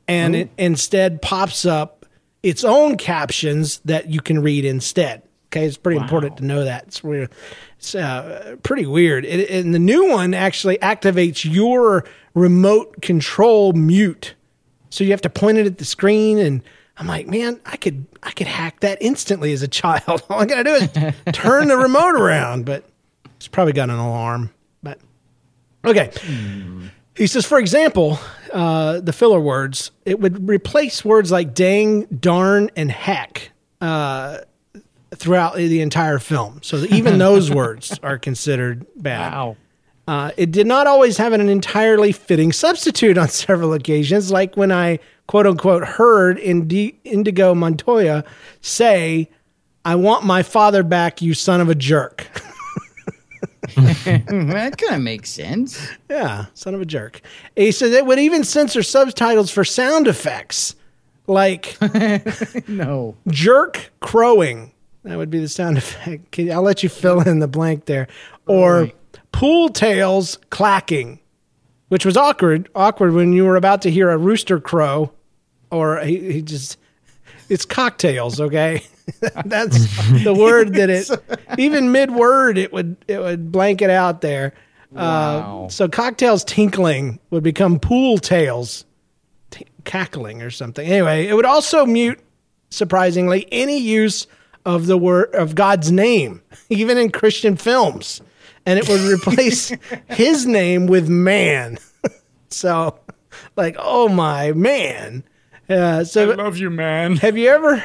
and 0.07 0.35
it 0.35 0.47
mm-hmm. 0.47 0.61
instead 0.61 1.21
pops 1.21 1.65
up 1.65 2.05
its 2.43 2.63
own 2.63 2.97
captions 2.97 3.79
that 3.85 4.09
you 4.09 4.21
can 4.21 4.41
read 4.41 4.65
instead. 4.65 5.21
Okay, 5.47 5.65
it's 5.65 5.75
pretty 5.75 5.99
important 5.99 6.37
to 6.37 6.45
know 6.45 6.63
that. 6.63 6.85
It's 6.87 7.03
weird. 7.03 7.29
It's 7.77 7.93
uh, 7.93 8.55
pretty 8.63 8.85
weird. 8.85 9.25
It, 9.25 9.49
and 9.49 9.75
the 9.75 9.79
new 9.79 10.09
one 10.09 10.33
actually 10.33 10.77
activates 10.77 11.43
your 11.43 12.05
remote 12.33 13.01
control 13.01 13.73
mute. 13.73 14.33
So 14.89 15.03
you 15.03 15.11
have 15.11 15.21
to 15.21 15.29
point 15.29 15.57
it 15.57 15.65
at 15.65 15.77
the 15.77 15.83
screen 15.83 16.37
and 16.37 16.63
I'm 16.97 17.07
like, 17.07 17.27
man, 17.27 17.59
I 17.65 17.77
could 17.77 18.05
I 18.21 18.31
could 18.31 18.47
hack 18.47 18.81
that 18.81 18.97
instantly 19.01 19.53
as 19.53 19.61
a 19.61 19.67
child. 19.67 20.23
All 20.29 20.41
I 20.41 20.45
gotta 20.45 20.63
do 20.63 20.73
is 20.73 21.15
turn 21.33 21.67
the 21.67 21.77
remote 21.77 22.15
around, 22.15 22.65
but 22.65 22.85
it's 23.37 23.47
probably 23.47 23.73
got 23.73 23.89
an 23.89 23.97
alarm. 23.97 24.51
But 24.83 24.99
okay. 25.85 26.11
He 27.15 27.27
says, 27.27 27.45
for 27.45 27.59
example, 27.59 28.19
uh, 28.53 28.99
the 29.01 29.13
filler 29.13 29.39
words, 29.39 29.91
it 30.05 30.19
would 30.19 30.47
replace 30.47 31.03
words 31.03 31.31
like 31.31 31.53
dang, 31.53 32.05
darn, 32.05 32.69
and 32.75 32.91
heck 32.91 33.51
uh, 33.81 34.39
throughout 35.15 35.55
the 35.55 35.81
entire 35.81 36.19
film. 36.19 36.59
So 36.63 36.77
even 36.89 37.17
those 37.19 37.51
words 37.51 37.99
are 38.01 38.17
considered 38.17 38.85
bad. 38.95 39.33
Wow. 39.33 39.57
Uh, 40.07 40.31
it 40.35 40.51
did 40.51 40.67
not 40.67 40.87
always 40.87 41.17
have 41.17 41.31
an 41.31 41.47
entirely 41.47 42.11
fitting 42.11 42.51
substitute 42.51 43.17
on 43.17 43.27
several 43.29 43.73
occasions, 43.73 44.31
like 44.31 44.55
when 44.55 44.71
I 44.71 44.99
quote 45.31 45.47
unquote 45.47 45.85
heard 45.85 46.37
Indi- 46.39 46.99
Indigo 47.05 47.55
Montoya 47.55 48.25
say, 48.59 49.29
I 49.85 49.95
want 49.95 50.25
my 50.25 50.43
father 50.43 50.83
back, 50.83 51.21
you 51.21 51.33
son 51.33 51.61
of 51.61 51.69
a 51.69 51.73
jerk. 51.75 52.27
that 53.77 54.75
kind 54.77 54.95
of 54.95 55.01
makes 55.01 55.29
sense. 55.29 55.87
yeah, 56.09 56.47
son 56.53 56.75
of 56.75 56.81
a 56.81 56.85
jerk. 56.85 57.21
He 57.55 57.71
said 57.71 57.93
it 57.93 58.05
would 58.05 58.19
even 58.19 58.43
censor 58.43 58.83
subtitles 58.83 59.49
for 59.51 59.63
sound 59.63 60.09
effects, 60.09 60.75
like 61.27 61.77
No. 62.67 63.15
jerk 63.29 63.93
crowing. 64.01 64.73
That 65.03 65.17
would 65.17 65.29
be 65.29 65.39
the 65.39 65.47
sound 65.47 65.77
effect. 65.77 66.31
Can- 66.31 66.51
I'll 66.51 66.61
let 66.61 66.83
you 66.83 66.89
fill 66.89 67.21
in 67.21 67.39
the 67.39 67.47
blank 67.47 67.85
there. 67.85 68.07
Or 68.47 68.81
Right. 68.81 68.95
pool 69.31 69.69
tails 69.69 70.37
clacking, 70.49 71.19
which 71.87 72.05
was 72.05 72.17
awkward. 72.17 72.67
Awkward 72.75 73.13
when 73.13 73.31
you 73.31 73.45
were 73.45 73.55
about 73.55 73.81
to 73.83 73.89
hear 73.91 74.09
a 74.09 74.17
rooster 74.17 74.59
crow, 74.59 75.13
or 75.71 75.99
he, 75.99 76.33
he 76.33 76.41
just. 76.41 76.77
It's 77.49 77.65
cocktails, 77.65 78.39
okay. 78.39 78.81
That's 79.45 80.23
the 80.23 80.33
word 80.33 80.73
that 80.75 80.89
it. 80.89 81.09
Even 81.57 81.91
mid 81.91 82.11
word, 82.11 82.57
it 82.57 82.71
would 82.71 82.95
it 83.07 83.19
would 83.19 83.51
blank 83.51 83.81
it 83.81 83.89
out 83.89 84.21
there. 84.21 84.53
Wow. 84.91 85.65
Uh, 85.65 85.69
so 85.69 85.87
cocktails 85.87 86.43
tinkling 86.43 87.19
would 87.29 87.43
become 87.43 87.79
pool 87.79 88.17
tails 88.17 88.85
t- 89.49 89.65
cackling 89.85 90.41
or 90.41 90.49
something. 90.49 90.85
Anyway, 90.85 91.27
it 91.27 91.33
would 91.33 91.45
also 91.45 91.85
mute, 91.85 92.19
surprisingly, 92.69 93.47
any 93.51 93.77
use 93.77 94.27
of 94.65 94.87
the 94.87 94.97
word 94.97 95.33
of 95.33 95.55
God's 95.55 95.91
name, 95.91 96.41
even 96.69 96.97
in 96.97 97.11
Christian 97.11 97.55
films, 97.55 98.21
and 98.65 98.77
it 98.77 98.87
would 98.87 99.01
replace 99.01 99.71
His 100.09 100.45
name 100.45 100.87
with 100.87 101.09
man. 101.09 101.79
so, 102.49 102.99
like, 103.55 103.75
oh 103.79 104.07
my 104.09 104.51
man. 104.51 105.23
Uh, 105.71 106.03
so, 106.03 106.31
I 106.31 106.35
love 106.35 106.57
you, 106.57 106.69
man. 106.69 107.15
have 107.17 107.37
you 107.37 107.49
ever? 107.49 107.83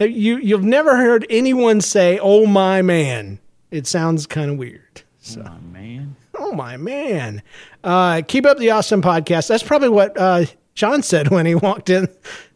Have 0.00 0.10
you 0.10 0.36
you've 0.38 0.64
never 0.64 0.96
heard 0.96 1.26
anyone 1.30 1.80
say 1.80 2.18
"Oh 2.20 2.46
my 2.46 2.82
man"? 2.82 3.38
It 3.70 3.86
sounds 3.86 4.26
kind 4.26 4.50
of 4.50 4.58
weird. 4.58 5.02
So. 5.20 5.40
Oh, 5.40 5.44
my 5.44 5.58
man. 5.60 6.16
Oh 6.36 6.52
my 6.52 6.76
man! 6.76 7.42
Uh, 7.82 8.22
keep 8.26 8.44
up 8.44 8.58
the 8.58 8.70
awesome 8.70 9.00
podcast. 9.00 9.48
That's 9.48 9.62
probably 9.62 9.88
what 9.88 10.18
uh, 10.18 10.44
John 10.74 11.02
said 11.02 11.28
when 11.28 11.46
he 11.46 11.54
walked 11.54 11.88
in. 11.90 12.08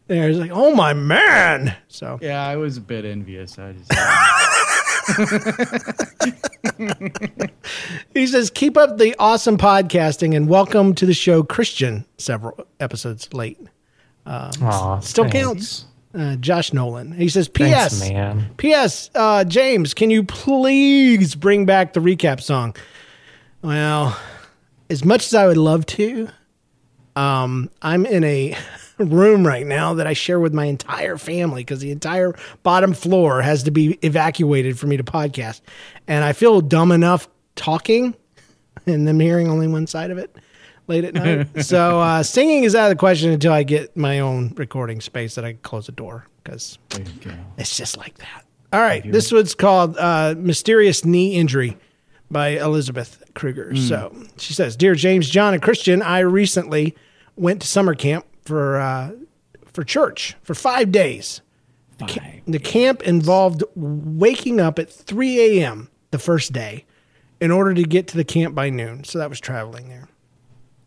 There, 0.07 0.27
he's 0.27 0.37
like, 0.37 0.51
"Oh 0.51 0.75
my 0.75 0.93
man!" 0.93 1.75
So 1.87 2.19
Yeah, 2.21 2.45
I 2.45 2.57
was 2.57 2.77
a 2.77 2.81
bit 2.81 3.05
envious. 3.05 3.57
I 3.57 3.73
just. 3.73 3.91
he 8.13 8.27
says, 8.27 8.49
"Keep 8.49 8.77
up 8.77 8.97
the 8.97 9.15
awesome 9.17 9.57
podcasting 9.57 10.35
and 10.35 10.49
welcome 10.49 10.93
to 10.95 11.05
the 11.05 11.13
show, 11.13 11.41
Christian." 11.41 12.05
Several 12.17 12.67
episodes 12.79 13.33
late. 13.33 13.59
Aw, 14.25 14.99
Still 14.99 15.23
thanks. 15.25 15.33
counts. 15.37 15.85
Uh, 16.13 16.35
Josh 16.37 16.73
Nolan. 16.73 17.11
He 17.11 17.29
says, 17.29 17.47
"P.S. 17.47 17.99
Thanks, 17.99 18.13
man. 18.13 18.49
P.S. 18.57 19.11
Uh, 19.13 19.43
James, 19.43 19.93
can 19.93 20.09
you 20.09 20.23
please 20.23 21.35
bring 21.35 21.65
back 21.65 21.93
the 21.93 21.99
recap 21.99 22.41
song?" 22.41 22.75
Well, 23.61 24.17
as 24.89 25.05
much 25.05 25.27
as 25.27 25.35
I 25.35 25.45
would 25.45 25.57
love 25.57 25.85
to, 25.87 26.29
um, 27.15 27.69
I'm 27.83 28.07
in 28.07 28.23
a 28.23 28.57
room 28.97 29.45
right 29.45 29.67
now 29.67 29.93
that 29.95 30.07
I 30.07 30.13
share 30.13 30.39
with 30.39 30.53
my 30.53 30.65
entire 30.65 31.17
family 31.17 31.61
because 31.61 31.79
the 31.79 31.91
entire 31.91 32.33
bottom 32.63 32.93
floor 32.93 33.41
has 33.43 33.63
to 33.63 33.71
be 33.71 33.99
evacuated 34.01 34.79
for 34.79 34.87
me 34.87 34.97
to 34.97 35.03
podcast, 35.03 35.61
and 36.07 36.23
I 36.23 36.33
feel 36.33 36.59
dumb 36.61 36.91
enough 36.91 37.27
talking 37.55 38.15
and 38.87 39.07
them 39.07 39.19
hearing 39.19 39.47
only 39.47 39.67
one 39.67 39.85
side 39.85 40.09
of 40.09 40.17
it 40.17 40.35
late 40.89 41.05
at 41.05 41.13
night. 41.13 41.61
so 41.63 41.99
uh, 42.01 42.23
singing 42.23 42.63
is 42.65 42.75
out 42.75 42.85
of 42.85 42.89
the 42.89 42.99
question 42.99 43.31
until 43.31 43.53
I 43.53 43.63
get 43.63 43.95
my 43.95 44.19
own 44.19 44.53
recording 44.57 44.99
space 44.99 45.35
that 45.35 45.45
I 45.45 45.53
can 45.53 45.61
close 45.61 45.85
the 45.85 45.91
door 45.93 46.25
because 46.43 46.77
There 46.89 47.01
you 47.01 47.31
go. 47.31 47.31
it's 47.57 47.77
just 47.77 47.95
like 47.97 48.17
that. 48.17 48.43
All 48.73 48.81
right, 48.81 49.09
this 49.09 49.31
one's 49.31 49.55
called 49.55 49.97
uh, 49.97 50.35
"Mysterious 50.37 51.03
Knee 51.05 51.35
Injury" 51.35 51.77
by 52.29 52.49
Elizabeth 52.49 53.23
Kruger. 53.33 53.75
So 53.75 54.13
she 54.37 54.53
says, 54.53 54.75
"Dear 54.75 54.93
James, 54.93 55.27
John, 55.29 55.53
and 55.55 55.63
Christian, 55.63 56.01
I 56.03 56.19
recently 56.19 56.95
went 57.35 57.61
to 57.61 57.67
summer 57.67 57.95
camp 57.95 58.25
for 58.43 58.79
uh, 58.79 59.11
for 59.65 59.83
church 59.83 60.35
for 60.43 60.53
five 60.53 60.91
days. 60.91 61.41
Five. 61.97 62.41
The 62.47 62.59
camp 62.59 63.01
involved 63.01 63.63
waking 63.75 64.59
up 64.59 64.77
at 64.79 64.91
3 64.91 65.59
a.m. 65.59 65.89
the 66.11 66.19
first 66.19 66.53
day 66.53 66.85
in 67.41 67.49
order 67.51 67.73
to 67.73 67.83
get 67.83 68.07
to 68.09 68.17
the 68.17 68.23
camp 68.23 68.53
by 68.53 68.69
noon. 68.69 69.03
So 69.03 69.17
that 69.19 69.29
was 69.29 69.39
traveling 69.39 69.89
there. 69.89 70.07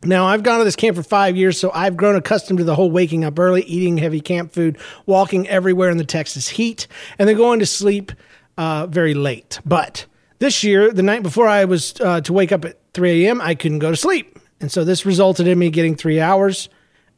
Now, 0.05 0.27
I've 0.27 0.43
gone 0.43 0.59
to 0.59 0.65
this 0.65 0.77
camp 0.77 0.97
for 0.97 1.03
five 1.03 1.37
years, 1.37 1.59
so 1.59 1.71
I've 1.73 1.97
grown 1.97 2.17
accustomed 2.17 2.59
to 2.59 2.65
the 2.65 2.75
whole 2.75 2.91
waking 2.91 3.25
up 3.25 3.39
early, 3.39 3.63
eating 3.63 3.99
heavy 3.99 4.21
camp 4.21 4.53
food, 4.53 4.79
walking 5.07 5.49
everywhere 5.49 5.91
in 5.91 5.97
the 5.97 6.05
Texas 6.05 6.49
heat, 6.49 6.89
and 7.19 7.29
then 7.29 7.37
going 7.37 7.61
to 7.61 7.67
sleep 7.67 8.11
uh, 8.59 8.87
very 8.89 9.15
late. 9.15 9.61
But 9.65 10.07
this 10.41 10.65
year, 10.65 10.93
the 10.93 11.05
night 11.05 11.23
before 11.23 11.47
I 11.47 11.65
was 11.67 11.95
uh, 12.01 12.21
to 12.23 12.33
wake 12.33 12.51
up 12.51 12.65
at 12.65 12.79
3 12.95 13.27
a.m., 13.27 13.41
I 13.41 13.55
couldn't 13.55 13.79
go 13.79 13.91
to 13.91 13.97
sleep. 13.97 14.39
And 14.61 14.71
so 14.73 14.85
this 14.85 15.07
resulted 15.07 15.47
in 15.47 15.59
me 15.59 15.71
getting 15.71 15.95
three 15.95 16.21
hours 16.21 16.69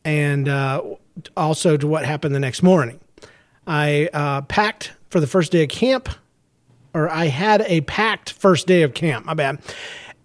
and 0.05 0.49
uh, 0.49 0.83
also 1.37 1.77
to 1.77 1.87
what 1.87 2.05
happened 2.05 2.35
the 2.35 2.41
next 2.41 2.63
morning. 2.63 3.01
I 3.67 4.11
uh, 4.13 4.43
packed 4.43 4.93
for 5.09 5.21
the 5.21 5.27
first 5.27 5.53
day 5.53 5.63
of 5.63 5.71
camp, 5.71 6.09
or 6.93 7.09
I 7.09 7.27
had 7.27 7.63
a 7.63 7.81
packed 7.83 8.33
first 8.33 8.67
day 8.67 8.83
of 8.83 8.95
camp, 8.95 9.25
my 9.25 9.35
bad. 9.35 9.59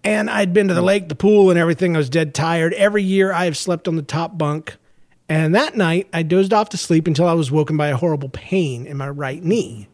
And 0.02 0.30
I'd 0.30 0.52
been 0.52 0.68
to 0.68 0.74
the 0.74 0.82
lake, 0.82 1.08
the 1.08 1.14
pool, 1.14 1.50
and 1.50 1.58
everything. 1.58 1.94
I 1.94 1.98
was 1.98 2.08
dead 2.08 2.34
tired. 2.34 2.72
Every 2.74 3.02
year 3.02 3.32
I 3.32 3.44
have 3.44 3.56
slept 3.56 3.86
on 3.86 3.96
the 3.96 4.02
top 4.02 4.38
bunk. 4.38 4.76
And 5.28 5.54
that 5.54 5.76
night 5.76 6.08
I 6.12 6.22
dozed 6.22 6.52
off 6.52 6.70
to 6.70 6.76
sleep 6.76 7.06
until 7.06 7.26
I 7.26 7.34
was 7.34 7.50
woken 7.50 7.76
by 7.76 7.88
a 7.88 7.96
horrible 7.96 8.30
pain 8.30 8.86
in 8.86 8.96
my 8.96 9.08
right 9.08 9.42
knee. 9.42 9.88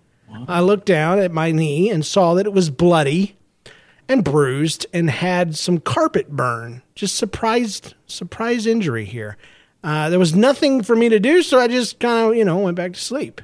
I 0.49 0.61
looked 0.61 0.87
down 0.87 1.19
at 1.19 1.33
my 1.33 1.51
knee 1.51 1.91
and 1.91 2.05
saw 2.05 2.35
that 2.35 2.47
it 2.47 2.53
was 2.53 2.71
bloody 2.71 3.37
and 4.09 4.25
bruised 4.25 4.87
and 4.93 5.11
had 5.11 5.57
some 5.57 5.79
carpet 5.79 6.31
burn. 6.31 6.83
Just 6.95 7.17
surprised, 7.17 7.95
surprise 8.07 8.67
injury 8.67 9.05
here. 9.05 9.37
Uh, 9.83 10.11
there 10.11 10.19
was 10.19 10.35
nothing 10.35 10.83
for 10.83 10.97
me 10.97 11.09
to 11.09 11.21
do, 11.21 11.43
so 11.43 11.59
I 11.59 11.69
just 11.69 12.01
kind 12.01 12.29
of, 12.31 12.37
you 12.37 12.45
know, 12.45 12.59
went 12.59 12.77
back 12.77 12.93
to 12.93 13.01
sleep. 13.01 13.41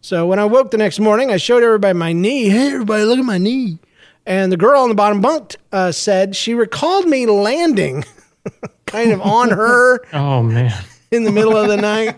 So 0.00 0.26
when 0.26 0.38
I 0.38 0.44
woke 0.44 0.70
the 0.70 0.78
next 0.78 1.00
morning, 1.00 1.30
I 1.30 1.36
showed 1.36 1.62
everybody 1.62 1.96
my 1.96 2.12
knee. 2.12 2.48
Hey, 2.48 2.72
everybody, 2.72 3.04
look 3.04 3.18
at 3.18 3.24
my 3.24 3.38
knee. 3.38 3.78
And 4.26 4.50
the 4.50 4.56
girl 4.56 4.82
on 4.82 4.88
the 4.88 4.94
bottom 4.94 5.20
bunk 5.20 5.56
uh, 5.72 5.92
said 5.92 6.34
she 6.34 6.54
recalled 6.54 7.06
me 7.06 7.26
landing 7.26 8.04
kind 8.86 9.12
of 9.12 9.20
on 9.20 9.50
her 9.50 10.00
Oh 10.12 10.42
man. 10.42 10.72
in 11.10 11.24
the 11.24 11.32
middle 11.32 11.56
of 11.56 11.68
the 11.68 11.76
night. 11.76 12.16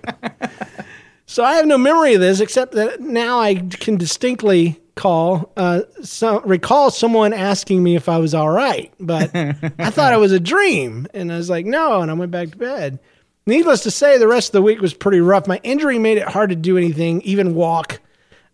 So 1.26 1.42
I 1.42 1.54
have 1.54 1.66
no 1.66 1.76
memory 1.78 2.14
of 2.14 2.20
this 2.20 2.38
except 2.40 2.72
that 2.72 3.00
now 3.00 3.40
I 3.40 3.56
can 3.56 3.96
distinctly 3.96 4.80
call 4.94 5.52
uh, 5.56 5.82
so, 6.02 6.40
recall 6.42 6.90
someone 6.90 7.32
asking 7.34 7.82
me 7.82 7.96
if 7.96 8.08
I 8.08 8.16
was 8.18 8.32
all 8.34 8.48
right, 8.48 8.92
but 9.00 9.30
I 9.34 9.90
thought 9.90 10.12
it 10.14 10.18
was 10.20 10.32
a 10.32 10.40
dream, 10.40 11.06
and 11.12 11.30
I 11.30 11.36
was 11.36 11.50
like, 11.50 11.66
no, 11.66 12.00
and 12.00 12.10
I 12.10 12.14
went 12.14 12.30
back 12.30 12.52
to 12.52 12.56
bed. 12.56 12.98
Needless 13.46 13.82
to 13.82 13.90
say, 13.90 14.16
the 14.16 14.26
rest 14.28 14.48
of 14.48 14.52
the 14.52 14.62
week 14.62 14.80
was 14.80 14.94
pretty 14.94 15.20
rough. 15.20 15.46
My 15.46 15.60
injury 15.64 15.98
made 15.98 16.16
it 16.16 16.26
hard 16.28 16.48
to 16.50 16.56
do 16.56 16.78
anything, 16.78 17.20
even 17.22 17.54
walk. 17.54 18.00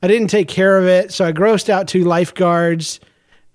I 0.03 0.09
didn't 0.09 0.29
take 0.29 0.49
care 0.49 0.79
of 0.79 0.87
it, 0.87 1.13
so 1.13 1.25
I 1.25 1.33
grossed 1.33 1.69
out 1.69 1.87
two 1.87 2.05
lifeguards. 2.05 2.99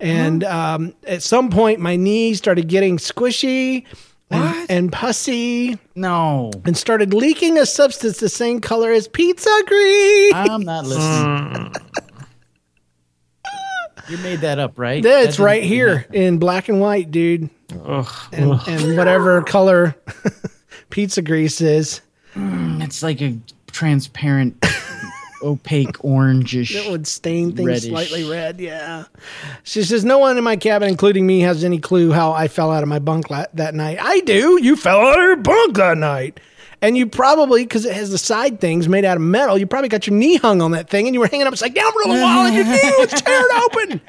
And 0.00 0.44
um, 0.44 0.94
at 1.06 1.22
some 1.22 1.50
point, 1.50 1.80
my 1.80 1.96
knee 1.96 2.34
started 2.34 2.68
getting 2.68 2.98
squishy 2.98 3.84
and, 4.30 4.70
and 4.70 4.92
pussy 4.92 5.76
No, 5.96 6.52
and 6.64 6.76
started 6.76 7.12
leaking 7.14 7.58
a 7.58 7.66
substance 7.66 8.18
the 8.20 8.28
same 8.28 8.60
color 8.60 8.92
as 8.92 9.08
pizza 9.08 9.50
grease. 9.66 10.32
I'm 10.34 10.62
not 10.62 10.86
listening. 10.86 11.72
you 14.08 14.18
made 14.18 14.40
that 14.40 14.58
up, 14.58 14.78
right? 14.78 15.02
That's 15.02 15.36
That 15.38 15.42
right 15.42 15.62
didn't- 15.62 15.68
here 15.74 16.06
in 16.12 16.38
black 16.38 16.68
and 16.68 16.80
white, 16.80 17.10
dude. 17.10 17.50
Ugh. 17.84 18.08
And, 18.32 18.52
Ugh. 18.52 18.62
and 18.68 18.96
whatever 18.96 19.42
color 19.42 19.96
pizza 20.90 21.22
grease 21.22 21.60
is. 21.60 22.00
It's 22.36 23.02
like 23.02 23.20
a 23.20 23.36
transparent, 23.72 24.64
opaque 25.42 25.92
orangish. 25.98 26.74
It 26.74 26.90
would 26.90 27.06
stain 27.06 27.54
things 27.54 27.66
Reddish. 27.66 27.84
slightly 27.90 28.28
red. 28.28 28.60
Yeah. 28.60 29.04
She 29.64 29.82
says, 29.82 30.04
No 30.04 30.18
one 30.18 30.38
in 30.38 30.44
my 30.44 30.56
cabin, 30.56 30.88
including 30.88 31.26
me, 31.26 31.40
has 31.40 31.64
any 31.64 31.78
clue 31.78 32.10
how 32.12 32.32
I 32.32 32.48
fell 32.48 32.70
out 32.70 32.82
of 32.82 32.88
my 32.88 32.98
bunk 32.98 33.30
la- 33.30 33.46
that 33.54 33.74
night. 33.74 33.98
I 34.00 34.20
do. 34.20 34.58
You 34.62 34.76
fell 34.76 34.98
out 35.00 35.18
of 35.18 35.24
your 35.24 35.36
bunk 35.36 35.76
that 35.76 35.98
night. 35.98 36.40
And 36.80 36.96
you 36.96 37.06
probably, 37.08 37.64
because 37.64 37.84
it 37.84 37.94
has 37.94 38.10
the 38.12 38.18
side 38.18 38.60
things 38.60 38.88
made 38.88 39.04
out 39.04 39.16
of 39.16 39.22
metal, 39.22 39.58
you 39.58 39.66
probably 39.66 39.88
got 39.88 40.06
your 40.06 40.14
knee 40.16 40.36
hung 40.36 40.62
on 40.62 40.70
that 40.70 40.88
thing 40.88 41.06
and 41.06 41.14
you 41.14 41.18
were 41.20 41.26
hanging 41.26 41.46
upside 41.48 41.74
down 41.74 41.90
for 41.92 42.02
a 42.02 42.08
little 42.08 42.22
while 42.22 42.46
and 42.46 42.54
your 42.54 42.64
knee 42.66 42.92
was 42.98 43.10
tearing 43.20 43.46
open. 43.64 44.00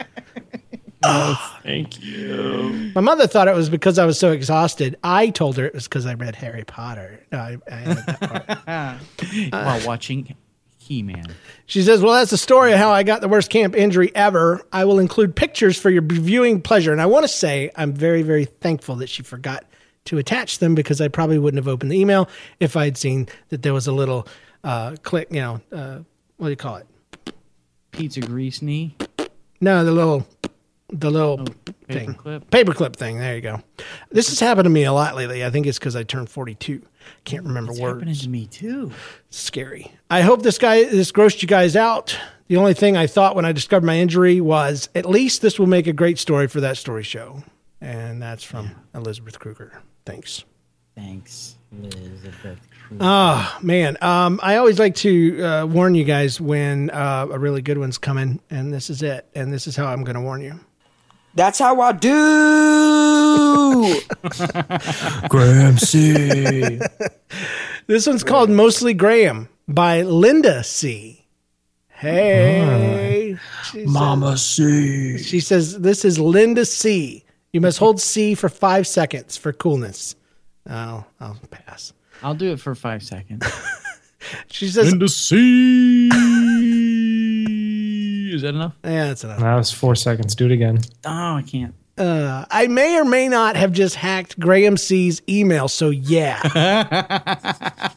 Oh, 1.01 1.55
Thank 1.63 2.03
you. 2.03 2.91
My 2.93 3.01
mother 3.01 3.25
thought 3.25 3.47
it 3.47 3.55
was 3.55 3.69
because 3.69 3.97
I 3.97 4.05
was 4.05 4.19
so 4.19 4.31
exhausted. 4.31 4.97
I 5.03 5.29
told 5.29 5.57
her 5.57 5.65
it 5.65 5.73
was 5.73 5.85
because 5.87 6.05
I 6.05 6.13
read 6.13 6.35
Harry 6.35 6.63
Potter. 6.65 7.25
No, 7.31 7.37
I, 7.39 7.57
I 7.71 7.83
that 7.93 8.65
part. 8.65 9.51
while 9.53 9.87
watching 9.87 10.35
He-Man. 10.89 11.23
She 11.67 11.83
says, 11.83 12.01
Well, 12.01 12.13
that's 12.13 12.31
the 12.31 12.37
story 12.37 12.73
of 12.73 12.79
how 12.79 12.89
I 12.89 13.03
got 13.03 13.21
the 13.21 13.27
worst 13.27 13.51
camp 13.51 13.75
injury 13.75 14.11
ever. 14.15 14.59
I 14.73 14.85
will 14.85 14.97
include 14.97 15.35
pictures 15.35 15.77
for 15.77 15.91
your 15.91 16.01
viewing 16.01 16.61
pleasure. 16.61 16.91
And 16.91 16.99
I 16.99 17.05
want 17.05 17.25
to 17.25 17.27
say 17.27 17.69
I'm 17.75 17.93
very, 17.93 18.23
very 18.23 18.45
thankful 18.45 18.95
that 18.95 19.07
she 19.07 19.21
forgot 19.21 19.65
to 20.05 20.17
attach 20.17 20.57
them 20.57 20.73
because 20.73 20.99
I 20.99 21.07
probably 21.07 21.37
wouldn't 21.37 21.63
have 21.63 21.67
opened 21.67 21.91
the 21.91 21.99
email 21.99 22.27
if 22.59 22.75
I 22.75 22.85
had 22.85 22.97
seen 22.97 23.27
that 23.49 23.61
there 23.61 23.73
was 23.73 23.85
a 23.85 23.91
little 23.91 24.27
uh, 24.63 24.95
click, 25.03 25.27
you 25.29 25.41
know, 25.41 25.61
uh, 25.71 25.99
what 26.37 26.47
do 26.47 26.49
you 26.49 26.55
call 26.57 26.77
it? 26.77 26.87
Pizza 27.91 28.21
grease 28.21 28.63
knee. 28.63 28.95
No, 29.61 29.85
the 29.85 29.91
little, 29.91 30.25
the 30.91 31.11
little 31.11 31.45
thing. 31.87 32.15
paperclip? 32.15 32.45
Paperclip 32.45 32.95
thing. 32.95 33.19
There 33.19 33.35
you 33.35 33.41
go. 33.41 33.61
This 34.09 34.29
has 34.29 34.39
happened 34.39 34.65
to 34.65 34.71
me 34.71 34.85
a 34.85 34.93
lot 34.93 35.15
lately. 35.15 35.45
I 35.45 35.51
think 35.51 35.67
it's 35.67 35.77
because 35.77 35.95
I 35.95 36.01
turned 36.01 36.31
42. 36.31 36.81
Can't 37.25 37.45
remember 37.45 37.71
It's 37.71 37.81
words. 37.81 37.99
happening 37.99 38.15
to 38.15 38.29
me 38.29 38.45
too. 38.47 38.91
scary. 39.29 39.91
I 40.09 40.21
hope 40.21 40.41
this 40.43 40.57
guy 40.57 40.83
this 40.85 41.11
grossed 41.11 41.41
you 41.41 41.47
guys 41.47 41.75
out. 41.75 42.17
The 42.47 42.57
only 42.57 42.73
thing 42.73 42.97
I 42.97 43.05
thought 43.07 43.35
when 43.35 43.45
I 43.45 43.51
discovered 43.51 43.85
my 43.85 43.97
injury 43.99 44.41
was 44.41 44.89
at 44.95 45.05
least 45.05 45.41
this 45.41 45.59
will 45.59 45.67
make 45.67 45.85
a 45.87 45.93
great 45.93 46.17
story 46.17 46.47
for 46.47 46.61
that 46.61 46.77
story 46.77 47.03
show. 47.03 47.43
And 47.81 48.21
that's 48.21 48.43
from 48.43 48.71
Elizabeth 48.95 49.39
Kruger. 49.39 49.81
Thanks. 50.05 50.43
Thanks, 50.95 51.55
Elizabeth. 51.81 52.59
Cruz. 52.87 52.99
Oh 52.99 53.57
man, 53.61 53.97
um, 54.01 54.39
I 54.43 54.57
always 54.57 54.79
like 54.79 54.95
to 54.95 55.41
uh, 55.43 55.65
warn 55.65 55.95
you 55.95 56.03
guys 56.03 56.41
when 56.41 56.89
uh, 56.89 57.27
a 57.31 57.37
really 57.39 57.61
good 57.61 57.77
one's 57.77 57.97
coming, 57.97 58.41
and 58.49 58.73
this 58.73 58.89
is 58.89 59.01
it. 59.03 59.25
And 59.35 59.53
this 59.53 59.67
is 59.67 59.75
how 59.75 59.85
I'm 59.85 60.03
going 60.03 60.15
to 60.15 60.21
warn 60.21 60.41
you. 60.41 60.59
That's 61.39 61.57
how 61.57 61.79
I 61.79 61.93
do. 61.93 62.09
Graham 65.29 65.77
C. 65.77 66.81
This 67.87 68.05
one's 68.05 68.25
called 68.25 68.49
Mostly 68.49 68.93
Graham 68.93 69.47
by 69.65 70.01
Linda 70.01 70.65
C. 70.65 71.25
Hey, 71.87 73.37
She 73.71 73.77
says- 73.85 73.87
Mama 73.87 74.37
C. 74.37 75.17
She 75.23 75.39
says, 75.39 75.79
This 75.79 76.03
is 76.03 76.19
Linda 76.19 76.65
C. 76.65 77.23
You 77.53 77.61
must 77.61 77.79
hold 77.79 78.01
C 78.01 78.35
for 78.35 78.49
five 78.49 78.85
seconds 78.85 79.37
for 79.37 79.53
coolness. 79.53 80.17
I'll, 80.69 81.07
I'll 81.21 81.39
pass. 81.49 81.93
I'll 82.21 82.35
do 82.35 82.51
it 82.51 82.59
for 82.59 82.75
five 82.75 83.01
seconds. 83.01 83.45
She 84.51 84.67
says, 84.67 84.93
the 84.99 85.07
sea. 85.07 86.09
Is 88.35 88.41
that 88.43 88.55
enough? 88.55 88.73
Yeah, 88.83 89.07
that's 89.07 89.23
enough. 89.23 89.39
That 89.39 89.55
was 89.55 89.71
four 89.71 89.95
seconds. 89.95 90.35
Do 90.35 90.45
it 90.45 90.51
again. 90.51 90.79
Oh, 91.05 91.35
I 91.35 91.43
can't. 91.45 91.73
Uh, 91.97 92.45
I 92.49 92.67
may 92.67 92.97
or 92.97 93.03
may 93.03 93.27
not 93.27 93.57
have 93.57 93.73
just 93.73 93.95
hacked 93.95 94.39
Graham 94.39 94.77
C's 94.77 95.21
email, 95.27 95.67
so 95.67 95.89
yeah. 95.89 96.39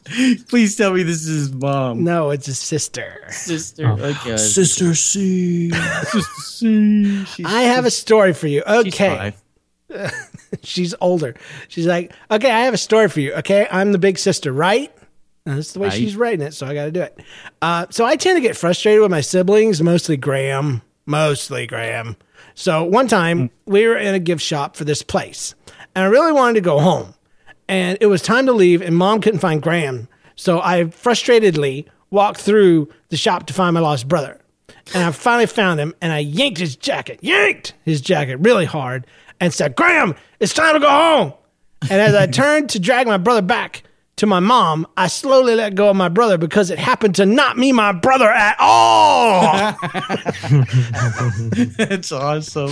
Please 0.49 0.75
tell 0.77 0.93
me 0.93 1.05
this 1.05 1.23
is 1.23 1.29
his 1.49 1.53
mom. 1.53 2.03
no, 2.03 2.31
it's 2.31 2.47
his 2.47 2.59
sister. 2.59 3.25
Sister. 3.31 3.87
Oh. 3.87 3.93
Okay. 4.05 4.37
Sister 4.39 4.97
C. 4.97 5.71
Sister 5.71 6.21
C. 6.43 7.25
She's, 7.27 7.47
I 7.47 7.63
have 7.63 7.85
a 7.85 7.93
story 7.93 8.33
for 8.35 8.49
you. 8.49 8.65
she's 8.67 8.95
Okay. 8.95 9.17
five. 9.17 9.35
She's 10.63 10.95
older. 11.01 11.35
She's 11.69 11.87
like, 11.87 12.13
Okay, 12.31 12.51
I 12.51 12.61
have 12.63 12.75
a 12.75 12.79
story 12.79 13.09
for 13.09 13.21
you. 13.21 13.35
Okay, 13.35 13.67
I'm 13.71 13.93
the 13.93 13.99
big 13.99 14.19
sister, 14.19 14.53
right? 14.53 14.93
And 15.45 15.59
that's 15.59 15.73
the 15.73 15.81
way 15.81 15.89
Right. 15.89 15.99
she's 15.99 16.15
writing 16.17 16.41
it, 16.47 16.55
so 16.55 16.67
I 16.67 16.75
got 16.75 16.85
to 16.85 16.93
do 16.93 17.03
it. 17.03 17.19
Uh, 17.61 17.87
so 17.91 18.05
I 18.05 18.17
tend 18.17 18.37
to 18.37 18.41
get 18.41 18.57
frustrated 18.57 19.01
with 19.03 19.11
my 19.11 19.21
siblings, 19.21 19.83
mostly 19.83 20.17
Graham, 20.17 20.83
mostly 21.07 21.67
Graham. 21.67 22.17
So 22.55 22.85
one 22.85 23.09
time 23.09 23.51
we 23.67 23.87
were 23.87 23.97
in 23.97 24.15
a 24.15 24.19
gift 24.21 24.43
shop 24.43 24.77
for 24.77 24.85
this 24.85 25.03
place, 25.03 25.55
and 25.95 26.05
I 26.05 26.09
really 26.09 26.33
wanted 26.33 26.55
to 26.55 26.61
go 26.61 26.79
home, 26.79 27.15
and 27.69 27.99
it 28.01 28.07
was 28.07 28.23
time 28.23 28.47
to 28.47 28.53
leave, 28.53 28.83
and 28.83 28.97
mom 28.97 29.21
couldn't 29.21 29.41
find 29.41 29.61
Graham, 29.63 30.07
so 30.37 30.61
I 30.61 30.85
frustratedly 30.85 31.87
walked 32.11 32.41
through 32.41 32.89
the 33.09 33.17
shop 33.17 33.47
to 33.47 33.53
find 33.55 33.75
my 33.75 33.81
lost 33.81 34.07
brother, 34.07 34.39
and 34.95 35.03
I 35.05 35.11
finally 35.13 35.47
found 35.47 35.81
him, 35.81 35.95
and 36.01 36.13
I 36.13 36.19
yanked 36.19 36.59
his 36.61 36.77
jacket, 36.77 37.19
yanked 37.23 37.75
his 37.85 38.01
jacket 38.01 38.37
really 38.37 38.67
hard, 38.67 39.07
and 39.41 39.53
said, 39.53 39.75
"Graham, 39.75 40.15
it's 40.39 40.55
time 40.55 40.75
to 40.75 40.81
go 40.81 40.89
home." 40.91 41.33
And 41.83 42.01
as 42.01 42.15
I 42.15 42.27
turned 42.31 42.69
to 42.71 42.79
drag 42.79 43.07
my 43.07 43.17
brother 43.17 43.43
back 43.43 43.83
to 44.23 44.27
my 44.29 44.39
mom, 44.39 44.87
I 44.97 45.09
slowly 45.09 45.57
let 45.57 45.75
go 45.75 45.91
of 45.91 45.97
my 45.97 46.09
brother 46.09 46.39
because 46.39 46.71
it 46.71 46.79
happened 46.79 47.17
to 47.17 47.27
not 47.27 47.57
be 47.57 47.73
my 47.73 47.91
brother 47.91 48.31
at 48.31 48.55
all. 48.61 49.43
That's 51.77 52.13
awesome. 52.13 52.71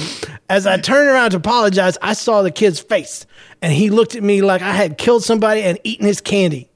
as 0.48 0.68
I 0.68 0.76
turned 0.76 1.10
around 1.10 1.32
to 1.32 1.38
apologize, 1.38 1.98
I 2.00 2.12
saw 2.12 2.42
the 2.42 2.52
kid's 2.52 2.78
face 2.78 3.26
and 3.60 3.72
he 3.72 3.90
looked 3.90 4.14
at 4.14 4.22
me 4.22 4.42
like 4.42 4.62
I 4.62 4.70
had 4.70 4.96
killed 4.96 5.24
somebody 5.24 5.62
and 5.62 5.76
eaten 5.82 6.06
his 6.06 6.20
candy. 6.20 6.70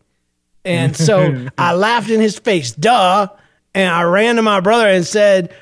And 0.64 0.96
so 1.06 1.46
I 1.56 1.74
laughed 1.74 2.10
in 2.10 2.20
his 2.20 2.36
face, 2.40 2.72
duh. 2.72 3.28
And 3.76 3.88
I 3.88 4.02
ran 4.02 4.34
to 4.36 4.42
my 4.42 4.58
brother 4.58 4.88
and 4.88 5.06
said, 5.06 5.54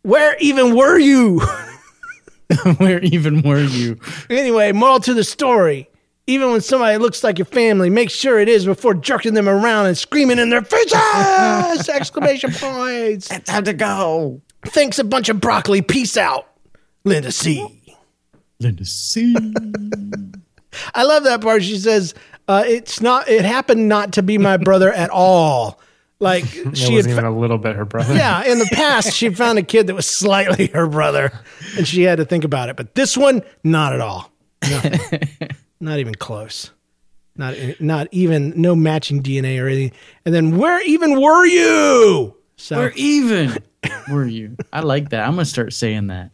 Where 0.00 0.38
even 0.40 0.74
were 0.74 0.98
you? 0.98 1.42
Where 2.78 3.00
even 3.00 3.42
were 3.42 3.62
you? 3.62 4.00
anyway, 4.30 4.72
moral 4.72 5.00
to 5.00 5.12
the 5.12 5.22
story. 5.22 5.90
Even 6.28 6.52
when 6.52 6.60
somebody 6.60 6.98
looks 6.98 7.24
like 7.24 7.38
your 7.38 7.46
family, 7.46 7.90
make 7.90 8.08
sure 8.08 8.38
it 8.38 8.48
is 8.48 8.64
before 8.64 8.94
jerking 8.94 9.34
them 9.34 9.48
around 9.48 9.86
and 9.86 9.98
screaming 9.98 10.38
in 10.38 10.50
their 10.50 10.62
faces! 10.62 11.88
Exclamation 11.88 12.52
points. 12.52 13.30
It's 13.30 13.48
time 13.48 13.64
to 13.64 13.72
go. 13.72 14.40
Thanks 14.66 14.98
a 15.00 15.04
bunch 15.04 15.28
of 15.28 15.40
broccoli. 15.40 15.82
Peace 15.82 16.16
out. 16.16 16.46
Linda 17.04 17.32
C. 17.32 17.82
Linda 18.60 18.84
C. 18.84 19.34
I 20.94 21.02
love 21.02 21.24
that 21.24 21.40
part. 21.40 21.64
She 21.64 21.76
says, 21.76 22.14
uh, 22.46 22.62
"It's 22.66 23.00
not. 23.00 23.28
It 23.28 23.44
happened 23.44 23.88
not 23.88 24.12
to 24.12 24.22
be 24.22 24.38
my 24.38 24.56
brother 24.56 24.92
at 24.92 25.10
all." 25.10 25.80
Like 26.20 26.44
It 26.54 26.76
she 26.78 26.84
had 26.84 26.92
wasn't 26.94 27.12
even 27.12 27.24
a 27.24 27.36
little 27.36 27.58
bit 27.58 27.74
her 27.74 27.84
brother. 27.84 28.14
yeah, 28.14 28.44
in 28.44 28.60
the 28.60 28.68
past, 28.72 29.12
she 29.12 29.30
found 29.30 29.58
a 29.58 29.62
kid 29.64 29.88
that 29.88 29.94
was 29.96 30.06
slightly 30.06 30.68
her 30.68 30.86
brother, 30.86 31.32
and 31.76 31.86
she 31.86 32.04
had 32.04 32.18
to 32.18 32.24
think 32.24 32.44
about 32.44 32.68
it. 32.68 32.76
But 32.76 32.94
this 32.94 33.16
one, 33.16 33.42
not 33.64 33.92
at 33.92 34.00
all. 34.00 34.30
Nothing. 34.62 35.28
Not 35.82 35.98
even 35.98 36.14
close. 36.14 36.70
Not 37.36 37.54
not 37.80 38.08
even 38.12 38.52
no 38.60 38.76
matching 38.76 39.22
DNA 39.22 39.62
or 39.62 39.66
anything. 39.66 39.98
And 40.24 40.34
then 40.34 40.58
where 40.58 40.80
even 40.82 41.20
were 41.20 41.46
you? 41.46 42.36
So 42.56 42.76
We're 42.76 42.92
even. 42.94 43.58
Were 44.12 44.26
you? 44.26 44.56
I 44.72 44.80
like 44.80 45.08
that. 45.10 45.26
I'm 45.26 45.32
gonna 45.32 45.44
start 45.44 45.72
saying 45.72 46.06
that. 46.06 46.30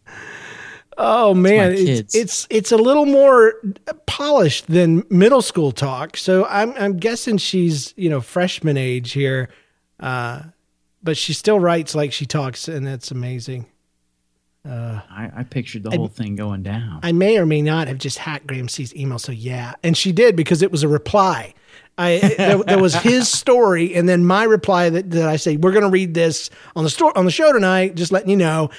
oh 0.98 1.32
man, 1.32 1.72
it's, 1.72 2.14
it's 2.14 2.46
it's 2.50 2.72
a 2.72 2.76
little 2.76 3.06
more 3.06 3.54
polished 4.04 4.66
than 4.66 5.02
middle 5.08 5.40
school 5.40 5.72
talk. 5.72 6.18
So 6.18 6.44
I'm 6.44 6.74
I'm 6.76 6.98
guessing 6.98 7.38
she's 7.38 7.94
you 7.96 8.10
know 8.10 8.20
freshman 8.20 8.76
age 8.76 9.12
here, 9.12 9.48
uh, 9.98 10.42
but 11.02 11.16
she 11.16 11.32
still 11.32 11.58
writes 11.58 11.94
like 11.94 12.12
she 12.12 12.26
talks, 12.26 12.68
and 12.68 12.86
that's 12.86 13.10
amazing. 13.10 13.64
I, 14.64 15.30
I 15.36 15.42
pictured 15.44 15.82
the 15.82 15.90
whole 15.90 16.08
thing 16.08 16.36
going 16.36 16.62
down. 16.62 17.00
I 17.02 17.12
may 17.12 17.38
or 17.38 17.46
may 17.46 17.62
not 17.62 17.88
have 17.88 17.98
just 17.98 18.18
hacked 18.18 18.46
Graham 18.46 18.68
C's 18.68 18.94
email. 18.94 19.18
So 19.18 19.32
yeah, 19.32 19.74
and 19.82 19.96
she 19.96 20.12
did 20.12 20.36
because 20.36 20.62
it 20.62 20.70
was 20.70 20.82
a 20.82 20.88
reply. 20.88 21.54
I 21.96 22.18
there, 22.36 22.58
there 22.66 22.78
was 22.78 22.94
his 22.94 23.28
story, 23.28 23.94
and 23.94 24.08
then 24.08 24.24
my 24.24 24.44
reply 24.44 24.90
that, 24.90 25.10
that 25.12 25.28
I 25.28 25.36
say 25.36 25.56
we're 25.56 25.72
going 25.72 25.84
to 25.84 25.90
read 25.90 26.14
this 26.14 26.50
on 26.76 26.84
the 26.84 26.90
store 26.90 27.16
on 27.16 27.24
the 27.24 27.30
show 27.30 27.52
tonight, 27.52 27.94
just 27.94 28.12
letting 28.12 28.30
you 28.30 28.36
know. 28.36 28.70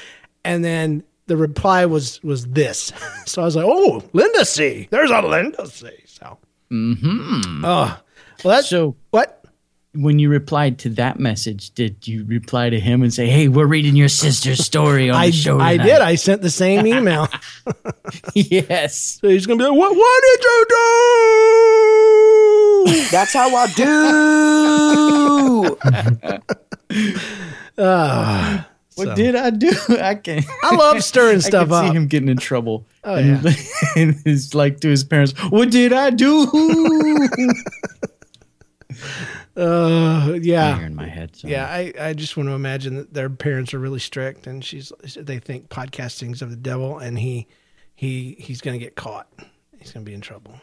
And 0.45 0.63
then 0.63 1.03
the 1.27 1.35
reply 1.37 1.85
was 1.85 2.21
was 2.23 2.45
this. 2.47 2.91
So 3.25 3.43
I 3.43 3.45
was 3.45 3.55
like, 3.55 3.65
oh, 3.67 4.03
Linda 4.13 4.43
C. 4.45 4.87
There's 4.89 5.11
a 5.11 5.21
Linda 5.21 5.67
C. 5.67 5.89
So. 6.05 6.39
Mm-hmm. 6.71 7.63
Oh, 7.63 7.99
well, 8.43 8.55
that's 8.55 8.69
So- 8.69 8.95
what. 9.11 9.38
When 9.93 10.19
you 10.19 10.29
replied 10.29 10.77
to 10.79 10.89
that 10.89 11.19
message, 11.19 11.71
did 11.71 12.07
you 12.07 12.23
reply 12.25 12.69
to 12.69 12.79
him 12.79 13.01
and 13.01 13.13
say, 13.13 13.27
"Hey, 13.27 13.47
we're 13.47 13.65
reading 13.65 13.95
your 13.95 14.09
sister's 14.09 14.63
story 14.63 15.09
on 15.09 15.15
I, 15.21 15.27
the 15.27 15.31
show"? 15.31 15.57
Tonight. 15.57 15.79
I 15.81 15.83
did. 15.83 16.01
I 16.01 16.15
sent 16.15 16.41
the 16.41 16.49
same 16.49 16.85
email. 16.85 17.27
yes. 18.35 19.19
so 19.21 19.29
he's 19.29 19.45
gonna 19.45 19.57
be 19.57 19.63
like, 19.63 19.77
"What? 19.77 19.95
What 19.95 20.23
did 20.23 20.43
you 20.43 20.65
do?" 20.69 20.75
That's 23.11 23.33
how 23.33 23.55
I 23.55 23.67
do. 23.73 23.89
Ah, 27.81 28.67
what 28.95 29.15
did 29.15 29.35
I 29.35 29.49
do? 29.51 29.71
I 30.01 30.15
can't. 30.15 30.45
I 30.63 30.75
love 30.75 31.01
stirring 31.03 31.37
I 31.37 31.39
stuff 31.39 31.69
can 31.69 31.87
see 31.87 31.93
him 31.95 32.07
getting 32.07 32.27
in 32.29 32.37
trouble. 32.37 32.85
Oh 33.03 33.17
yeah. 33.17 33.41
and, 33.95 34.15
he's 34.23 34.53
like 34.53 34.79
to 34.81 34.89
his 34.89 35.03
parents, 35.03 35.33
"What 35.49 35.71
did 35.71 35.93
I 35.93 36.09
do?" 36.11 36.45
Uh, 39.55 40.37
yeah. 40.41 40.77
Here 40.77 40.85
in 40.85 40.95
my 40.95 41.07
head. 41.07 41.35
So. 41.35 41.47
Yeah, 41.47 41.65
I, 41.65 41.93
I 41.99 42.13
just 42.13 42.37
want 42.37 42.49
to 42.49 42.53
imagine 42.53 42.95
that 42.95 43.13
their 43.13 43.29
parents 43.29 43.73
are 43.73 43.79
really 43.79 43.99
strict, 43.99 44.47
and 44.47 44.63
she's 44.63 44.91
they 45.17 45.39
think 45.39 45.69
podcasting's 45.69 46.41
of 46.41 46.49
the 46.49 46.55
devil, 46.55 46.97
and 46.97 47.19
he 47.19 47.47
he 47.95 48.35
he's 48.39 48.61
going 48.61 48.79
to 48.79 48.83
get 48.83 48.95
caught. 48.95 49.27
He's 49.79 49.91
going 49.91 50.05
to 50.05 50.09
be 50.09 50.15
in 50.15 50.21
trouble. 50.21 50.55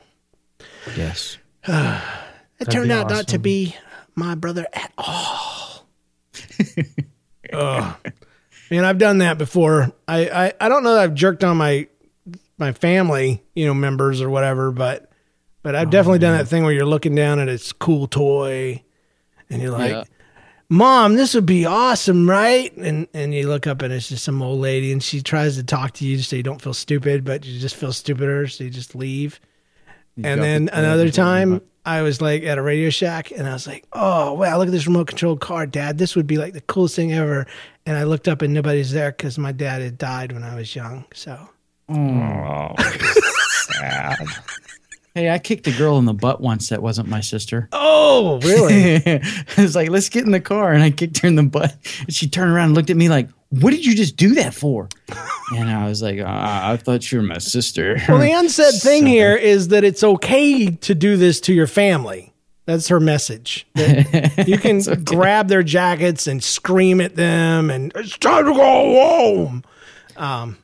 Yes. 0.96 1.38
It 2.58 2.70
turned 2.70 2.88
be 2.88 2.94
out 2.94 3.10
not 3.10 3.28
to 3.28 3.38
be 3.38 3.76
my 4.14 4.34
brother 4.34 4.66
at 4.72 4.90
all. 4.96 5.86
Man, 8.70 8.84
I've 8.84 8.96
done 8.96 9.18
that 9.18 9.36
before. 9.36 9.92
I, 10.08 10.28
I 10.28 10.52
I 10.58 10.68
don't 10.70 10.82
know 10.82 10.94
that 10.94 11.02
I've 11.02 11.14
jerked 11.14 11.44
on 11.44 11.58
my 11.58 11.86
my 12.58 12.72
family, 12.72 13.42
you 13.54 13.66
know, 13.66 13.74
members 13.74 14.22
or 14.22 14.30
whatever, 14.30 14.72
but 14.72 15.10
but 15.66 15.74
I've 15.74 15.90
definitely 15.90 16.20
done 16.20 16.38
that 16.38 16.46
thing 16.46 16.62
where 16.62 16.72
you're 16.72 16.86
looking 16.86 17.16
down 17.16 17.40
at 17.40 17.48
its 17.48 17.72
cool 17.72 18.06
toy, 18.06 18.84
and 19.50 19.60
you're 19.60 19.72
like. 19.72 19.90
Yeah. 19.90 20.04
Mom, 20.68 21.14
this 21.14 21.34
would 21.34 21.46
be 21.46 21.64
awesome, 21.64 22.28
right? 22.30 22.76
And 22.76 23.08
and 23.14 23.32
you 23.34 23.48
look 23.48 23.66
up 23.68 23.82
and 23.82 23.92
it's 23.92 24.08
just 24.08 24.24
some 24.24 24.42
old 24.42 24.60
lady 24.60 24.90
and 24.92 25.00
she 25.02 25.22
tries 25.22 25.56
to 25.56 25.62
talk 25.64 25.92
to 25.94 26.04
you 26.04 26.18
so 26.18 26.34
you 26.36 26.42
don't 26.44 26.60
feel 26.62 26.74
stupid, 26.74 27.24
but 27.24 27.44
you 27.44 27.58
just 27.60 27.74
feel 27.76 27.92
stupider, 27.92 28.46
so 28.48 28.64
you 28.64 28.70
just 28.70 28.94
leave. 28.96 29.40
and 30.16 30.42
then 30.42 30.64
the 30.66 30.78
another 30.78 31.10
time 31.10 31.60
I 31.84 32.02
was 32.02 32.20
like 32.20 32.42
at 32.44 32.58
a 32.58 32.62
Radio 32.62 32.90
Shack 32.90 33.30
and 33.32 33.46
I 33.48 33.52
was 33.52 33.66
like, 33.68 33.86
"Oh, 33.92 34.34
wow, 34.34 34.58
look 34.58 34.66
at 34.68 34.72
this 34.72 34.86
remote 34.86 35.06
control 35.08 35.36
car, 35.36 35.66
Dad. 35.66 35.98
This 35.98 36.14
would 36.16 36.26
be 36.28 36.36
like 36.36 36.52
the 36.52 36.60
coolest 36.62 36.94
thing 36.96 37.12
ever." 37.12 37.46
And 37.86 37.96
I 37.96 38.02
looked 38.04 38.26
up 38.28 38.42
and 38.42 38.52
nobody's 38.54 38.92
there 38.92 39.10
because 39.12 39.36
my 39.36 39.52
dad 39.52 39.82
had 39.82 39.98
died 39.98 40.30
when 40.32 40.42
I 40.42 40.54
was 40.56 40.74
young. 40.74 41.04
So 41.14 41.48
Oh, 41.88 42.74
sad. 43.78 44.26
Hey, 45.16 45.30
I 45.30 45.38
kicked 45.38 45.66
a 45.66 45.72
girl 45.72 45.96
in 45.96 46.04
the 46.04 46.12
butt 46.12 46.42
once 46.42 46.68
that 46.68 46.82
wasn't 46.82 47.08
my 47.08 47.22
sister. 47.22 47.70
Oh, 47.72 48.38
really? 48.40 48.96
I 49.06 49.62
was 49.62 49.74
like, 49.74 49.88
let's 49.88 50.10
get 50.10 50.26
in 50.26 50.30
the 50.30 50.42
car. 50.42 50.74
And 50.74 50.82
I 50.82 50.90
kicked 50.90 51.16
her 51.20 51.28
in 51.28 51.36
the 51.36 51.42
butt. 51.42 51.74
And 52.00 52.14
she 52.14 52.28
turned 52.28 52.52
around 52.52 52.66
and 52.66 52.74
looked 52.74 52.90
at 52.90 52.98
me 52.98 53.08
like, 53.08 53.30
what 53.48 53.70
did 53.70 53.86
you 53.86 53.94
just 53.94 54.18
do 54.18 54.34
that 54.34 54.52
for? 54.52 54.90
And 55.54 55.70
I 55.70 55.88
was 55.88 56.02
like, 56.02 56.20
ah, 56.22 56.70
I 56.70 56.76
thought 56.76 57.10
you 57.10 57.16
were 57.16 57.24
my 57.24 57.38
sister. 57.38 57.96
well, 58.10 58.18
the 58.18 58.30
unsaid 58.30 58.74
thing 58.82 59.06
here 59.06 59.34
is 59.34 59.68
that 59.68 59.84
it's 59.84 60.04
okay 60.04 60.66
to 60.66 60.94
do 60.94 61.16
this 61.16 61.40
to 61.40 61.54
your 61.54 61.66
family. 61.66 62.34
That's 62.66 62.88
her 62.88 63.00
message. 63.00 63.66
That 63.72 64.44
you 64.46 64.58
can 64.58 64.82
grab 65.02 65.48
their 65.48 65.62
jackets 65.62 66.26
and 66.26 66.44
scream 66.44 67.00
at 67.00 67.16
them, 67.16 67.70
and 67.70 67.90
it's 67.94 68.18
time 68.18 68.44
to 68.44 68.52
go 68.52 68.58
home. 68.58 69.64
Um, 70.18 70.58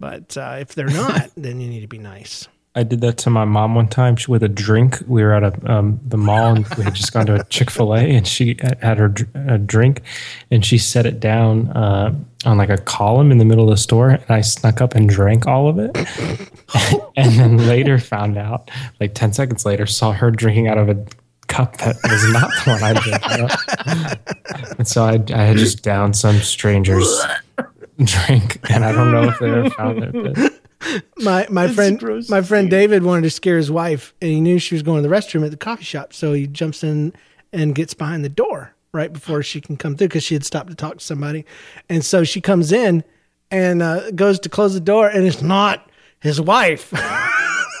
but 0.00 0.36
uh, 0.36 0.56
if 0.58 0.74
they're 0.74 0.88
not, 0.88 1.30
then 1.36 1.60
you 1.60 1.68
need 1.68 1.82
to 1.82 1.86
be 1.86 1.98
nice. 1.98 2.48
I 2.76 2.82
did 2.82 3.00
that 3.02 3.18
to 3.18 3.30
my 3.30 3.44
mom 3.44 3.76
one 3.76 3.86
time 3.86 4.16
she, 4.16 4.28
with 4.30 4.42
a 4.42 4.48
drink. 4.48 5.00
We 5.06 5.22
were 5.22 5.32
at 5.32 5.44
a, 5.44 5.72
um, 5.72 6.00
the 6.04 6.16
mall 6.16 6.56
and 6.56 6.66
we 6.76 6.82
had 6.82 6.94
just 6.94 7.12
gone 7.12 7.26
to 7.26 7.36
a 7.36 7.44
Chick 7.44 7.70
fil 7.70 7.94
A 7.94 8.00
and 8.00 8.26
she 8.26 8.56
had 8.60 8.98
her 8.98 9.14
a 9.34 9.58
drink 9.58 10.02
and 10.50 10.64
she 10.64 10.78
set 10.78 11.06
it 11.06 11.20
down 11.20 11.68
uh, 11.68 12.12
on 12.44 12.58
like 12.58 12.70
a 12.70 12.78
column 12.78 13.30
in 13.30 13.38
the 13.38 13.44
middle 13.44 13.64
of 13.64 13.70
the 13.70 13.76
store. 13.76 14.10
And 14.10 14.24
I 14.28 14.40
snuck 14.40 14.80
up 14.80 14.96
and 14.96 15.08
drank 15.08 15.46
all 15.46 15.68
of 15.68 15.78
it. 15.78 15.96
and 17.16 17.32
then 17.34 17.58
later 17.58 17.98
found 17.98 18.36
out, 18.36 18.70
like 19.00 19.14
10 19.14 19.32
seconds 19.32 19.64
later, 19.64 19.86
saw 19.86 20.12
her 20.12 20.32
drinking 20.32 20.66
out 20.66 20.78
of 20.78 20.88
a 20.88 21.06
cup 21.46 21.76
that 21.76 21.96
was 22.02 22.32
not 22.32 22.50
the 22.64 22.70
one 22.72 22.82
I 22.82 22.92
drank 23.00 23.24
out. 23.40 24.78
And 24.78 24.88
so 24.88 25.04
I, 25.04 25.22
I 25.32 25.42
had 25.44 25.58
just 25.58 25.82
downed 25.84 26.16
some 26.16 26.38
stranger's 26.38 27.08
drink. 28.02 28.58
And 28.68 28.84
I 28.84 28.90
don't 28.90 29.12
know 29.12 29.28
if 29.28 29.38
they 29.38 29.50
ever 29.50 29.70
found 29.70 30.02
it. 30.02 30.12
But 30.12 30.60
my 31.18 31.46
my 31.50 31.68
friend 31.68 31.98
gross. 31.98 32.28
my 32.28 32.42
friend 32.42 32.70
David 32.70 33.02
wanted 33.02 33.22
to 33.22 33.30
scare 33.30 33.56
his 33.56 33.70
wife, 33.70 34.14
and 34.20 34.30
he 34.30 34.40
knew 34.40 34.58
she 34.58 34.74
was 34.74 34.82
going 34.82 35.02
to 35.02 35.08
the 35.08 35.14
restroom 35.14 35.44
at 35.44 35.50
the 35.50 35.56
coffee 35.56 35.84
shop, 35.84 36.12
so 36.12 36.32
he 36.32 36.46
jumps 36.46 36.82
in 36.82 37.12
and 37.52 37.74
gets 37.74 37.94
behind 37.94 38.24
the 38.24 38.28
door 38.28 38.74
right 38.92 39.12
before 39.12 39.42
she 39.42 39.60
can 39.60 39.76
come 39.76 39.96
through 39.96 40.08
because 40.08 40.22
she 40.24 40.34
had 40.34 40.44
stopped 40.44 40.70
to 40.70 40.74
talk 40.74 40.98
to 40.98 41.04
somebody, 41.04 41.44
and 41.88 42.04
so 42.04 42.24
she 42.24 42.40
comes 42.40 42.72
in 42.72 43.04
and 43.50 43.82
uh, 43.82 44.10
goes 44.12 44.38
to 44.40 44.48
close 44.48 44.74
the 44.74 44.80
door, 44.80 45.08
and 45.08 45.26
it's 45.26 45.42
not 45.42 45.90
his 46.20 46.40
wife. 46.40 46.92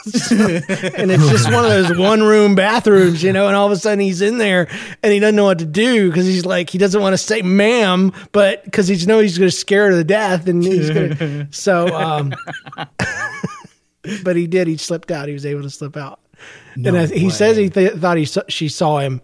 and 0.06 1.10
it's 1.10 1.28
just 1.30 1.50
one 1.50 1.64
of 1.64 1.70
those 1.70 1.96
one 1.96 2.22
room 2.22 2.54
bathrooms, 2.54 3.22
you 3.22 3.32
know, 3.32 3.46
and 3.46 3.56
all 3.56 3.66
of 3.66 3.72
a 3.72 3.76
sudden 3.76 4.00
he's 4.00 4.20
in 4.20 4.38
there 4.38 4.68
and 5.02 5.12
he 5.12 5.18
doesn't 5.18 5.36
know 5.36 5.44
what 5.44 5.58
to 5.60 5.64
do 5.64 6.08
because 6.10 6.26
he's 6.26 6.44
like, 6.44 6.70
he 6.70 6.78
doesn't 6.78 7.00
want 7.00 7.14
to 7.14 7.18
say 7.18 7.42
ma'am, 7.42 8.12
but 8.32 8.64
because 8.64 8.86
he's 8.86 9.06
know 9.06 9.18
he's 9.20 9.38
going 9.38 9.50
to 9.50 9.56
scare 9.56 9.90
her 9.90 9.98
to 9.98 10.04
death. 10.04 10.46
And 10.46 10.62
he's 10.62 10.90
going 10.90 11.16
to, 11.16 11.48
so, 11.50 11.88
um, 11.88 12.34
but 14.22 14.36
he 14.36 14.46
did, 14.46 14.66
he 14.66 14.76
slipped 14.76 15.10
out. 15.10 15.28
He 15.28 15.34
was 15.34 15.46
able 15.46 15.62
to 15.62 15.70
slip 15.70 15.96
out. 15.96 16.20
and 16.74 16.96
I, 16.96 17.06
he 17.06 17.30
says 17.30 17.56
he 17.56 17.70
th- 17.70 17.94
thought 17.94 18.16
he 18.16 18.26
saw, 18.26 18.42
she 18.48 18.68
saw 18.68 18.98
him 18.98 19.22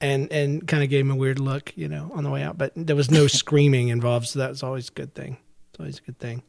and, 0.00 0.32
and 0.32 0.66
kind 0.66 0.82
of 0.82 0.88
gave 0.90 1.04
him 1.04 1.10
a 1.10 1.16
weird 1.16 1.38
look, 1.38 1.72
you 1.76 1.88
know, 1.88 2.10
on 2.14 2.24
the 2.24 2.30
way 2.30 2.42
out, 2.42 2.58
but 2.58 2.72
there 2.74 2.96
was 2.96 3.10
no 3.10 3.26
screaming 3.28 3.88
involved. 3.88 4.28
So 4.28 4.38
that 4.38 4.50
was 4.50 4.62
always 4.62 4.88
a 4.88 4.92
good 4.92 5.14
thing. 5.14 5.36
It's 5.70 5.80
always 5.80 5.98
a 5.98 6.02
good 6.02 6.18
thing. 6.18 6.42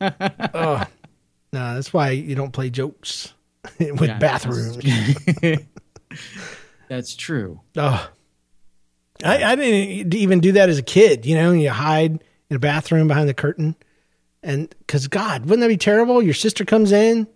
oh, 0.54 0.84
no, 1.52 1.74
that's 1.74 1.92
why 1.92 2.10
you 2.10 2.34
don't 2.34 2.52
play 2.52 2.70
jokes 2.70 3.32
with 3.78 4.00
Yeah. 4.02 4.18
bathrooms. 4.18 4.84
That's 6.88 7.16
true. 7.16 7.60
Oh, 7.76 8.08
I, 9.24 9.42
I 9.42 9.56
didn't 9.56 10.14
even 10.14 10.40
do 10.40 10.52
that 10.52 10.68
as 10.68 10.78
a 10.78 10.82
kid. 10.82 11.26
You 11.26 11.34
know, 11.36 11.52
you 11.52 11.70
hide 11.70 12.22
in 12.48 12.56
a 12.56 12.60
bathroom 12.60 13.08
behind 13.08 13.28
the 13.28 13.34
curtain, 13.34 13.74
and 14.42 14.72
because 14.80 15.08
God, 15.08 15.42
wouldn't 15.46 15.60
that 15.62 15.68
be 15.68 15.76
terrible? 15.76 16.22
Your 16.22 16.34
sister 16.34 16.64
comes 16.64 16.92
in, 16.92 17.26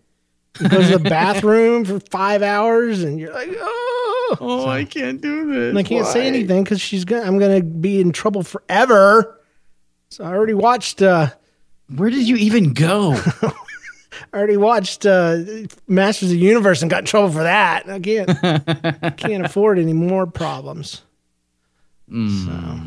goes 0.69 0.89
to 0.91 0.99
the 0.99 1.05
bathroom 1.11 1.85
for 1.85 1.99
five 1.99 2.43
hours, 2.43 3.03
and 3.03 3.19
you're 3.19 3.33
like, 3.33 3.51
oh, 3.59 4.37
Oh, 4.41 4.69
I 4.69 4.85
can't 4.85 5.21
do 5.21 5.47
this. 5.53 5.71
and 5.71 5.79
I 5.79 5.83
can't 5.83 6.07
say 6.07 6.29
anything 6.29 6.63
because 6.63 6.81
she's 6.81 7.05
gonna. 7.05 7.23
I'm 7.23 7.39
gonna 7.41 7.63
be 7.65 8.01
in 8.01 8.13
trouble 8.13 8.45
forever. 8.45 9.41
So 10.11 10.23
I 10.23 10.29
already 10.29 10.55
watched. 10.55 11.03
uh 11.03 11.31
Where 11.97 12.11
did 12.11 12.29
you 12.29 12.37
even 12.37 12.73
go? 12.73 13.21
I 14.33 14.37
already 14.39 14.57
watched 14.57 15.07
uh, 15.07 15.39
Masters 15.89 16.31
of 16.31 16.39
the 16.39 16.45
Universe 16.45 16.83
and 16.83 16.91
got 16.91 17.01
in 17.01 17.05
trouble 17.07 17.31
for 17.33 17.43
that. 17.43 17.89
I 17.89 17.99
can't 17.99 19.16
can't 19.16 19.45
afford 19.45 19.78
any 19.78 19.93
more 19.93 20.26
problems. 20.26 21.03
So 22.09 22.81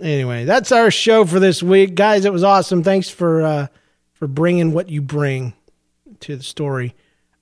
anyway, 0.00 0.44
that's 0.44 0.70
our 0.72 0.90
show 0.90 1.24
for 1.24 1.40
this 1.40 1.62
week, 1.62 1.94
guys. 1.96 2.24
It 2.24 2.32
was 2.32 2.44
awesome. 2.44 2.82
Thanks 2.82 3.08
for 3.10 3.42
uh, 3.42 3.66
for 4.14 4.26
bringing 4.28 4.72
what 4.72 4.88
you 4.88 5.02
bring 5.02 5.54
to 6.20 6.36
the 6.36 6.42
story. 6.42 6.94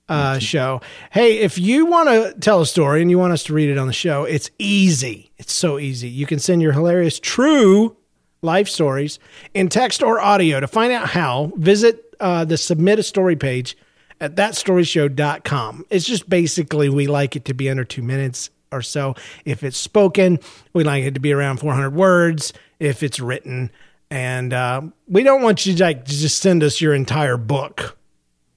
uh, 0.07 0.39
show. 0.39 0.81
Hey, 1.11 1.37
if 1.39 1.59
you 1.59 1.85
want 1.85 2.09
to 2.09 2.33
tell 2.39 2.61
a 2.61 2.65
story 2.65 3.01
and 3.03 3.11
you 3.11 3.19
want 3.19 3.31
us 3.31 3.43
to 3.43 3.53
read 3.53 3.69
it 3.69 3.77
on 3.77 3.85
the 3.85 3.93
show, 3.93 4.23
it's 4.23 4.49
easy. 4.57 5.31
It's 5.37 5.53
so 5.53 5.77
easy. 5.77 6.09
You 6.09 6.25
can 6.25 6.39
send 6.39 6.63
your 6.63 6.71
hilarious, 6.71 7.19
true 7.19 7.95
life 8.41 8.67
stories 8.67 9.19
in 9.53 9.69
text 9.69 10.01
or 10.01 10.19
audio. 10.19 10.59
To 10.59 10.67
find 10.67 10.91
out 10.91 11.09
how, 11.09 11.51
visit 11.57 12.08
uh, 12.19 12.45
the 12.45 12.57
submit 12.57 12.99
a 12.99 13.03
story 13.03 13.35
page 13.35 13.77
at 14.19 14.35
thatstoryshow.com. 14.35 15.85
It's 15.89 16.05
just 16.05 16.29
basically 16.29 16.89
we 16.89 17.07
like 17.07 17.35
it 17.35 17.45
to 17.45 17.53
be 17.53 17.69
under 17.69 17.83
two 17.83 18.01
minutes 18.01 18.49
or 18.71 18.81
so. 18.81 19.15
If 19.45 19.63
it's 19.63 19.77
spoken, 19.77 20.39
we 20.73 20.83
like 20.83 21.03
it 21.03 21.13
to 21.15 21.19
be 21.19 21.33
around 21.33 21.57
400 21.57 21.91
words. 21.91 22.53
If 22.79 23.03
it's 23.03 23.19
written, 23.19 23.71
and 24.09 24.53
uh, 24.53 24.81
we 25.07 25.23
don't 25.23 25.41
want 25.41 25.65
you 25.65 25.75
to, 25.75 25.83
like, 25.83 26.05
to 26.05 26.11
just 26.11 26.39
send 26.39 26.63
us 26.63 26.81
your 26.81 26.93
entire 26.93 27.37
book, 27.37 27.97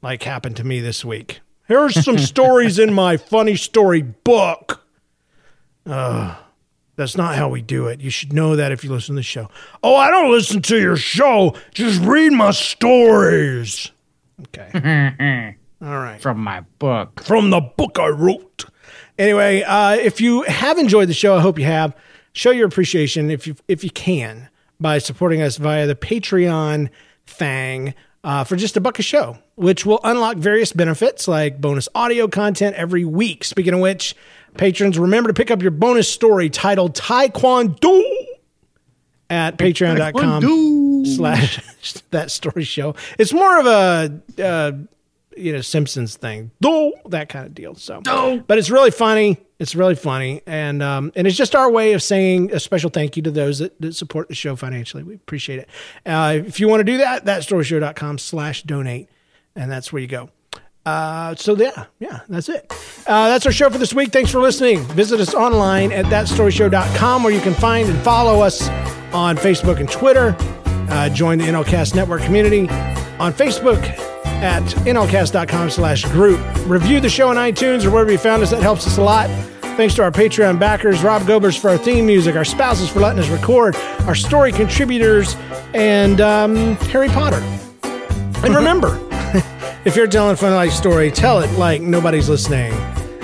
like 0.01 0.23
happened 0.23 0.57
to 0.57 0.65
me 0.65 0.81
this 0.81 1.05
week. 1.05 1.41
Here's 1.67 2.03
some 2.05 2.19
stories 2.19 2.79
in 2.79 2.95
my 2.95 3.17
funny 3.17 3.57
story 3.57 4.03
book. 4.03 4.85
Uh, 5.85 6.37
that's 7.03 7.17
not 7.17 7.35
how 7.35 7.49
we 7.49 7.63
do 7.63 7.89
it. 7.89 8.01
You 8.01 8.11
should 8.11 8.33
know 8.33 8.55
that 8.55 8.71
if 8.71 8.85
you 8.85 8.91
listen 8.91 9.17
to 9.17 9.19
the 9.19 9.25
show. 9.25 9.49
Oh, 9.83 9.97
I 9.97 10.09
don't 10.09 10.31
listen 10.31 10.63
to 10.63 10.79
your 10.79 10.97
show. 10.97 11.57
Just 11.75 12.01
read 12.03 12.33
my 12.33 12.53
stories. 12.53 13.91
Okay. 14.43 15.57
All 15.83 15.99
right. 15.99 16.21
From 16.21 16.39
my 16.39 16.61
book. 16.79 17.25
From 17.25 17.51
the 17.51 17.61
book 17.61 17.99
I 17.99 18.09
wrote. 18.09 18.67
Anyway, 19.19 19.63
uh, 19.63 19.97
if 19.97 20.21
you 20.21 20.43
have 20.43 20.79
enjoyed 20.79 21.09
the 21.09 21.15
show, 21.15 21.37
I 21.37 21.41
hope 21.41 21.59
you 21.59 21.65
have. 21.65 21.97
Show 22.35 22.53
your 22.53 22.69
appreciation 22.69 23.31
if 23.31 23.49
you 23.49 23.57
if 23.67 23.83
you 23.83 23.91
can 23.91 24.49
by 24.81 24.99
supporting 24.99 25.43
us 25.43 25.57
via 25.57 25.89
the 25.89 25.97
Patreon 25.97 26.89
thing 27.27 27.95
uh, 28.25 28.45
for 28.45 28.55
just 28.57 28.77
a 28.77 28.81
buck 28.81 28.99
a 29.01 29.03
show, 29.03 29.39
which 29.57 29.85
will 29.85 30.01
unlock 30.05 30.37
various 30.37 30.73
benefits 30.73 31.27
like 31.27 31.61
bonus 31.61 31.89
audio 31.95 32.29
content 32.29 32.77
every 32.77 33.05
week. 33.05 33.43
Speaking 33.43 33.75
of 33.75 33.81
which, 33.81 34.15
patrons, 34.57 34.99
remember 34.99 35.29
to 35.29 35.35
pick 35.35 35.51
up 35.51 35.63
your 35.63 35.71
bonus 35.71 36.09
story 36.09 36.51
titled 36.51 36.95
Taekwondo 36.95 38.03
at 39.31 39.57
patreon.com 39.57 41.07
slash 41.07 41.61
that 42.11 42.31
story 42.31 42.65
show. 42.65 42.95
It's 43.19 43.33
more 43.33 43.59
of 43.59 43.67
a, 43.67 44.21
uh, 44.43 44.73
you 45.37 45.53
know, 45.53 45.63
Simpsons 45.63 46.17
thing, 46.17 46.51
do 46.61 46.93
that 47.07 47.29
kind 47.29 47.47
of 47.47 47.55
deal. 47.55 47.75
So, 47.75 48.03
but 48.47 48.59
it's 48.59 48.71
really 48.71 48.91
funny. 48.91 49.39
It's 49.59 49.75
really 49.75 49.95
funny. 49.95 50.43
And, 50.47 50.83
um, 50.83 51.13
and 51.15 51.27
it's 51.27 51.37
just 51.37 51.55
our 51.55 51.71
way 51.71 51.93
of 51.95 52.03
saying 52.03 52.53
a 52.53 52.61
special 52.61 52.91
thank 52.91 53.17
you 53.17 53.23
to 53.23 53.31
those 53.31 53.61
that, 53.61 53.81
that 53.81 53.95
support 53.95 54.29
the 54.29 54.35
show 54.35 54.57
financially. 54.57 55.03
We 55.03 55.15
appreciate 55.15 55.61
it. 55.61 55.69
Uh, 56.05 56.41
if 56.45 56.61
you 56.61 56.69
want 56.69 56.81
to 56.81 56.85
do 56.85 56.99
that, 56.99 57.25
thatstoryshow.com 57.25 58.19
slash 58.19 58.65
donate. 58.65 59.09
And 59.55 59.71
that's 59.71 59.93
where 59.93 60.03
you 60.03 60.09
go. 60.09 60.31
Uh, 60.85 61.35
so 61.37 61.57
yeah, 61.57 61.87
yeah, 62.01 62.21
that's 62.29 62.49
it. 62.49 62.67
Uh, 63.07 63.29
that's 63.29 63.47
our 63.47 63.53
show 63.53 63.71
for 63.71 63.79
this 63.79 63.95
week. 63.95 64.11
Thanks 64.11 64.31
for 64.31 64.41
listening. 64.41 64.81
Visit 64.81 65.21
us 65.21 65.35
online 65.35 65.93
at 65.93 66.07
thatstoryshow.com 66.07 67.23
where 67.23 67.33
you 67.33 67.41
can 67.41 67.55
find 67.55 67.89
and 67.89 67.99
follow 68.03 68.41
us 68.41 68.69
on 69.13 69.37
Facebook 69.37 69.79
and 69.79 69.89
Twitter. 69.91 70.37
Uh, 70.91 71.09
join 71.09 71.39
the 71.39 71.45
NLCast 71.45 71.95
network 71.95 72.23
community 72.23 72.69
on 73.19 73.33
Facebook 73.33 73.83
at 74.43 74.63
nlcast.com 74.63 75.71
slash 75.71 76.05
group. 76.07 76.41
Review 76.67 77.01
the 77.01 77.09
show 77.09 77.29
on 77.29 77.37
iTunes 77.37 77.85
or 77.85 77.91
wherever 77.91 78.11
you 78.11 78.19
found 78.19 78.43
us. 78.43 78.51
That 78.51 78.63
helps 78.63 78.87
us 78.87 78.99
a 78.99 79.03
lot. 79.03 79.31
Thanks 79.77 79.95
to 79.95 80.03
our 80.03 80.11
Patreon 80.11 80.59
backers, 80.59 81.03
Rob 81.03 81.27
Gobers 81.27 81.57
for 81.59 81.71
our 81.71 81.79
theme 81.79 82.05
music, 82.05 82.37
our 82.37 82.45
spouses 82.45 82.91
for 82.91 83.01
letting 83.01 83.21
us 83.21 83.31
record, 83.31 83.75
our 84.07 84.15
story 84.15 84.53
contributors, 84.53 85.35
and 85.73 86.21
um, 86.21 86.75
Harry 86.91 87.09
Potter. 87.09 87.41
And 88.45 88.55
remember, 88.55 88.99
if 89.85 89.97
you're 89.97 90.07
telling 90.07 90.35
a 90.35 90.37
funny 90.37 90.55
life 90.55 90.73
story, 90.73 91.11
tell 91.11 91.41
it 91.41 91.51
like 91.59 91.83
nobody's 91.83 92.29
listening. 92.29 92.73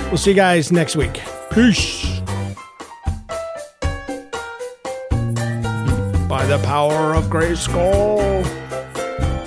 We'll 0.08 0.16
see 0.16 0.30
you 0.30 0.36
guys 0.36 0.72
next 0.72 0.96
week. 0.96 1.20
Peace. 1.52 2.20
By 6.28 6.44
the 6.46 6.60
power 6.64 7.14
of 7.14 7.24
Grayskull, 7.24 8.44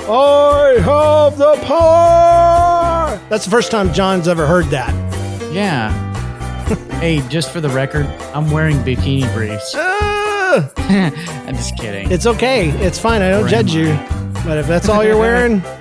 I 0.09 0.79
have 0.81 1.37
the 1.37 1.55
power. 1.65 3.19
That's 3.29 3.45
the 3.45 3.51
first 3.51 3.71
time 3.71 3.93
John's 3.93 4.27
ever 4.27 4.47
heard 4.47 4.65
that. 4.67 4.91
Yeah. 5.53 5.91
hey, 6.99 7.21
just 7.29 7.51
for 7.51 7.61
the 7.61 7.69
record, 7.69 8.05
I'm 8.33 8.49
wearing 8.51 8.77
bikini 8.77 9.31
briefs. 9.33 9.73
Ah, 9.75 10.71
I'm 11.47 11.55
just 11.55 11.77
kidding. 11.77 12.11
it's 12.11 12.25
okay. 12.25 12.69
It's 12.69 12.97
fine. 12.99 13.21
I 13.21 13.29
don't 13.31 13.45
Or 13.45 13.47
judge 13.49 13.75
am 13.75 13.87
you. 13.87 14.43
But 14.43 14.57
if 14.57 14.67
that's 14.67 14.89
all 14.89 15.03
you're 15.03 15.17
wearing, 15.19 15.61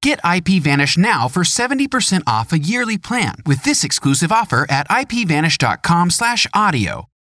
Get 0.03 0.21
IPVanish 0.23 0.97
now 0.97 1.27
for 1.27 1.43
70% 1.43 2.23
off 2.25 2.51
a 2.51 2.59
yearly 2.59 2.97
plan 2.97 3.35
with 3.45 3.63
this 3.63 3.83
exclusive 3.83 4.31
offer 4.31 4.65
at 4.69 4.89
ipvanish.com/audio. 4.89 7.05